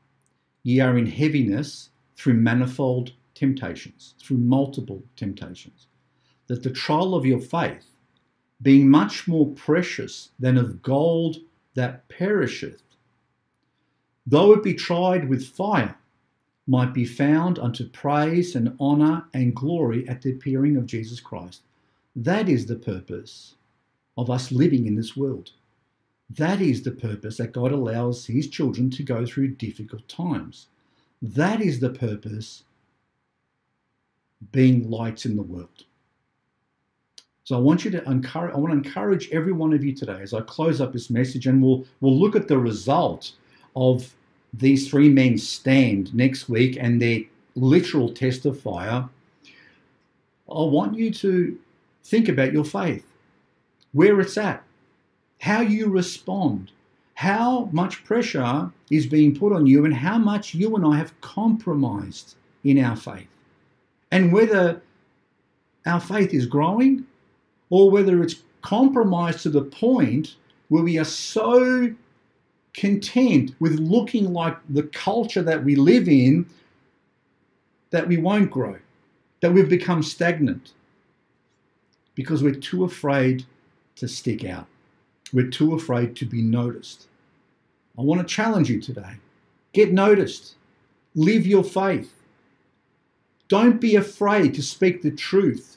ye 0.63 0.81
are 0.81 0.99
in 0.99 1.07
heaviness 1.07 1.91
through 2.21 2.35
manifold 2.35 3.13
temptations, 3.35 4.15
through 4.19 4.37
multiple 4.37 5.03
temptations, 5.17 5.87
that 6.49 6.63
the 6.63 6.69
trial 6.69 7.15
of 7.15 7.25
your 7.25 7.41
faith, 7.41 7.87
being 8.61 8.91
much 8.91 9.27
more 9.27 9.47
precious 9.55 10.29
than 10.39 10.59
of 10.59 10.83
gold 10.83 11.39
that 11.75 12.07
perisheth, 12.09 12.83
though 14.27 14.53
it 14.53 14.63
be 14.63 14.75
tried 14.75 15.31
with 15.31 15.47
fire, 15.47 15.97
might 16.67 16.93
be 16.93 17.07
found 17.07 17.59
unto 17.59 17.89
praise 17.89 18.55
and 18.55 18.77
honour 18.79 19.25
and 19.33 19.57
glory 19.57 20.07
at 20.07 20.21
the 20.21 20.31
appearing 20.31 20.77
of 20.77 20.85
Jesus 20.85 21.21
Christ. 21.21 21.63
That 22.15 22.51
is 22.51 22.67
the 22.67 22.77
purpose 22.77 23.55
of 24.19 24.29
us 24.29 24.53
living 24.53 24.87
in 24.87 24.95
this 24.95 25.17
world. 25.17 25.53
That 26.29 26.61
is 26.61 26.83
the 26.83 26.91
purpose 26.91 27.39
that 27.39 27.53
God 27.53 27.73
allows 27.73 28.27
His 28.27 28.47
children 28.51 28.91
to 28.91 29.03
go 29.03 29.25
through 29.25 29.55
difficult 29.55 30.07
times. 30.07 30.67
That 31.23 31.61
is 31.61 31.81
the 31.81 31.91
purpose 31.91 32.65
being 34.53 34.91
lights 34.91 35.27
in 35.27 35.37
the 35.37 35.43
world. 35.43 35.85
So 37.45 37.57
I 37.57 37.59
want 37.61 37.85
you 37.85 37.91
to 37.91 38.03
encourage, 38.05 38.55
I 38.55 38.59
want 38.59 38.73
to 38.73 38.89
encourage 38.89 39.29
every 39.33 39.53
one 39.53 39.73
of 39.73 39.85
you 39.85 39.93
today 39.93 40.21
as 40.23 40.33
I 40.33 40.41
close 40.43 40.81
up 40.81 40.93
this 40.93 41.11
message 41.11 41.47
and 41.47 41.63
we'll, 41.63 41.85
we'll 42.01 42.19
look 42.19 42.37
at 42.37 42.49
the 42.49 42.59
result 42.59 43.33
of 43.77 44.15
these 44.55 44.89
three 44.89 45.09
men 45.09 45.37
stand 45.37 46.15
next 46.15 46.49
week 46.49 46.77
and 46.81 47.01
their 47.03 47.21
literal 47.55 48.13
test 48.13 48.47
of 48.47 48.61
fire. 48.61 49.09
I 50.49 50.63
want 50.63 50.97
you 50.97 51.13
to 51.13 51.59
think 52.05 52.29
about 52.29 52.53
your 52.53 52.65
faith 52.65 53.05
where 53.93 54.21
it's 54.21 54.39
at, 54.39 54.63
how 55.41 55.61
you 55.61 55.89
respond, 55.89 56.71
how 57.21 57.69
much 57.71 58.03
pressure 58.03 58.73
is 58.91 59.05
being 59.05 59.39
put 59.39 59.53
on 59.53 59.67
you, 59.67 59.85
and 59.85 59.93
how 59.93 60.17
much 60.17 60.55
you 60.55 60.75
and 60.75 60.87
I 60.87 60.97
have 60.97 61.21
compromised 61.21 62.35
in 62.65 62.83
our 62.83 62.97
faith, 62.97 63.29
and 64.11 64.33
whether 64.33 64.81
our 65.85 66.01
faith 66.01 66.33
is 66.33 66.47
growing 66.47 67.05
or 67.69 67.91
whether 67.91 68.23
it's 68.23 68.37
compromised 68.63 69.41
to 69.41 69.51
the 69.51 69.61
point 69.61 70.37
where 70.71 70.83
we 70.83 70.99
are 70.99 71.05
so 71.05 71.95
content 72.73 73.55
with 73.61 73.75
looking 73.79 74.33
like 74.33 74.57
the 74.71 74.85
culture 74.85 75.43
that 75.43 75.63
we 75.63 75.77
live 75.77 76.09
in 76.09 76.47
that 77.91 78.09
we 78.09 78.17
won't 78.17 78.51
grow, 78.51 78.79
that 79.43 79.53
we've 79.53 79.69
become 79.69 80.03
stagnant 80.03 80.73
because 82.15 82.43
we're 82.43 82.55
too 82.55 82.83
afraid 82.85 83.45
to 83.97 84.09
stick 84.09 84.43
out. 84.43 84.67
We're 85.35 85.51
too 85.51 85.75
afraid 85.75 86.17
to 86.17 86.25
be 86.25 86.41
noticed. 86.41 87.09
I 88.01 88.03
want 88.03 88.27
to 88.27 88.35
challenge 88.35 88.71
you 88.71 88.81
today. 88.81 89.13
Get 89.75 89.93
noticed. 89.93 90.55
Live 91.15 91.47
your 91.47 91.63
faith. 91.63 92.15
Don't 93.49 93.79
be 93.79 93.97
afraid 93.97 94.55
to 94.55 94.63
speak 94.63 95.03
the 95.03 95.11
truth. 95.11 95.77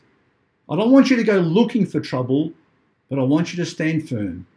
I 0.70 0.78
don't 0.78 0.91
want 0.91 1.10
you 1.10 1.18
to 1.18 1.24
go 1.24 1.40
looking 1.40 1.86
for 1.86 2.00
trouble, 2.00 2.54
but 3.10 3.20
I 3.20 3.24
want 3.24 3.52
you 3.52 3.58
to 3.58 3.70
stand 3.70 4.08
firm 4.08 4.48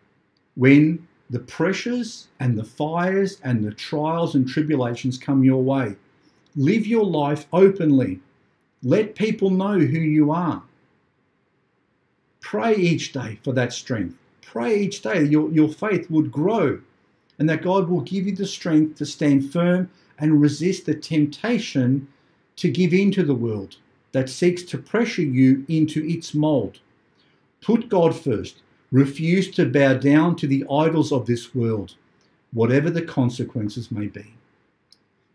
when 0.54 1.08
the 1.28 1.40
pressures 1.40 2.28
and 2.38 2.56
the 2.56 2.62
fires 2.62 3.40
and 3.42 3.64
the 3.64 3.74
trials 3.74 4.36
and 4.36 4.48
tribulations 4.48 5.18
come 5.18 5.42
your 5.42 5.62
way. 5.64 5.96
Live 6.54 6.86
your 6.86 7.04
life 7.04 7.46
openly. 7.52 8.20
Let 8.84 9.16
people 9.16 9.50
know 9.50 9.80
who 9.80 9.98
you 9.98 10.30
are. 10.30 10.62
Pray 12.40 12.76
each 12.76 13.12
day 13.12 13.40
for 13.42 13.52
that 13.54 13.72
strength. 13.72 14.16
Pray 14.40 14.78
each 14.82 15.02
day 15.02 15.24
your, 15.24 15.50
your 15.50 15.68
faith 15.68 16.08
would 16.08 16.30
grow 16.30 16.80
and 17.38 17.48
that 17.48 17.62
God 17.62 17.88
will 17.88 18.00
give 18.00 18.26
you 18.26 18.34
the 18.34 18.46
strength 18.46 18.96
to 18.98 19.06
stand 19.06 19.52
firm 19.52 19.90
and 20.18 20.40
resist 20.40 20.86
the 20.86 20.94
temptation 20.94 22.08
to 22.56 22.70
give 22.70 22.94
in 22.94 23.10
to 23.12 23.22
the 23.22 23.34
world 23.34 23.76
that 24.12 24.30
seeks 24.30 24.62
to 24.62 24.78
pressure 24.78 25.22
you 25.22 25.64
into 25.68 26.02
its 26.06 26.34
mold. 26.34 26.78
Put 27.60 27.88
God 27.88 28.18
first. 28.18 28.62
Refuse 28.92 29.50
to 29.50 29.66
bow 29.66 29.94
down 29.94 30.36
to 30.36 30.46
the 30.46 30.64
idols 30.70 31.12
of 31.12 31.26
this 31.26 31.54
world, 31.54 31.94
whatever 32.52 32.88
the 32.88 33.02
consequences 33.02 33.90
may 33.90 34.06
be. 34.06 34.34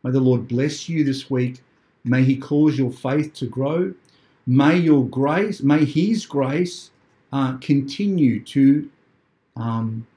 May 0.04 0.12
the 0.12 0.20
Lord 0.20 0.48
bless 0.48 0.90
you 0.90 1.04
this 1.04 1.30
week. 1.30 1.62
May 2.04 2.24
He 2.24 2.38
cause 2.38 2.78
your 2.78 2.92
faith 2.92 3.34
to 3.36 3.46
grow. 3.46 3.94
May 4.48 4.78
your 4.78 5.06
grace, 5.06 5.62
may 5.62 5.86
His 5.86 6.26
grace 6.26 6.90
uh, 7.32 7.58
continue 7.58 8.44
to 8.46 8.90
um, 9.56 10.08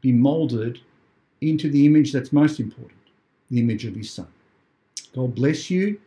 be 0.00 0.12
molded 0.12 0.80
into 1.40 1.70
the 1.70 1.86
image 1.86 2.12
that's 2.12 2.32
most 2.32 2.60
important 2.60 2.98
the 3.50 3.58
image 3.60 3.84
of 3.84 3.94
His 3.94 4.10
Son. 4.10 4.28
God 5.14 5.34
bless 5.34 5.70
you. 5.70 6.00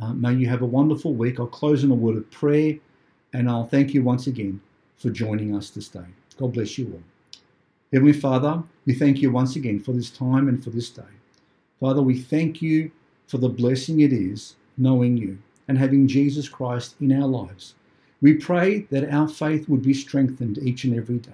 Uh, 0.00 0.12
may 0.12 0.34
you 0.34 0.46
have 0.46 0.62
a 0.62 0.66
wonderful 0.66 1.14
week. 1.14 1.40
I'll 1.40 1.46
close 1.46 1.82
in 1.82 1.90
a 1.90 1.94
word 1.94 2.16
of 2.16 2.30
prayer 2.30 2.76
and 3.32 3.50
I'll 3.50 3.66
thank 3.66 3.92
you 3.92 4.02
once 4.02 4.28
again 4.28 4.60
for 4.96 5.10
joining 5.10 5.56
us 5.56 5.70
this 5.70 5.88
day. 5.88 6.04
God 6.38 6.52
bless 6.52 6.78
you 6.78 6.92
all. 6.92 7.02
Heavenly 7.92 8.12
Father, 8.12 8.62
we 8.84 8.94
thank 8.94 9.18
you 9.18 9.30
once 9.30 9.56
again 9.56 9.80
for 9.80 9.92
this 9.92 10.10
time 10.10 10.48
and 10.48 10.62
for 10.62 10.70
this 10.70 10.90
day. 10.90 11.02
Father, 11.80 12.02
we 12.02 12.18
thank 12.18 12.62
you 12.62 12.90
for 13.26 13.38
the 13.38 13.48
blessing 13.48 14.00
it 14.00 14.12
is 14.12 14.56
knowing 14.76 15.16
you 15.16 15.38
and 15.68 15.78
having 15.78 16.06
Jesus 16.06 16.48
Christ 16.48 16.94
in 17.00 17.12
our 17.12 17.28
lives. 17.28 17.74
We 18.20 18.34
pray 18.34 18.80
that 18.90 19.12
our 19.12 19.28
faith 19.28 19.68
would 19.68 19.82
be 19.82 19.94
strengthened 19.94 20.58
each 20.58 20.84
and 20.84 20.96
every 20.96 21.18
day, 21.18 21.32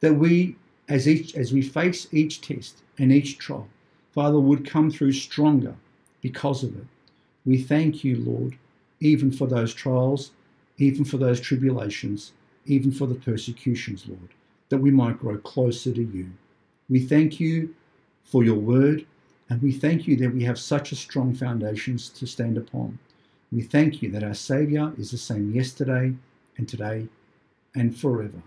that 0.00 0.14
we, 0.14 0.56
as, 0.90 1.08
each, 1.08 1.34
as 1.36 1.52
we 1.52 1.62
face 1.62 2.08
each 2.12 2.40
test 2.40 2.82
and 2.98 3.12
each 3.12 3.38
trial, 3.38 3.68
Father, 4.12 4.40
would 4.40 4.68
come 4.68 4.90
through 4.90 5.12
stronger 5.12 5.74
because 6.20 6.62
of 6.64 6.76
it. 6.76 6.84
We 7.46 7.62
thank 7.62 8.04
you, 8.04 8.16
Lord, 8.16 8.58
even 8.98 9.30
for 9.30 9.46
those 9.46 9.72
trials, 9.72 10.32
even 10.78 11.04
for 11.04 11.16
those 11.16 11.40
tribulations, 11.40 12.32
even 12.66 12.90
for 12.90 13.06
the 13.06 13.14
persecutions, 13.14 14.06
Lord, 14.06 14.34
that 14.68 14.78
we 14.78 14.90
might 14.90 15.18
grow 15.18 15.38
closer 15.38 15.92
to 15.92 16.02
you. 16.02 16.30
We 16.88 17.00
thank 17.00 17.38
you 17.38 17.74
for 18.24 18.44
your 18.44 18.58
word, 18.58 19.06
and 19.48 19.62
we 19.62 19.72
thank 19.72 20.06
you 20.06 20.16
that 20.16 20.34
we 20.34 20.42
have 20.44 20.58
such 20.58 20.92
a 20.92 20.96
strong 20.96 21.34
foundations 21.34 22.08
to 22.10 22.26
stand 22.26 22.58
upon. 22.58 22.98
We 23.52 23.62
thank 23.62 24.02
you 24.02 24.10
that 24.10 24.24
our 24.24 24.34
Saviour 24.34 24.92
is 24.98 25.10
the 25.10 25.18
same 25.18 25.52
yesterday 25.52 26.14
and 26.56 26.68
today 26.68 27.08
and 27.74 27.96
forever. 27.96 28.42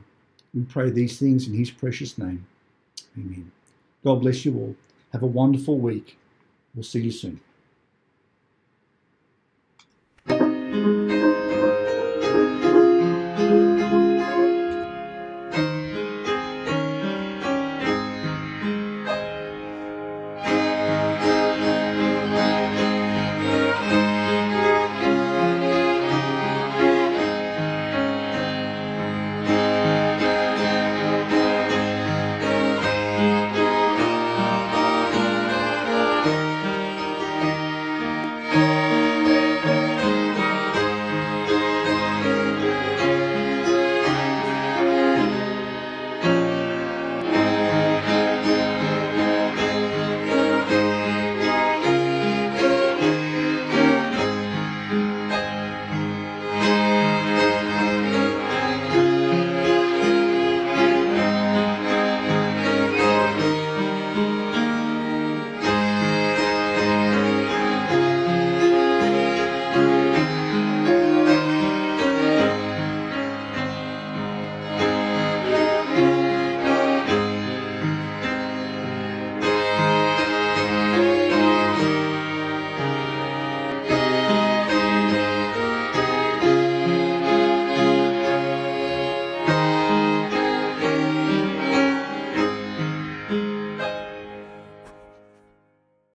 We 0.54 0.64
pray 0.64 0.90
these 0.90 1.20
things 1.20 1.48
in 1.48 1.54
His 1.54 1.72
precious 1.72 2.18
name. 2.18 2.46
Amen. 3.18 3.52
God 4.04 4.22
bless 4.22 4.46
you 4.46 4.56
all. 4.58 4.76
Have 5.14 5.24
a 5.24 5.28
wonderful 5.28 5.78
week. 5.80 6.18
We'll 6.76 6.84
see 6.84 7.02
you 7.02 7.12
soon. 7.12 7.40